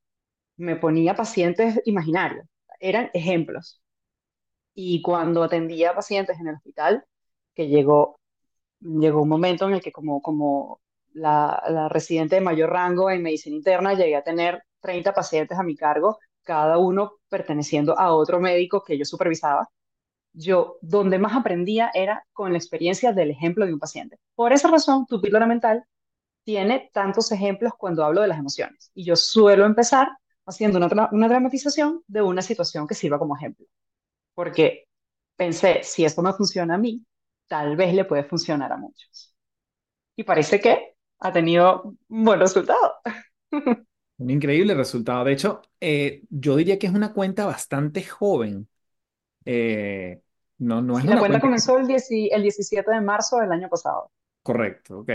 me 0.57 0.77
ponía 0.77 1.15
pacientes 1.15 1.79
imaginarios, 1.85 2.47
eran 2.81 3.11
ejemplos. 3.13 3.83
Y 4.75 5.03
cuando 5.03 5.43
atendía 5.43 5.91
a 5.91 5.95
pacientes 5.95 6.41
en 6.41 6.49
el 6.49 6.55
hospital, 6.55 7.05
que 7.55 7.69
llegó 7.69 8.20
llegó 8.81 9.23
un 9.23 9.29
momento 9.29 9.67
en 9.69 9.75
el 9.75 9.81
que 9.81 9.93
como, 9.93 10.21
como 10.23 10.81
la, 11.13 11.89
residente 11.91 12.37
de 12.37 12.41
mayor 12.41 12.71
rango 12.71 13.11
en 13.11 13.23
medicina 13.23 13.57
interna, 13.57 13.95
llegué 13.95 14.17
a 14.17 14.23
tener 14.23 14.63
30 14.81 15.13
pacientes 15.13 15.59
a 15.59 15.63
mi 15.63 15.77
cargo, 15.77 16.19
cada 16.43 16.79
uno 16.79 17.15
perteneciendo 17.29 17.99
a 17.99 18.15
otro 18.15 18.41
médico 18.41 18.83
que 18.83 18.99
yo 18.99 19.05
supervisaba. 19.05 19.69
Yo, 20.33 20.79
donde 20.81 21.19
más 21.19 21.37
aprendía 21.37 21.91
era 21.93 22.25
con 22.33 22.53
la 22.53 22.59
experiencia 22.59 23.13
del 23.13 23.31
ejemplo 23.31 23.67
de 23.67 23.73
un 23.75 23.81
paciente. 23.81 24.19
Por 24.35 24.53
esa 24.53 24.69
razón, 24.69 25.07
tu 25.07 25.21
píldora 25.21 25.47
mental 25.47 25.85
tiene 26.45 26.91
tantos 26.93 27.33
ejemplos 27.33 27.73
cuando 27.77 28.05
hablo 28.05 28.23
de 28.23 28.29
las 28.29 28.39
emociones. 28.39 28.91
Y 28.95 29.05
yo 29.05 29.17
suelo 29.17 29.67
empezar 29.67 30.09
haciendo 30.47 30.79
una, 30.79 31.09
una 31.13 31.29
dramatización 31.29 32.03
de 32.07 32.23
una 32.23 32.43
situación 32.43 32.87
que 32.87 32.95
sirva 32.95 33.19
como 33.19 33.37
ejemplo. 33.37 33.67
Porque 34.35 34.85
pensé, 35.37 35.83
si 35.83 36.05
esto 36.05 36.23
me 36.23 36.33
funciona 36.33 36.75
a 36.77 36.79
mí, 36.79 37.05
tal 37.51 37.75
vez 37.75 37.93
le 37.93 38.05
puede 38.05 38.23
funcionar 38.23 38.71
a 38.73 38.77
muchos 38.77 39.35
y 40.15 40.23
parece 40.23 40.61
que 40.61 40.95
ha 41.19 41.33
tenido 41.33 41.97
un 42.09 42.25
buen 42.25 42.39
resultado. 42.39 42.95
Un 44.19 44.31
increíble 44.31 44.75
resultado. 44.75 45.25
De 45.25 45.33
hecho, 45.33 45.63
eh, 45.81 46.23
yo 46.29 46.57
diría 46.57 46.79
que 46.79 46.87
es 46.87 46.93
una 46.93 47.13
cuenta 47.13 47.47
bastante 47.47 48.05
joven. 48.05 48.69
Eh, 49.45 50.21
no, 50.59 50.81
no 50.81 50.99
es 50.99 51.05
la 51.05 51.13
una 51.13 51.21
cuenta 51.21 51.41
comenzó 51.41 51.79
el, 51.79 51.87
10 51.87 52.07
el 52.31 52.43
17 52.43 52.91
de 52.91 53.01
marzo 53.01 53.39
del 53.39 53.51
año 53.51 53.69
pasado. 53.69 54.13
Correcto, 54.43 55.01
ok. 55.01 55.11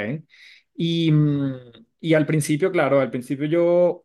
Y, 0.76 1.12
mm, 1.12 1.54
y 2.02 2.14
al 2.16 2.26
principio, 2.26 2.72
claro, 2.72 3.00
al 3.00 3.12
principio 3.12 3.46
yo, 3.46 4.04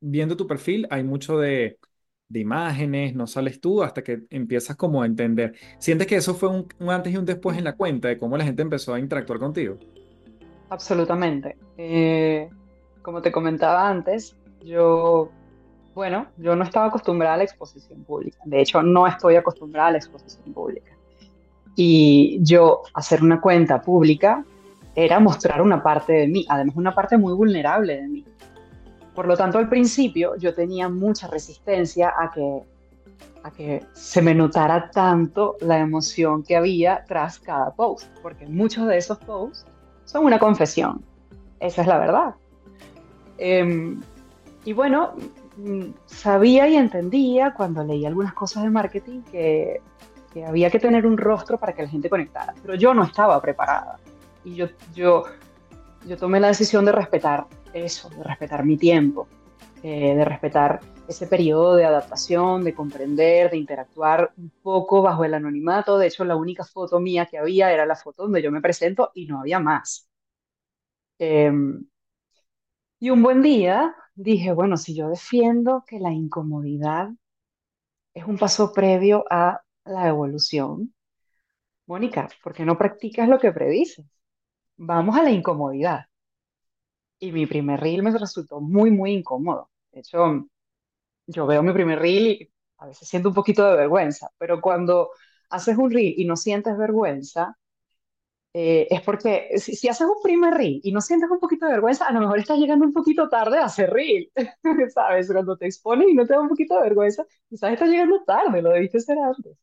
viendo 0.00 0.36
tu 0.36 0.46
perfil, 0.46 0.88
hay 0.90 1.04
mucho 1.04 1.38
de, 1.38 1.78
de 2.32 2.40
imágenes, 2.40 3.14
no 3.14 3.26
sales 3.26 3.60
tú 3.60 3.82
hasta 3.82 4.02
que 4.02 4.22
empiezas 4.30 4.74
como 4.74 5.02
a 5.02 5.06
entender. 5.06 5.54
¿Sientes 5.78 6.06
que 6.06 6.16
eso 6.16 6.34
fue 6.34 6.48
un, 6.48 6.66
antes 6.88 7.12
y 7.12 7.16
un 7.18 7.26
después 7.26 7.58
en 7.58 7.64
la 7.64 7.74
cuenta 7.74 8.08
de 8.08 8.18
cómo 8.18 8.36
la 8.38 8.44
gente 8.44 8.62
empezó 8.62 8.94
a 8.94 8.98
interactuar 8.98 9.38
contigo? 9.38 9.76
Absolutamente. 10.70 11.56
Eh, 11.76 12.48
como 13.02 13.20
te 13.20 13.30
comentaba 13.30 13.86
antes, 13.86 14.34
yo, 14.64 15.30
bueno, 15.94 16.26
yo 16.38 16.56
no 16.56 16.64
estaba 16.64 16.86
acostumbrada 16.86 17.34
a 17.34 17.36
la 17.38 17.44
exposición 17.44 18.02
pública. 18.04 18.38
De 18.46 18.62
hecho, 18.62 18.82
no 18.82 19.06
estoy 19.06 19.36
acostumbrada 19.36 19.88
a 19.88 19.92
la 19.92 19.98
exposición 19.98 20.54
pública. 20.54 20.92
Y 21.76 22.38
yo 22.42 22.82
hacer 22.94 23.22
una 23.22 23.42
cuenta 23.42 23.82
pública 23.82 24.42
era 24.94 25.20
mostrar 25.20 25.60
una 25.60 25.82
parte 25.82 26.14
de 26.14 26.28
mí, 26.28 26.46
además 26.48 26.76
una 26.76 26.94
parte 26.94 27.18
muy 27.18 27.34
vulnerable 27.34 28.00
de 28.00 28.08
mí. 28.08 28.24
Por 29.14 29.26
lo 29.26 29.36
tanto, 29.36 29.58
al 29.58 29.68
principio 29.68 30.36
yo 30.36 30.54
tenía 30.54 30.88
mucha 30.88 31.26
resistencia 31.26 32.12
a 32.18 32.30
que, 32.30 32.62
a 33.42 33.50
que 33.50 33.84
se 33.92 34.22
me 34.22 34.34
notara 34.34 34.90
tanto 34.90 35.56
la 35.60 35.78
emoción 35.78 36.42
que 36.42 36.56
había 36.56 37.04
tras 37.06 37.38
cada 37.38 37.72
post, 37.72 38.08
porque 38.22 38.46
muchos 38.46 38.86
de 38.88 38.96
esos 38.96 39.18
posts 39.18 39.66
son 40.04 40.24
una 40.24 40.38
confesión. 40.38 41.02
Esa 41.60 41.82
es 41.82 41.88
la 41.88 41.98
verdad. 41.98 42.34
Eh, 43.38 43.96
y 44.64 44.72
bueno, 44.72 45.12
mm, 45.56 45.90
sabía 46.06 46.68
y 46.68 46.76
entendía 46.76 47.52
cuando 47.54 47.84
leía 47.84 48.08
algunas 48.08 48.32
cosas 48.32 48.62
de 48.62 48.70
marketing 48.70 49.22
que, 49.30 49.80
que 50.32 50.44
había 50.44 50.70
que 50.70 50.78
tener 50.78 51.06
un 51.06 51.18
rostro 51.18 51.58
para 51.58 51.72
que 51.72 51.82
la 51.82 51.88
gente 51.88 52.08
conectara, 52.08 52.54
pero 52.62 52.74
yo 52.74 52.94
no 52.94 53.04
estaba 53.04 53.40
preparada. 53.40 53.98
Y 54.44 54.54
yo, 54.54 54.68
yo, 54.94 55.24
yo 56.06 56.16
tomé 56.16 56.40
la 56.40 56.48
decisión 56.48 56.84
de 56.84 56.92
respetar 56.92 57.46
eso, 57.74 58.08
de 58.10 58.22
respetar 58.22 58.64
mi 58.64 58.76
tiempo, 58.76 59.28
eh, 59.82 60.14
de 60.14 60.24
respetar 60.24 60.80
ese 61.08 61.26
periodo 61.26 61.76
de 61.76 61.84
adaptación, 61.84 62.64
de 62.64 62.74
comprender, 62.74 63.50
de 63.50 63.58
interactuar 63.58 64.32
un 64.36 64.50
poco 64.62 65.02
bajo 65.02 65.24
el 65.24 65.34
anonimato. 65.34 65.98
De 65.98 66.06
hecho, 66.08 66.24
la 66.24 66.36
única 66.36 66.64
foto 66.64 67.00
mía 67.00 67.26
que 67.26 67.38
había 67.38 67.72
era 67.72 67.86
la 67.86 67.96
foto 67.96 68.22
donde 68.24 68.42
yo 68.42 68.50
me 68.50 68.60
presento 68.60 69.10
y 69.14 69.26
no 69.26 69.40
había 69.40 69.58
más. 69.60 70.08
Em, 71.18 71.86
y 73.00 73.10
un 73.10 73.22
buen 73.22 73.42
día 73.42 73.94
dije, 74.14 74.52
bueno, 74.52 74.76
si 74.78 74.94
yo 74.94 75.08
defiendo 75.08 75.84
que 75.86 75.98
la 75.98 76.12
incomodidad 76.12 77.10
es 78.14 78.24
un 78.24 78.38
paso 78.38 78.72
previo 78.72 79.24
a 79.30 79.62
la 79.84 80.08
evolución, 80.08 80.94
Mónica, 81.86 82.28
¿por 82.42 82.54
qué 82.54 82.64
no 82.64 82.78
practicas 82.78 83.28
lo 83.28 83.38
que 83.38 83.52
predices? 83.52 84.06
Vamos 84.78 85.16
a 85.16 85.24
la 85.24 85.30
incomodidad. 85.30 86.06
Y 87.22 87.32
mi 87.32 87.46
primer 87.46 87.80
reel 87.80 88.02
me 88.02 88.10
resultó 88.18 88.60
muy, 88.60 88.90
muy 88.90 89.12
incómodo. 89.12 89.70
De 89.92 90.00
hecho, 90.00 90.46
yo 91.26 91.46
veo 91.46 91.62
mi 91.62 91.72
primer 91.72 91.98
reel 92.00 92.26
y 92.28 92.52
a 92.78 92.86
veces 92.88 93.08
siento 93.08 93.30
un 93.30 93.34
poquito 93.36 93.64
de 93.70 93.76
vergüenza, 93.76 94.30
pero 94.38 94.60
cuando 94.60 95.10
haces 95.50 95.78
un 95.78 95.90
reel 95.92 96.14
y 96.18 96.24
no 96.26 96.36
sientes 96.36 96.76
vergüenza, 96.78 97.58
eh, 98.54 98.86
es 98.90 99.02
porque 99.02 99.50
si, 99.58 99.74
si 99.76 99.88
haces 99.88 100.06
un 100.06 100.22
primer 100.22 100.54
reel 100.54 100.80
y 100.84 100.92
no 100.92 101.00
sientes 101.00 101.30
un 101.30 101.40
poquito 101.40 101.66
de 101.66 101.72
vergüenza, 101.72 102.06
a 102.06 102.12
lo 102.12 102.20
mejor 102.20 102.38
estás 102.38 102.58
llegando 102.58 102.84
un 102.86 102.92
poquito 102.92 103.28
tarde 103.28 103.58
a 103.58 103.64
hacer 103.66 103.90
reel, 103.90 104.30
¿sabes? 104.94 105.30
Cuando 105.32 105.56
te 105.56 105.66
expones 105.66 106.08
y 106.08 106.14
no 106.14 106.26
te 106.26 106.34
da 106.34 106.40
un 106.40 106.48
poquito 106.48 106.76
de 106.76 106.82
vergüenza, 106.82 107.24
quizás 107.48 107.72
estás 107.72 107.88
llegando 107.90 108.22
tarde, 108.24 108.62
lo 108.62 108.70
debiste 108.70 108.98
hacer 108.98 109.18
antes. 109.18 109.56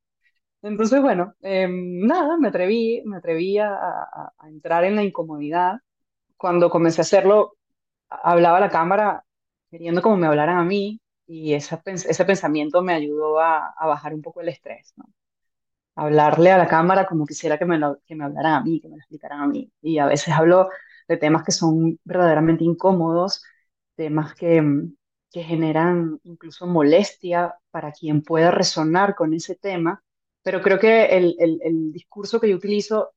Entonces, 0.64 1.02
bueno, 1.02 1.36
eh, 1.42 1.68
nada, 1.72 2.38
me 2.38 2.50
atreví, 2.50 3.02
me 3.06 3.18
atreví 3.18 3.58
a, 3.60 3.74
a- 3.76 4.34
a 4.38 4.50
entrar 4.50 4.84
en 4.86 4.96
la 4.96 5.04
incomodidad. 5.04 5.80
Cuando 6.40 6.72
comencé 6.72 7.02
a 7.02 7.04
hacerlo, 7.04 7.58
hablaba 8.10 8.58
a 8.60 8.62
la 8.62 8.70
cámara 8.72 9.26
queriendo 9.72 10.02
como 10.04 10.18
me 10.18 10.28
hablaran 10.28 10.60
a 10.60 10.66
mí 10.66 11.02
y 11.28 11.54
esa 11.56 11.82
ese 11.86 12.26
pensamiento 12.26 12.84
me 12.84 12.94
ayudó 12.96 13.40
a, 13.42 13.70
a 13.78 13.88
bajar 13.88 14.14
un 14.16 14.22
poco 14.24 14.42
el 14.42 14.50
estrés, 14.50 14.94
¿no? 14.98 15.06
Hablarle 15.96 16.52
a 16.52 16.58
la 16.58 16.68
cámara 16.68 17.06
como 17.08 17.26
quisiera 17.26 17.58
que 17.60 17.66
me, 17.66 17.78
lo- 17.78 18.00
que 18.06 18.16
me 18.16 18.24
hablaran 18.26 18.54
a 18.54 18.62
mí, 18.64 18.80
que 18.82 18.88
me 18.90 18.96
lo 18.96 19.00
explicaran 19.02 19.42
a 19.42 19.48
mí. 19.48 19.72
Y 19.82 20.00
a 20.00 20.06
veces 20.08 20.34
hablo 20.34 20.70
de 21.08 21.18
temas 21.18 21.44
que 21.44 21.52
son 21.52 22.00
verdaderamente 22.06 22.64
incómodos, 22.64 23.44
temas 23.96 24.34
que, 24.36 24.64
que 25.32 25.44
generan 25.44 26.20
incluso 26.24 26.68
molestia 26.68 27.56
para 27.72 27.92
quien 27.92 28.22
pueda 28.24 28.52
resonar 28.52 29.16
con 29.16 29.34
ese 29.34 29.56
tema, 29.56 30.04
pero 30.44 30.62
creo 30.62 30.80
que 30.80 31.06
el, 31.18 31.36
el, 31.40 31.60
el 31.64 31.92
discurso 31.94 32.40
que 32.40 32.50
yo 32.50 32.56
utilizo 32.56 33.12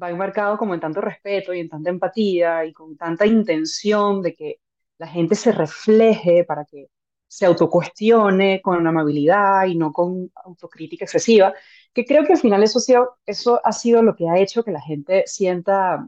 va 0.00 0.10
enmarcado 0.10 0.58
como 0.58 0.74
en 0.74 0.80
tanto 0.80 1.00
respeto 1.00 1.52
y 1.54 1.60
en 1.60 1.68
tanta 1.68 1.90
empatía 1.90 2.64
y 2.64 2.72
con 2.72 2.96
tanta 2.96 3.26
intención 3.26 4.22
de 4.22 4.34
que 4.34 4.60
la 4.98 5.06
gente 5.08 5.34
se 5.34 5.52
refleje 5.52 6.44
para 6.44 6.64
que 6.64 6.88
se 7.26 7.46
autocuestione 7.46 8.60
con 8.62 8.86
amabilidad 8.86 9.66
y 9.66 9.76
no 9.76 9.92
con 9.92 10.30
autocrítica 10.44 11.04
excesiva, 11.04 11.52
que 11.92 12.04
creo 12.04 12.24
que 12.24 12.32
al 12.34 12.38
final 12.38 12.62
eso, 12.62 12.78
ha 12.78 12.82
sido- 12.82 13.18
eso 13.26 13.60
ha 13.64 13.72
sido 13.72 14.02
lo 14.02 14.14
que 14.14 14.28
ha 14.28 14.38
hecho 14.38 14.62
que 14.64 14.70
la 14.72 14.80
gente 14.80 15.24
sienta, 15.26 16.06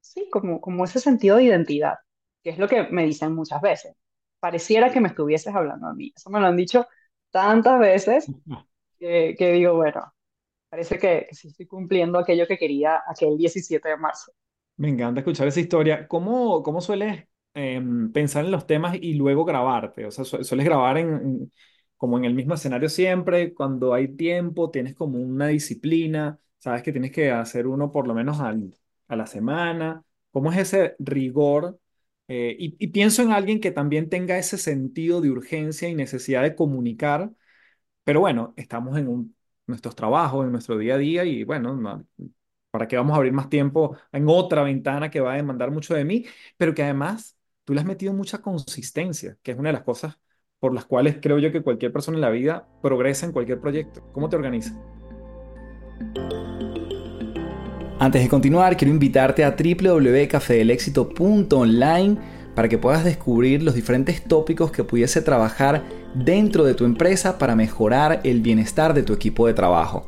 sí, 0.00 0.28
como, 0.30 0.60
como 0.60 0.84
ese 0.84 1.00
sentido 1.00 1.36
de 1.36 1.44
identidad, 1.44 1.94
que 2.42 2.50
es 2.50 2.58
lo 2.58 2.68
que 2.68 2.84
me 2.84 3.04
dicen 3.04 3.34
muchas 3.34 3.60
veces. 3.60 3.94
Pareciera 4.40 4.90
que 4.92 5.00
me 5.00 5.08
estuvieses 5.08 5.54
hablando 5.54 5.86
a 5.88 5.94
mí. 5.94 6.12
Eso 6.16 6.30
me 6.30 6.40
lo 6.40 6.46
han 6.46 6.56
dicho 6.56 6.86
tantas 7.30 7.78
veces 7.78 8.32
que, 8.98 9.36
que 9.38 9.52
digo, 9.54 9.74
bueno, 9.76 10.14
parece 10.70 10.98
que, 10.98 11.28
sí 11.32 11.48
estoy 11.48 11.66
cumpliendo 11.66 12.18
aquello 12.18 12.46
que 12.46 12.58
quería 12.58 13.02
aquel 13.06 13.36
17 13.38 13.90
de 13.90 13.96
marzo. 13.98 14.32
Me 14.76 14.88
encanta 14.88 15.20
escuchar 15.20 15.46
esa 15.48 15.60
historia. 15.60 16.08
¿Cómo, 16.08 16.62
cómo 16.62 16.80
sueles 16.80 17.26
em, 17.54 18.10
pensar 18.12 18.44
en 18.44 18.50
los 18.50 18.66
temas 18.66 18.96
y 19.00 19.14
luego 19.14 19.44
grabarte? 19.44 20.06
O 20.06 20.10
sea, 20.10 20.24
su- 20.24 20.42
sueles 20.44 20.64
grabar 20.66 20.96
en, 20.98 21.52
como 21.96 22.16
en 22.18 22.24
el 22.24 22.32
mismo 22.34 22.54
escenario 22.54 22.88
siempre, 22.88 23.52
cuando 23.54 23.92
hay 23.92 24.08
tiempo, 24.16 24.70
tienes 24.70 24.94
como 24.94 25.18
una 25.18 25.48
disciplina, 25.48 26.38
sabes 26.58 26.82
que 26.82 26.92
tienes 26.92 27.12
que 27.12 27.30
hacer 27.30 27.66
uno 27.66 27.92
por 27.92 28.06
lo 28.08 28.14
menos 28.14 28.40
al- 28.40 28.74
a 29.08 29.16
la 29.16 29.26
semana. 29.26 30.02
¿Cómo 30.30 30.50
es 30.52 30.58
ese 30.58 30.94
rigor? 30.98 31.78
Eh, 32.28 32.56
y 32.58 32.86
pienso 32.88 33.22
en 33.22 33.32
alguien 33.32 33.60
que 33.60 33.72
también 33.72 34.08
tenga 34.08 34.38
ese 34.38 34.56
sentido 34.56 35.20
de 35.20 35.30
urgencia 35.30 35.88
y 35.88 35.94
necesidad 35.96 36.42
de 36.42 36.54
comunicar 36.54 37.32
pero 38.04 38.20
bueno, 38.20 38.54
estamos 38.56 38.98
en 38.98 39.08
un- 39.08 39.36
nuestros 39.70 39.94
trabajos, 39.96 40.44
en 40.46 40.52
nuestro 40.52 40.78
día 40.78 40.94
a 40.94 40.98
día 40.98 41.24
y 41.24 41.44
bueno, 41.44 41.74
no- 41.76 42.04
¿para 42.70 42.86
qué 42.88 42.96
vamos 42.96 43.12
a 43.14 43.16
abrir 43.16 43.32
más 43.32 43.48
tiempo 43.48 43.96
en 44.12 44.24
otra 44.28 44.62
ventana 44.62 45.10
que 45.10 45.20
va 45.20 45.32
a 45.34 45.36
demandar 45.36 45.70
mucho 45.70 45.94
de 45.94 46.04
mí? 46.04 46.24
Pero 46.56 46.74
que 46.74 46.82
además 46.84 47.36
tú 47.64 47.74
le 47.74 47.80
has 47.80 47.86
metido 47.86 48.12
mucha 48.14 48.38
consistencia, 48.40 49.36
que 49.42 49.52
es 49.52 49.58
una 49.58 49.70
de 49.70 49.74
las 49.74 49.82
cosas 49.84 50.18
por 50.60 50.74
las 50.74 50.84
cuales 50.86 51.18
creo 51.22 51.38
yo 51.38 51.52
que 51.52 51.62
cualquier 51.62 51.92
persona 51.92 52.16
en 52.18 52.22
la 52.22 52.30
vida 52.30 52.68
progresa 52.82 53.26
en 53.26 53.32
cualquier 53.32 53.60
proyecto. 53.60 54.02
¿Cómo 54.12 54.28
te 54.28 54.36
organizas? 54.36 54.76
Antes 57.98 58.22
de 58.22 58.28
continuar, 58.28 58.76
quiero 58.76 58.92
invitarte 58.92 59.44
a 59.44 59.56
www.cafedelexito.online 59.56 62.18
para 62.54 62.68
que 62.68 62.78
puedas 62.78 63.04
descubrir 63.04 63.62
los 63.62 63.74
diferentes 63.74 64.24
tópicos 64.24 64.70
que 64.72 64.84
pudiese 64.84 65.20
trabajar 65.22 65.84
dentro 66.14 66.64
de 66.64 66.74
tu 66.74 66.84
empresa 66.84 67.38
para 67.38 67.56
mejorar 67.56 68.20
el 68.24 68.40
bienestar 68.40 68.94
de 68.94 69.02
tu 69.02 69.12
equipo 69.12 69.46
de 69.46 69.54
trabajo. 69.54 70.06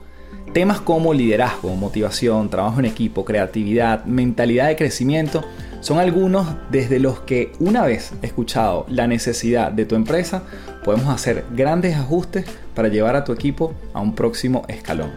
Temas 0.53 0.81
como 0.81 1.15
liderazgo, 1.15 1.75
motivación, 1.77 2.51
trabajo 2.51 2.81
en 2.81 2.85
equipo, 2.85 3.25
creatividad, 3.25 4.05
mentalidad 4.05 4.69
de 4.69 4.77
crecimiento 4.77 5.43
son 5.81 5.99
algunos 5.99 6.47
desde 6.71 7.01
los 7.01 7.21
que 7.21 7.53
una 7.59 7.85
vez 7.85 8.13
escuchado 8.23 8.87
la 8.89 9.09
necesidad 9.09 9.73
de 9.73 9.85
tu 9.85 9.97
empresa, 9.97 10.45
podemos 10.85 11.09
hacer 11.09 11.45
grandes 11.57 11.97
ajustes 11.97 12.45
para 12.75 12.89
llevar 12.89 13.17
a 13.17 13.25
tu 13.25 13.33
equipo 13.33 13.75
a 13.93 14.01
un 14.01 14.15
próximo 14.15 14.63
escalón. 14.69 15.11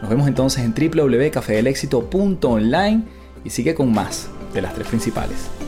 Nos 0.00 0.10
vemos 0.10 0.26
entonces 0.26 0.64
en 0.64 0.74
www.cafedelexito.online 0.74 3.02
y 3.44 3.50
sigue 3.50 3.74
con 3.74 3.92
más 3.92 4.28
de 4.52 4.62
las 4.62 4.74
tres 4.74 4.88
principales. 4.88 5.59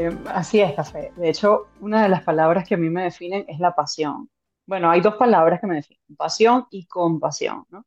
Eh, 0.00 0.18
así 0.26 0.60
es, 0.60 0.72
café. 0.74 1.12
De 1.16 1.28
hecho, 1.28 1.68
una 1.80 2.02
de 2.02 2.08
las 2.08 2.22
palabras 2.22 2.66
que 2.66 2.74
a 2.74 2.78
mí 2.78 2.88
me 2.88 3.04
definen 3.04 3.44
es 3.48 3.58
la 3.58 3.74
pasión. 3.74 4.30
Bueno, 4.66 4.90
hay 4.90 5.00
dos 5.00 5.16
palabras 5.16 5.60
que 5.60 5.66
me 5.66 5.76
definen, 5.76 6.16
pasión 6.16 6.66
y 6.70 6.86
compasión, 6.86 7.64
¿no? 7.70 7.84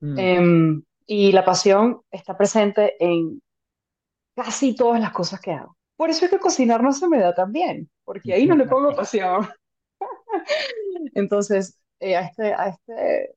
Mm. 0.00 0.18
Em, 0.18 0.82
y 1.06 1.32
la 1.32 1.44
pasión 1.44 2.00
está 2.10 2.36
presente 2.36 2.94
en 2.98 3.42
casi 4.34 4.74
todas 4.74 5.00
las 5.00 5.12
cosas 5.12 5.40
que 5.40 5.52
hago. 5.52 5.76
Por 5.96 6.10
eso 6.10 6.24
es 6.24 6.30
que 6.30 6.38
cocinar 6.38 6.82
no 6.82 6.92
se 6.92 7.08
me 7.08 7.18
da 7.18 7.34
tan 7.34 7.52
bien, 7.52 7.90
porque 8.04 8.32
ahí 8.32 8.46
no 8.46 8.56
le 8.56 8.66
pongo 8.66 8.94
pasión. 8.96 9.48
Entonces, 11.14 11.78
eh, 12.00 12.16
a 12.16 12.22
este, 12.22 12.54
a 12.54 12.68
este 12.68 13.36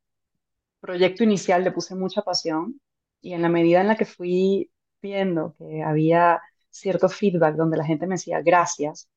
proyecto 0.79 1.23
inicial 1.23 1.63
le 1.63 1.71
puse 1.71 1.95
mucha 1.95 2.21
pasión 2.21 2.79
y 3.21 3.33
en 3.33 3.41
la 3.41 3.49
medida 3.49 3.81
en 3.81 3.87
la 3.87 3.95
que 3.95 4.05
fui 4.05 4.71
viendo 5.01 5.55
que 5.57 5.83
había 5.83 6.41
cierto 6.75 7.09
feedback 7.09 7.55
donde 7.55 7.77
la 7.77 7.85
gente 7.85 8.07
me 8.07 8.15
decía 8.15 8.41
gracias, 8.41 9.09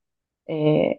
eh, 0.46 0.96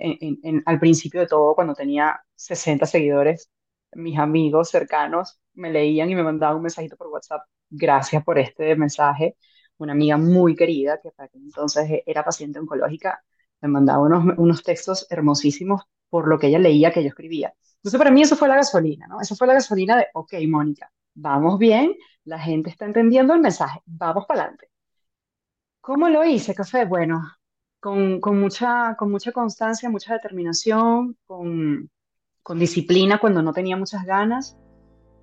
al 0.65 0.79
principio 0.79 1.21
de 1.21 1.27
todo, 1.27 1.55
cuando 1.55 1.73
tenía 1.73 2.21
60 2.35 2.85
seguidores, 2.85 3.49
mis 3.93 4.17
amigos 4.19 4.69
cercanos 4.69 5.39
me 5.53 5.71
leían 5.71 6.09
y 6.09 6.15
me 6.15 6.23
mandaban 6.23 6.57
un 6.57 6.63
mensajito 6.63 6.95
por 6.97 7.07
WhatsApp, 7.07 7.41
gracias 7.69 8.23
por 8.23 8.37
este 8.39 8.75
mensaje. 8.75 9.37
Una 9.77 9.93
amiga 9.93 10.17
muy 10.17 10.55
querida, 10.55 10.99
que 11.01 11.11
para 11.11 11.27
aquel 11.27 11.43
entonces 11.43 11.89
era 12.05 12.23
paciente 12.23 12.59
oncológica, 12.59 13.23
me 13.61 13.69
mandaba 13.69 14.03
unos, 14.03 14.37
unos 14.37 14.63
textos 14.63 15.07
hermosísimos 15.09 15.81
por 16.09 16.27
lo 16.27 16.37
que 16.39 16.47
ella 16.47 16.59
leía 16.59 16.91
que 16.91 17.03
yo 17.03 17.09
escribía. 17.09 17.53
Entonces, 17.77 17.97
para 17.97 18.11
mí 18.11 18.21
eso 18.21 18.35
fue 18.35 18.47
la 18.49 18.55
gasolina, 18.55 19.07
¿no? 19.07 19.21
Esa 19.21 19.35
fue 19.35 19.47
la 19.47 19.53
gasolina 19.53 19.97
de, 19.97 20.07
ok, 20.13 20.33
Mónica, 20.47 20.91
vamos 21.13 21.57
bien, 21.59 21.95
la 22.25 22.39
gente 22.39 22.69
está 22.69 22.85
entendiendo 22.85 23.33
el 23.33 23.39
mensaje, 23.39 23.81
vamos 23.85 24.25
para 24.27 24.41
adelante. 24.41 24.69
¿Cómo 25.89 26.07
lo 26.07 26.23
hice, 26.23 26.53
Café? 26.53 26.85
Bueno, 26.85 27.19
con, 27.79 28.21
con 28.21 28.39
mucha, 28.39 28.95
con 28.95 29.09
mucha 29.09 29.31
constancia, 29.31 29.89
mucha 29.89 30.13
determinación, 30.13 31.17
con, 31.25 31.89
con 32.43 32.59
disciplina 32.59 33.17
cuando 33.17 33.41
no 33.41 33.53
tenía 33.53 33.75
muchas 33.75 34.05
ganas, 34.05 34.55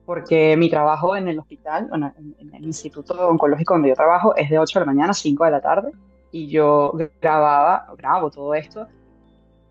porque 0.05 0.57
mi 0.57 0.69
trabajo 0.69 1.15
en 1.15 1.29
el 1.29 1.39
hospital, 1.39 1.87
bueno, 1.89 2.13
en, 2.19 2.35
en 2.41 2.53
el 2.53 2.65
instituto 2.65 3.29
oncológico 3.29 3.75
donde 3.75 3.91
yo 3.91 3.95
trabajo, 3.95 4.35
es 4.35 4.51
de 4.51 4.59
8 4.59 4.81
de 4.81 4.87
la 4.87 4.93
mañana 4.93 5.13
a 5.13 5.15
5 5.15 5.45
de 5.45 5.51
la 5.53 5.61
tarde, 5.61 5.93
y 6.33 6.49
yo 6.49 6.93
grababa, 7.23 7.87
grabo 7.97 8.33
todo 8.33 8.53
esto 8.53 8.89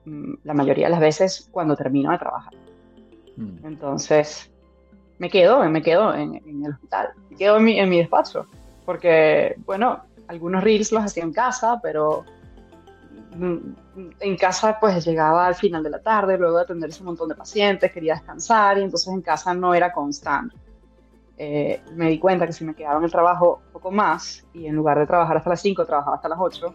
mm, 0.06 0.36
la 0.46 0.54
mayoría 0.54 0.86
de 0.86 0.92
las 0.92 1.02
veces 1.02 1.50
cuando 1.52 1.76
termino 1.76 2.10
de 2.12 2.20
trabajar. 2.20 2.54
Mm. 3.36 3.66
Entonces, 3.66 4.50
me 5.20 5.30
quedo, 5.30 5.62
me 5.70 5.82
quedo 5.82 6.14
en, 6.14 6.36
en 6.36 6.64
el 6.64 6.72
hospital, 6.72 7.10
me 7.30 7.36
quedo 7.36 7.58
en 7.58 7.66
mi, 7.66 7.80
en 7.82 7.90
mi 7.90 7.98
despacho, 7.98 8.46
porque, 8.86 9.58
bueno, 9.66 10.00
algunos 10.28 10.64
reels 10.64 10.92
los 10.92 11.04
hacía 11.04 11.24
en 11.24 11.34
casa, 11.34 11.80
pero 11.82 12.26
mm, 13.36 13.58
en 14.20 14.38
casa 14.38 14.78
pues 14.80 15.06
llegaba 15.06 15.48
al 15.48 15.56
final 15.56 15.84
de 15.84 15.90
la 15.90 16.00
tarde, 16.00 16.38
luego 16.38 16.58
de 16.58 16.64
atender 16.64 16.90
ese 16.90 17.04
montón 17.04 17.30
de 17.30 17.36
pacientes, 17.36 17.92
quería 17.92 18.14
descansar 18.14 18.78
y 18.78 18.84
entonces 18.84 19.14
en 19.14 19.22
casa 19.22 19.54
no 19.54 19.74
era 19.74 19.92
constante. 19.92 20.56
Eh, 21.38 21.82
me 21.94 22.10
di 22.10 22.18
cuenta 22.18 22.48
que 22.48 22.54
si 22.54 22.64
me 22.64 22.74
quedaba 22.74 22.98
en 22.98 23.04
el 23.04 23.12
trabajo 23.12 23.62
un 23.66 23.74
poco 23.74 23.92
más 23.92 24.46
y 24.54 24.68
en 24.68 24.76
lugar 24.76 24.98
de 24.98 25.06
trabajar 25.06 25.38
hasta 25.38 25.50
las 25.50 25.62
5 25.62 25.86
trabajaba 25.86 26.16
hasta 26.16 26.30
las 26.30 26.40
8, 26.40 26.74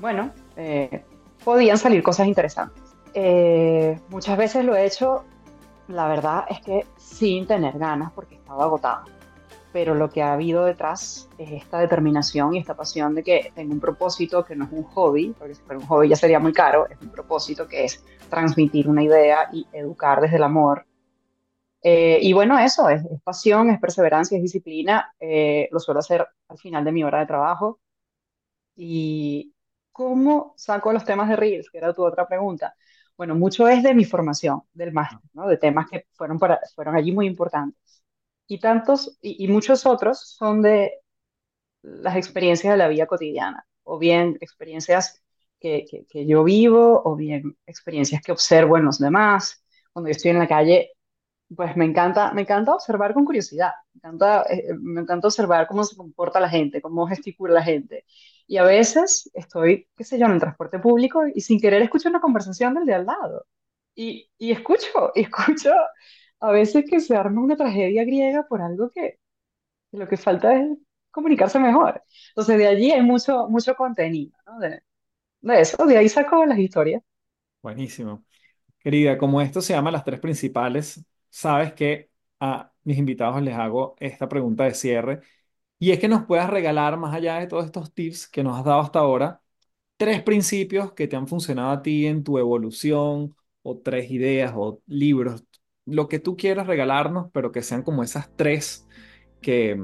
bueno, 0.00 0.30
eh, 0.56 1.04
podían 1.44 1.76
salir 1.76 2.02
cosas 2.02 2.26
interesantes. 2.26 2.82
Eh, 3.12 4.00
muchas 4.08 4.38
veces 4.38 4.64
lo 4.64 4.74
he 4.74 4.86
hecho, 4.86 5.24
la 5.88 6.08
verdad 6.08 6.46
es 6.48 6.60
que 6.60 6.86
sin 6.96 7.46
tener 7.46 7.78
ganas 7.78 8.10
porque 8.12 8.36
estaba 8.36 8.64
agotada 8.64 9.04
pero 9.74 9.96
lo 9.96 10.08
que 10.08 10.22
ha 10.22 10.34
habido 10.34 10.64
detrás 10.64 11.28
es 11.36 11.50
esta 11.50 11.80
determinación 11.80 12.54
y 12.54 12.60
esta 12.60 12.76
pasión 12.76 13.12
de 13.16 13.24
que 13.24 13.50
tengo 13.56 13.72
un 13.72 13.80
propósito 13.80 14.44
que 14.44 14.54
no 14.54 14.66
es 14.66 14.70
un 14.72 14.84
hobby, 14.84 15.34
porque 15.36 15.56
si 15.56 15.62
fuera 15.62 15.80
un 15.80 15.86
hobby 15.88 16.08
ya 16.10 16.14
sería 16.14 16.38
muy 16.38 16.52
caro, 16.52 16.88
es 16.88 16.96
un 17.00 17.10
propósito 17.10 17.66
que 17.66 17.82
es 17.84 18.04
transmitir 18.30 18.88
una 18.88 19.02
idea 19.02 19.48
y 19.52 19.66
educar 19.72 20.20
desde 20.20 20.36
el 20.36 20.44
amor. 20.44 20.86
Eh, 21.82 22.20
y 22.22 22.32
bueno, 22.32 22.56
eso 22.58 22.88
es, 22.88 23.04
es 23.04 23.20
pasión, 23.22 23.70
es 23.70 23.80
perseverancia, 23.80 24.36
es 24.36 24.42
disciplina, 24.42 25.12
eh, 25.18 25.68
lo 25.72 25.80
suelo 25.80 26.00
hacer 26.00 26.24
al 26.48 26.58
final 26.58 26.84
de 26.84 26.92
mi 26.92 27.02
hora 27.02 27.18
de 27.20 27.26
trabajo. 27.26 27.80
¿Y 28.76 29.54
cómo 29.92 30.54
saco 30.56 30.92
los 30.92 31.04
temas 31.04 31.28
de 31.28 31.36
Reels? 31.36 31.70
Que 31.70 31.78
era 31.78 31.92
tu 31.94 32.04
otra 32.04 32.28
pregunta. 32.28 32.76
Bueno, 33.16 33.34
mucho 33.34 33.68
es 33.68 33.82
de 33.82 33.94
mi 33.94 34.04
formación, 34.04 34.62
del 34.72 34.92
máster, 34.92 35.20
¿no? 35.32 35.48
De 35.48 35.56
temas 35.58 35.88
que 35.90 36.06
fueron, 36.12 36.38
para, 36.38 36.60
fueron 36.76 36.96
allí 36.96 37.12
muy 37.12 37.26
importantes. 37.26 38.03
Y 38.46 38.60
tantos, 38.60 39.18
y, 39.22 39.48
muchos 39.48 39.86
otros 39.86 40.20
son 40.36 40.62
de 40.62 40.92
las 41.82 42.16
experiencias 42.16 42.72
de 42.74 42.78
la 42.78 42.88
vida 42.88 43.06
cotidiana, 43.06 43.66
o 43.84 43.98
bien 43.98 44.38
experiencias 44.40 45.22
que, 45.60 45.86
que, 45.90 46.06
que 46.06 46.26
yo 46.26 46.44
vivo, 46.44 47.02
o 47.04 47.16
bien 47.16 47.56
experiencias 47.66 48.22
que 48.22 48.32
observo 48.32 48.76
en 48.78 48.84
los 48.84 48.98
demás. 48.98 49.64
Cuando 49.92 50.08
yo 50.10 50.12
estoy 50.12 50.32
en 50.32 50.38
la 50.38 50.48
calle, 50.48 50.94
pues 51.54 51.76
me 51.76 51.84
encanta, 51.84 52.32
me 52.32 52.42
encanta 52.42 52.74
observar 52.74 53.14
con 53.14 53.24
curiosidad, 53.24 53.72
me 53.94 53.98
encanta, 53.98 54.44
eh, 54.48 54.74
me 54.80 55.00
encanta 55.02 55.28
observar 55.28 55.66
cómo 55.66 55.84
se 55.84 55.96
comporta 55.96 56.40
la 56.40 56.48
gente, 56.48 56.80
cómo 56.80 57.06
gesticula 57.06 57.54
la 57.54 57.62
gente. 57.62 58.04
Y 58.46 58.56
a 58.58 58.64
veces 58.64 59.30
estoy, 59.34 59.88
qué 59.96 60.04
sé 60.04 60.18
yo, 60.18 60.26
en 60.26 60.32
el 60.32 60.40
transporte 60.40 60.78
público 60.78 61.22
y 61.32 61.40
sin 61.40 61.60
querer 61.60 61.82
escucho 61.82 62.08
una 62.08 62.20
conversación 62.20 62.74
del 62.74 62.86
de 62.86 62.94
al 62.94 63.06
lado. 63.06 63.46
Y, 63.94 64.30
y 64.38 64.52
escucho, 64.52 65.12
y 65.14 65.22
escucho 65.22 65.72
a 66.40 66.52
veces 66.52 66.84
que 66.88 67.00
se 67.00 67.16
arma 67.16 67.42
una 67.42 67.56
tragedia 67.56 68.04
griega 68.04 68.46
por 68.48 68.62
algo 68.62 68.90
que, 68.90 69.18
lo 69.92 70.08
que 70.08 70.16
falta 70.18 70.54
es 70.60 70.78
comunicarse 71.10 71.58
mejor. 71.60 72.02
Entonces 72.30 72.58
de 72.58 72.68
allí 72.68 72.92
hay 72.92 73.02
mucho, 73.02 73.48
mucho 73.48 73.74
contenido, 73.76 74.36
¿no? 74.46 74.58
De, 74.60 74.82
de 75.42 75.60
eso, 75.62 75.86
de 75.86 75.98
ahí 75.98 76.08
saco 76.08 76.44
las 76.46 76.58
historias. 76.58 77.02
Buenísimo. 77.62 78.24
Querida, 78.78 79.18
como 79.18 79.40
esto 79.42 79.62
se 79.62 79.74
llama 79.74 79.90
las 79.92 80.04
tres 80.04 80.20
principales, 80.20 81.04
sabes 81.30 81.74
que 81.74 82.10
a 82.40 82.72
mis 82.84 82.98
invitados 82.98 83.42
les 83.42 83.54
hago 83.56 83.96
esta 84.00 84.28
pregunta 84.28 84.64
de 84.64 84.74
cierre 84.74 85.20
y 85.78 85.92
es 85.92 86.00
que 86.00 86.08
nos 86.08 86.26
puedas 86.26 86.50
regalar, 86.50 86.98
más 86.98 87.14
allá 87.14 87.36
de 87.40 87.46
todos 87.48 87.66
estos 87.66 87.94
tips 87.94 88.28
que 88.28 88.44
nos 88.44 88.58
has 88.58 88.64
dado 88.64 88.80
hasta 88.80 89.00
ahora, 89.00 89.42
tres 89.96 90.22
principios 90.22 90.92
que 90.94 91.08
te 91.08 91.16
han 91.16 91.28
funcionado 91.28 91.70
a 91.72 91.82
ti 91.82 92.06
en 92.06 92.24
tu 92.24 92.38
evolución 92.38 93.36
o 93.62 93.78
tres 93.78 94.10
ideas 94.10 94.52
o 94.56 94.82
libros, 94.86 95.44
lo 95.86 96.08
que 96.08 96.18
tú 96.18 96.36
quieras 96.36 96.66
regalarnos, 96.66 97.28
pero 97.32 97.52
que 97.52 97.62
sean 97.62 97.82
como 97.82 98.02
esas 98.02 98.30
tres 98.36 98.86
que 99.40 99.78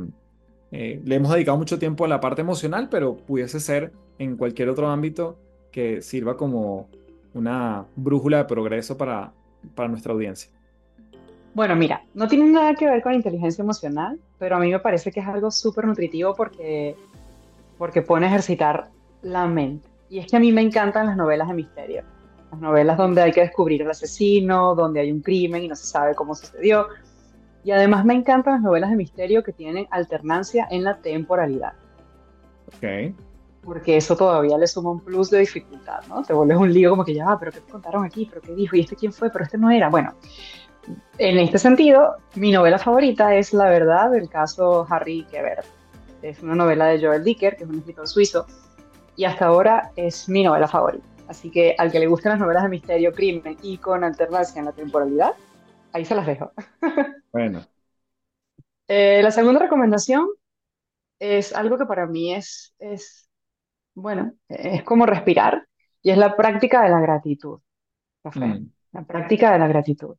eh, 0.72 1.00
le 1.04 1.14
hemos 1.14 1.32
dedicado 1.32 1.58
mucho 1.58 1.78
tiempo 1.78 2.04
a 2.04 2.08
la 2.08 2.20
parte 2.20 2.40
emocional, 2.40 2.88
pero 2.90 3.16
pudiese 3.16 3.60
ser 3.60 3.92
en 4.18 4.36
cualquier 4.36 4.68
otro 4.68 4.88
ámbito 4.88 5.38
que 5.70 6.02
sirva 6.02 6.36
como 6.36 6.88
una 7.34 7.86
brújula 7.96 8.38
de 8.38 8.44
progreso 8.44 8.96
para, 8.96 9.32
para 9.74 9.88
nuestra 9.88 10.12
audiencia. 10.12 10.50
Bueno, 11.52 11.74
mira, 11.74 12.04
no 12.14 12.28
tiene 12.28 12.46
nada 12.46 12.74
que 12.74 12.86
ver 12.86 13.02
con 13.02 13.12
inteligencia 13.12 13.62
emocional, 13.62 14.18
pero 14.38 14.56
a 14.56 14.60
mí 14.60 14.70
me 14.70 14.78
parece 14.78 15.10
que 15.10 15.20
es 15.20 15.26
algo 15.26 15.50
súper 15.50 15.84
nutritivo 15.84 16.34
porque, 16.34 16.96
porque 17.76 18.02
pone 18.02 18.26
a 18.26 18.28
ejercitar 18.28 18.88
la 19.22 19.46
mente. 19.46 19.88
Y 20.08 20.18
es 20.18 20.26
que 20.30 20.36
a 20.36 20.40
mí 20.40 20.52
me 20.52 20.62
encantan 20.62 21.06
las 21.06 21.16
novelas 21.16 21.48
de 21.48 21.54
misterio. 21.54 22.02
Las 22.50 22.60
novelas 22.60 22.96
donde 22.96 23.22
hay 23.22 23.32
que 23.32 23.42
descubrir 23.42 23.82
al 23.82 23.90
asesino, 23.90 24.74
donde 24.74 25.00
hay 25.00 25.12
un 25.12 25.20
crimen 25.20 25.62
y 25.62 25.68
no 25.68 25.76
se 25.76 25.86
sabe 25.86 26.14
cómo 26.14 26.34
sucedió. 26.34 26.88
Y 27.62 27.70
además 27.70 28.04
me 28.04 28.14
encantan 28.14 28.54
las 28.54 28.62
novelas 28.62 28.90
de 28.90 28.96
misterio 28.96 29.42
que 29.42 29.52
tienen 29.52 29.86
alternancia 29.90 30.66
en 30.70 30.84
la 30.84 30.96
temporalidad. 30.98 31.74
Ok. 32.66 33.14
Porque 33.62 33.96
eso 33.96 34.16
todavía 34.16 34.56
le 34.56 34.66
suma 34.66 34.90
un 34.90 35.00
plus 35.00 35.30
de 35.30 35.40
dificultad, 35.40 36.00
¿no? 36.08 36.22
Te 36.22 36.32
vuelves 36.32 36.56
un 36.56 36.72
lío 36.72 36.90
como 36.90 37.04
que 37.04 37.14
ya, 37.14 37.30
ah, 37.30 37.38
pero 37.38 37.52
¿qué 37.52 37.60
te 37.60 37.70
contaron 37.70 38.04
aquí? 38.04 38.26
¿Pero 38.28 38.40
qué 38.40 38.54
dijo? 38.54 38.74
¿Y 38.74 38.80
este 38.80 38.96
quién 38.96 39.12
fue? 39.12 39.30
Pero 39.30 39.44
este 39.44 39.58
no 39.58 39.70
era. 39.70 39.90
Bueno, 39.90 40.14
en 41.18 41.38
este 41.38 41.58
sentido, 41.58 42.16
mi 42.34 42.50
novela 42.50 42.78
favorita 42.78 43.34
es 43.34 43.52
La 43.52 43.68
verdad 43.68 44.10
del 44.10 44.28
caso 44.28 44.86
Harry 44.88 45.26
Quebert. 45.30 45.66
Es 46.22 46.42
una 46.42 46.54
novela 46.54 46.86
de 46.86 47.04
Joel 47.04 47.24
Dicker, 47.24 47.56
que 47.56 47.64
es 47.64 47.70
un 47.70 47.78
escritor 47.78 48.08
suizo, 48.08 48.46
y 49.16 49.24
hasta 49.24 49.46
ahora 49.46 49.92
es 49.96 50.28
mi 50.28 50.42
novela 50.42 50.68
favorita. 50.68 51.04
Así 51.30 51.50
que 51.50 51.76
al 51.78 51.92
que 51.92 52.00
le 52.00 52.08
gusten 52.08 52.30
las 52.30 52.40
novelas 52.40 52.64
de 52.64 52.68
misterio, 52.68 53.12
crimen 53.12 53.56
y 53.62 53.78
con 53.78 54.02
alternancia 54.02 54.58
en 54.58 54.64
la 54.64 54.72
temporalidad, 54.72 55.32
ahí 55.92 56.04
se 56.04 56.14
las 56.14 56.26
dejo. 56.26 56.52
Bueno. 57.32 57.64
Eh, 58.88 59.20
la 59.22 59.30
segunda 59.30 59.60
recomendación 59.60 60.26
es 61.20 61.54
algo 61.54 61.78
que 61.78 61.86
para 61.86 62.06
mí 62.06 62.34
es, 62.34 62.74
es, 62.80 63.30
bueno, 63.94 64.34
es 64.48 64.82
como 64.82 65.06
respirar, 65.06 65.68
y 66.02 66.10
es 66.10 66.18
la 66.18 66.36
práctica 66.36 66.82
de 66.82 66.88
la 66.88 66.98
gratitud. 66.98 67.60
Mm. 68.24 68.66
La 68.90 69.04
práctica 69.04 69.52
de 69.52 69.60
la 69.60 69.68
gratitud 69.68 70.16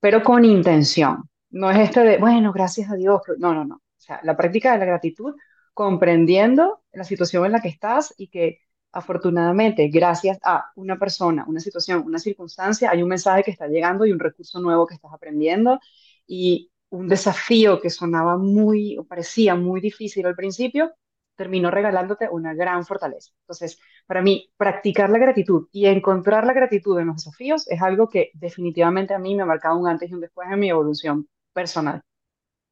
pero 0.00 0.22
con 0.22 0.44
intención. 0.44 1.28
No 1.50 1.70
es 1.70 1.78
este 1.78 2.00
de, 2.00 2.18
bueno, 2.18 2.52
gracias 2.52 2.90
a 2.90 2.94
Dios. 2.94 3.20
No, 3.38 3.54
no, 3.54 3.64
no. 3.64 3.76
O 3.76 4.00
sea, 4.00 4.20
la 4.22 4.36
práctica 4.36 4.72
de 4.72 4.78
la 4.78 4.84
gratitud, 4.84 5.34
comprendiendo 5.74 6.82
la 6.92 7.04
situación 7.04 7.46
en 7.46 7.52
la 7.52 7.60
que 7.60 7.68
estás 7.68 8.14
y 8.16 8.28
que 8.28 8.60
afortunadamente, 8.92 9.88
gracias 9.88 10.38
a 10.42 10.70
una 10.76 10.98
persona, 10.98 11.44
una 11.48 11.60
situación, 11.60 12.02
una 12.06 12.18
circunstancia, 12.18 12.90
hay 12.90 13.02
un 13.02 13.08
mensaje 13.08 13.42
que 13.42 13.50
está 13.50 13.66
llegando 13.68 14.06
y 14.06 14.12
un 14.12 14.18
recurso 14.18 14.60
nuevo 14.60 14.86
que 14.86 14.94
estás 14.94 15.12
aprendiendo 15.12 15.78
y 16.26 16.70
un 16.90 17.08
desafío 17.08 17.80
que 17.80 17.90
sonaba 17.90 18.38
muy, 18.38 18.96
o 18.98 19.04
parecía 19.04 19.54
muy 19.54 19.80
difícil 19.80 20.26
al 20.26 20.34
principio, 20.36 20.92
terminó 21.36 21.70
regalándote 21.70 22.28
una 22.30 22.54
gran 22.54 22.84
fortaleza. 22.84 23.32
Entonces, 23.42 23.78
para 24.06 24.22
mí, 24.22 24.50
practicar 24.56 25.10
la 25.10 25.18
gratitud 25.18 25.68
y 25.70 25.86
encontrar 25.86 26.44
la 26.46 26.52
gratitud 26.52 26.98
en 26.98 27.08
los 27.08 27.16
desafíos 27.16 27.68
es 27.68 27.80
algo 27.80 28.08
que 28.08 28.30
definitivamente 28.34 29.14
a 29.14 29.18
mí 29.18 29.36
me 29.36 29.42
ha 29.42 29.46
marcado 29.46 29.78
un 29.78 29.86
antes 29.88 30.10
y 30.10 30.14
un 30.14 30.20
después 30.20 30.48
en 30.50 30.58
mi 30.58 30.70
evolución 30.70 31.28
personal. 31.52 32.02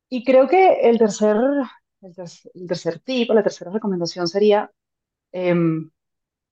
Y 0.09 0.25
creo 0.25 0.49
que 0.49 0.81
el 0.89 0.99
tercer, 0.99 1.37
el 2.01 2.67
tercer, 2.67 3.01
tip 3.01 3.31
o 3.31 3.35
la 3.35 3.43
tercera 3.43 3.71
recomendación 3.71 4.29
sería 4.29 4.71
em, 5.33 5.91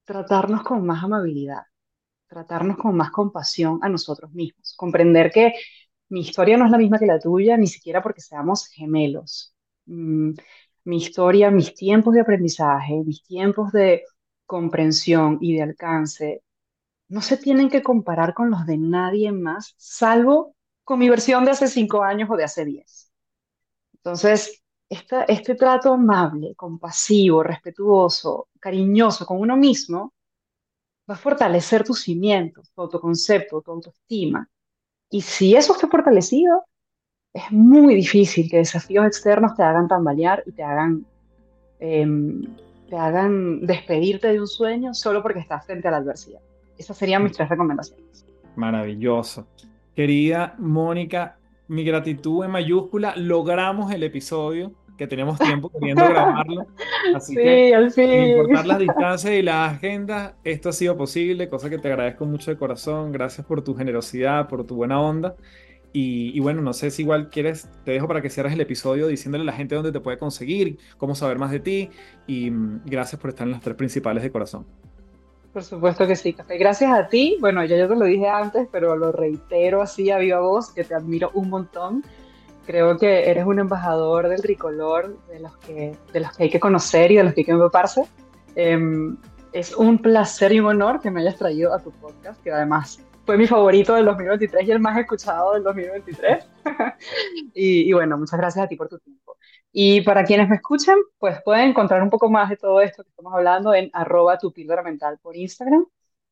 tratarnos 0.04 0.62
con 0.62 0.84
más 0.86 1.02
amabilidad, 1.04 1.62
tratarnos 2.28 2.76
con 2.78 2.96
más 2.96 3.10
compasión 3.10 3.78
a 3.82 3.88
nosotros 3.88 4.32
mismos, 4.32 4.74
comprender 4.76 5.30
que 5.32 5.54
mi 6.10 6.20
historia 6.20 6.56
no 6.56 6.66
es 6.66 6.70
la 6.70 6.78
misma 6.78 6.98
que 6.98 7.06
la 7.06 7.20
tuya, 7.20 7.56
ni 7.56 7.66
siquiera 7.66 8.02
porque 8.02 8.20
seamos 8.20 8.68
gemelos. 8.68 9.54
Mm, 9.86 10.32
mi 10.84 10.96
historia, 10.98 11.50
mis 11.50 11.74
tiempos 11.74 12.14
de 12.14 12.20
aprendizaje, 12.22 13.02
mis 13.04 13.22
tiempos 13.24 13.72
de 13.72 14.04
comprensión 14.46 15.38
y 15.40 15.54
de 15.56 15.62
alcance, 15.62 16.42
no 17.08 17.22
se 17.22 17.36
tienen 17.36 17.70
que 17.70 17.82
comparar 17.82 18.34
con 18.34 18.50
los 18.50 18.66
de 18.66 18.78
nadie 18.78 19.32
más, 19.32 19.74
salvo 19.78 20.56
con 20.84 20.98
mi 20.98 21.08
versión 21.10 21.44
de 21.44 21.52
hace 21.52 21.68
cinco 21.68 22.02
años 22.04 22.30
o 22.30 22.36
de 22.36 22.44
hace 22.44 22.64
diez. 22.64 23.12
Entonces, 23.94 24.63
este 25.28 25.54
trato 25.54 25.92
amable, 25.92 26.54
compasivo, 26.54 27.42
respetuoso, 27.42 28.48
cariñoso 28.60 29.26
con 29.26 29.40
uno 29.40 29.56
mismo, 29.56 30.12
va 31.08 31.14
a 31.14 31.18
fortalecer 31.18 31.84
tus 31.84 32.02
cimientos, 32.02 32.70
tu 32.72 32.82
autoconcepto, 32.82 33.60
tu 33.62 33.70
autoestima. 33.70 34.48
Y 35.10 35.20
si 35.20 35.54
eso 35.54 35.74
está 35.74 35.88
fortalecido, 35.88 36.64
es 37.32 37.50
muy 37.50 37.94
difícil 37.94 38.48
que 38.48 38.58
desafíos 38.58 39.06
externos 39.06 39.54
te 39.54 39.62
hagan 39.62 39.88
tambalear 39.88 40.42
y 40.46 40.52
te 40.52 40.62
hagan, 40.62 41.04
em, 41.78 42.42
te 42.88 42.96
hagan 42.96 43.66
despedirte 43.66 44.28
de 44.32 44.40
un 44.40 44.46
sueño 44.46 44.94
solo 44.94 45.22
porque 45.22 45.40
estás 45.40 45.66
frente 45.66 45.88
a 45.88 45.90
la 45.90 45.96
adversidad. 45.98 46.40
Esas 46.78 46.96
serían 46.96 47.22
mis 47.22 47.32
tres 47.32 47.48
recomendaciones. 47.48 48.26
Maravilloso. 48.56 49.46
Querida 49.94 50.54
Mónica, 50.58 51.38
mi 51.68 51.84
gratitud 51.84 52.44
en 52.44 52.50
mayúscula. 52.52 53.14
Logramos 53.16 53.92
el 53.92 54.02
episodio 54.02 54.72
que 54.96 55.06
teníamos 55.06 55.38
tiempo 55.38 55.70
queriendo 55.70 56.04
grabarlo. 56.04 56.66
Así 57.14 57.34
que, 57.34 57.74
al 57.74 57.90
fin. 57.90 58.10
sin 58.10 58.22
importar 58.24 58.66
las 58.66 58.78
distancias 58.78 59.34
y 59.34 59.42
las 59.42 59.74
agendas, 59.74 60.34
esto 60.44 60.68
ha 60.68 60.72
sido 60.72 60.96
posible, 60.96 61.48
cosa 61.48 61.68
que 61.68 61.78
te 61.78 61.88
agradezco 61.88 62.24
mucho 62.24 62.50
de 62.50 62.56
corazón. 62.56 63.12
Gracias 63.12 63.46
por 63.46 63.62
tu 63.62 63.74
generosidad, 63.74 64.48
por 64.48 64.64
tu 64.64 64.76
buena 64.76 65.00
onda. 65.00 65.34
Y, 65.96 66.40
bueno, 66.40 66.60
no 66.60 66.72
sé 66.72 66.90
si 66.90 67.02
igual 67.02 67.30
quieres, 67.30 67.68
te 67.84 67.92
dejo 67.92 68.08
para 68.08 68.20
que 68.20 68.28
cierres 68.28 68.52
el 68.52 68.60
episodio 68.60 69.06
diciéndole 69.06 69.42
a 69.42 69.44
la 69.44 69.52
gente 69.52 69.76
dónde 69.76 69.92
te 69.92 70.00
puede 70.00 70.18
conseguir, 70.18 70.76
cómo 70.98 71.14
saber 71.14 71.38
más 71.38 71.52
de 71.52 71.60
ti 71.60 71.88
y 72.26 72.50
mm, 72.50 72.82
gracias 72.84 73.20
por 73.20 73.30
estar 73.30 73.46
en 73.46 73.52
las 73.52 73.60
tres 73.60 73.76
principales 73.76 74.24
de 74.24 74.32
corazón. 74.32 74.66
Por 75.52 75.62
supuesto 75.62 76.04
que 76.08 76.16
sí, 76.16 76.32
Café. 76.32 76.58
Gracias 76.58 76.92
a 76.92 77.06
ti. 77.06 77.36
Bueno, 77.40 77.64
ya 77.64 77.76
yo 77.76 77.86
te 77.86 77.94
lo 77.94 78.06
dije 78.06 78.28
antes, 78.28 78.66
pero 78.72 78.96
lo 78.96 79.12
reitero 79.12 79.82
así 79.82 80.10
a 80.10 80.18
viva 80.18 80.40
voz, 80.40 80.72
que 80.72 80.82
te 80.82 80.96
admiro 80.96 81.30
un 81.32 81.48
montón. 81.48 82.02
Creo 82.66 82.98
que 82.98 83.30
eres 83.30 83.44
un 83.44 83.58
embajador 83.58 84.28
del 84.28 84.40
tricolor, 84.40 85.16
de 85.28 85.40
los 85.40 85.56
que, 85.58 85.96
de 86.12 86.20
los 86.20 86.36
que 86.36 86.44
hay 86.44 86.50
que 86.50 86.60
conocer 86.60 87.10
y 87.12 87.16
de 87.16 87.24
los 87.24 87.34
que 87.34 87.42
hay 87.42 87.44
que 87.44 87.52
empaparse. 87.52 88.04
Em, 88.56 89.16
es 89.52 89.74
un 89.74 89.98
placer 89.98 90.52
y 90.52 90.60
un 90.60 90.66
honor 90.66 91.00
que 91.00 91.10
me 91.10 91.20
hayas 91.20 91.36
traído 91.36 91.74
a 91.74 91.78
tu 91.78 91.90
podcast, 91.92 92.42
que 92.42 92.50
además 92.50 93.00
fue 93.26 93.36
mi 93.36 93.46
favorito 93.46 93.94
del 93.94 94.04
2023 94.06 94.66
y 94.66 94.70
el 94.70 94.80
más 94.80 94.98
escuchado 94.98 95.54
del 95.54 95.62
2023. 95.62 96.48
y, 97.54 97.88
y, 97.88 97.92
bueno, 97.92 98.18
muchas 98.18 98.38
gracias 98.38 98.64
a 98.64 98.68
ti 98.68 98.76
por 98.76 98.88
tu 98.88 98.98
tiempo. 98.98 99.36
Y 99.72 100.02
para 100.02 100.24
quienes 100.24 100.48
me 100.48 100.56
escuchan, 100.56 100.96
pues 101.18 101.42
pueden 101.42 101.70
encontrar 101.70 102.02
un 102.02 102.10
poco 102.10 102.30
más 102.30 102.48
de 102.50 102.56
todo 102.56 102.80
esto 102.80 103.02
que 103.02 103.10
estamos 103.10 103.34
hablando 103.34 103.74
en 103.74 103.90
arroba 103.92 104.38
tu 104.38 104.52
mental 104.84 105.18
por 105.20 105.36
Instagram 105.36 105.84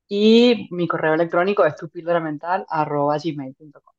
y 0.09 0.69
mi 0.71 0.87
correo 0.87 1.15
electrónico 1.15 1.65
es 1.65 1.75
tupildramental 1.75 2.67
arroba 2.69 3.17
gmail.com. 3.19 3.95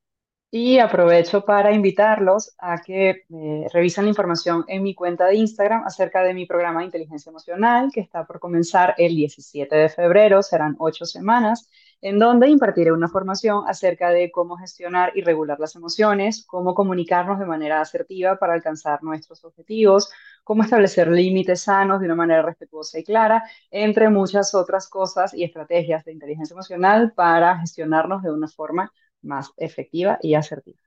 Y 0.56 0.78
aprovecho 0.78 1.44
para 1.44 1.72
invitarlos 1.74 2.54
a 2.60 2.78
que 2.80 3.24
eh, 3.28 3.68
revisen 3.74 4.04
la 4.04 4.10
información 4.10 4.64
en 4.68 4.84
mi 4.84 4.94
cuenta 4.94 5.26
de 5.26 5.34
Instagram 5.38 5.84
acerca 5.84 6.22
de 6.22 6.36
mi 6.36 6.46
programa 6.46 6.82
de 6.82 6.86
inteligencia 6.86 7.32
emocional 7.32 7.90
que 7.92 8.02
está 8.02 8.24
por 8.28 8.40
comenzar 8.40 8.94
el 9.00 9.16
17 9.16 9.76
de 9.76 9.90
febrero, 9.90 10.44
serán 10.44 10.76
ocho 10.78 11.06
semanas 11.06 11.68
en 12.02 12.20
donde 12.20 12.50
impartiré 12.50 12.92
una 12.92 13.08
formación 13.08 13.64
acerca 13.68 14.12
de 14.12 14.30
cómo 14.30 14.56
gestionar 14.56 15.12
y 15.16 15.22
regular 15.22 15.60
las 15.60 15.76
emociones, 15.76 16.46
cómo 16.46 16.76
comunicarnos 16.76 17.40
de 17.40 17.48
manera 17.48 17.82
asertiva 17.82 18.38
para 18.38 18.54
alcanzar 18.54 19.02
nuestros 19.02 19.44
objetivos, 19.46 20.12
cómo 20.44 20.62
establecer 20.62 21.08
límites 21.08 21.62
sanos 21.62 22.00
de 22.00 22.06
una 22.06 22.16
manera 22.16 22.44
respetuosa 22.44 23.00
y 23.00 23.04
clara, 23.04 23.44
entre 23.72 24.08
muchas 24.12 24.54
otras 24.54 24.88
cosas 24.88 25.34
y 25.34 25.44
estrategias 25.44 26.06
de 26.06 26.12
inteligencia 26.12 26.54
emocional 26.54 27.12
para 27.14 27.58
gestionarnos 27.58 28.22
de 28.22 28.32
una 28.32 28.48
forma 28.48 28.92
más 29.24 29.52
efectiva 29.58 30.20
y 30.22 30.36
asertiva. 30.36 30.80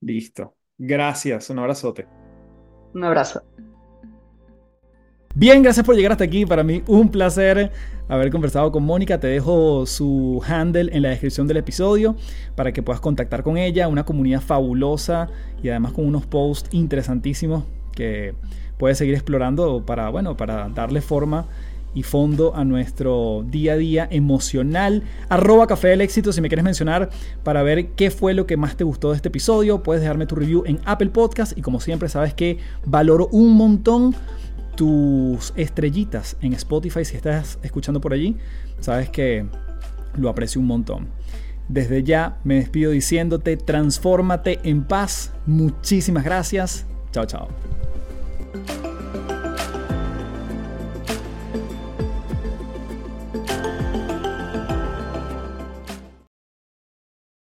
Listo. 0.00 0.54
Gracias. 0.78 1.48
Un 1.50 1.58
abrazote. 1.58 2.06
Un 2.94 3.04
abrazo. 3.04 3.42
Bien, 5.34 5.62
gracias 5.62 5.84
por 5.84 5.94
llegar 5.94 6.12
hasta 6.12 6.24
aquí. 6.24 6.46
Para 6.46 6.62
mí 6.62 6.82
un 6.86 7.10
placer 7.10 7.70
haber 8.08 8.30
conversado 8.30 8.72
con 8.72 8.84
Mónica. 8.84 9.20
Te 9.20 9.26
dejo 9.26 9.84
su 9.84 10.42
handle 10.48 10.88
en 10.92 11.02
la 11.02 11.10
descripción 11.10 11.46
del 11.46 11.58
episodio 11.58 12.16
para 12.54 12.72
que 12.72 12.82
puedas 12.82 13.00
contactar 13.00 13.42
con 13.42 13.58
ella. 13.58 13.88
Una 13.88 14.04
comunidad 14.04 14.40
fabulosa 14.40 15.28
y 15.62 15.68
además 15.68 15.92
con 15.92 16.06
unos 16.06 16.24
posts 16.26 16.70
interesantísimos 16.72 17.64
que 17.94 18.34
puedes 18.78 18.98
seguir 18.98 19.14
explorando 19.14 19.84
para, 19.84 20.08
bueno, 20.08 20.36
para 20.36 20.68
darle 20.68 21.00
forma 21.00 21.46
y 21.96 22.02
fondo 22.02 22.54
a 22.54 22.64
nuestro 22.64 23.44
día 23.48 23.72
a 23.72 23.76
día 23.76 24.06
emocional. 24.10 25.02
Arroba 25.30 25.66
Café 25.66 25.88
del 25.88 26.02
Éxito 26.02 26.30
si 26.30 26.42
me 26.42 26.48
quieres 26.48 26.62
mencionar 26.64 27.08
para 27.42 27.62
ver 27.62 27.88
qué 27.92 28.10
fue 28.10 28.34
lo 28.34 28.46
que 28.46 28.58
más 28.58 28.76
te 28.76 28.84
gustó 28.84 29.10
de 29.10 29.16
este 29.16 29.28
episodio. 29.28 29.82
Puedes 29.82 30.02
dejarme 30.02 30.26
tu 30.26 30.34
review 30.34 30.62
en 30.66 30.78
Apple 30.84 31.08
Podcast 31.08 31.56
y 31.56 31.62
como 31.62 31.80
siempre 31.80 32.10
sabes 32.10 32.34
que 32.34 32.58
valoro 32.84 33.28
un 33.32 33.54
montón 33.54 34.14
tus 34.76 35.54
estrellitas 35.56 36.36
en 36.42 36.52
Spotify 36.52 37.02
si 37.06 37.16
estás 37.16 37.58
escuchando 37.62 37.98
por 37.98 38.12
allí. 38.12 38.36
Sabes 38.80 39.08
que 39.08 39.46
lo 40.16 40.28
aprecio 40.28 40.60
un 40.60 40.66
montón. 40.66 41.08
Desde 41.66 42.04
ya 42.04 42.36
me 42.44 42.56
despido 42.56 42.90
diciéndote, 42.90 43.56
transfórmate 43.56 44.60
en 44.64 44.84
paz. 44.84 45.32
Muchísimas 45.46 46.24
gracias. 46.24 46.84
Chao, 47.10 47.24
chao. 47.24 47.48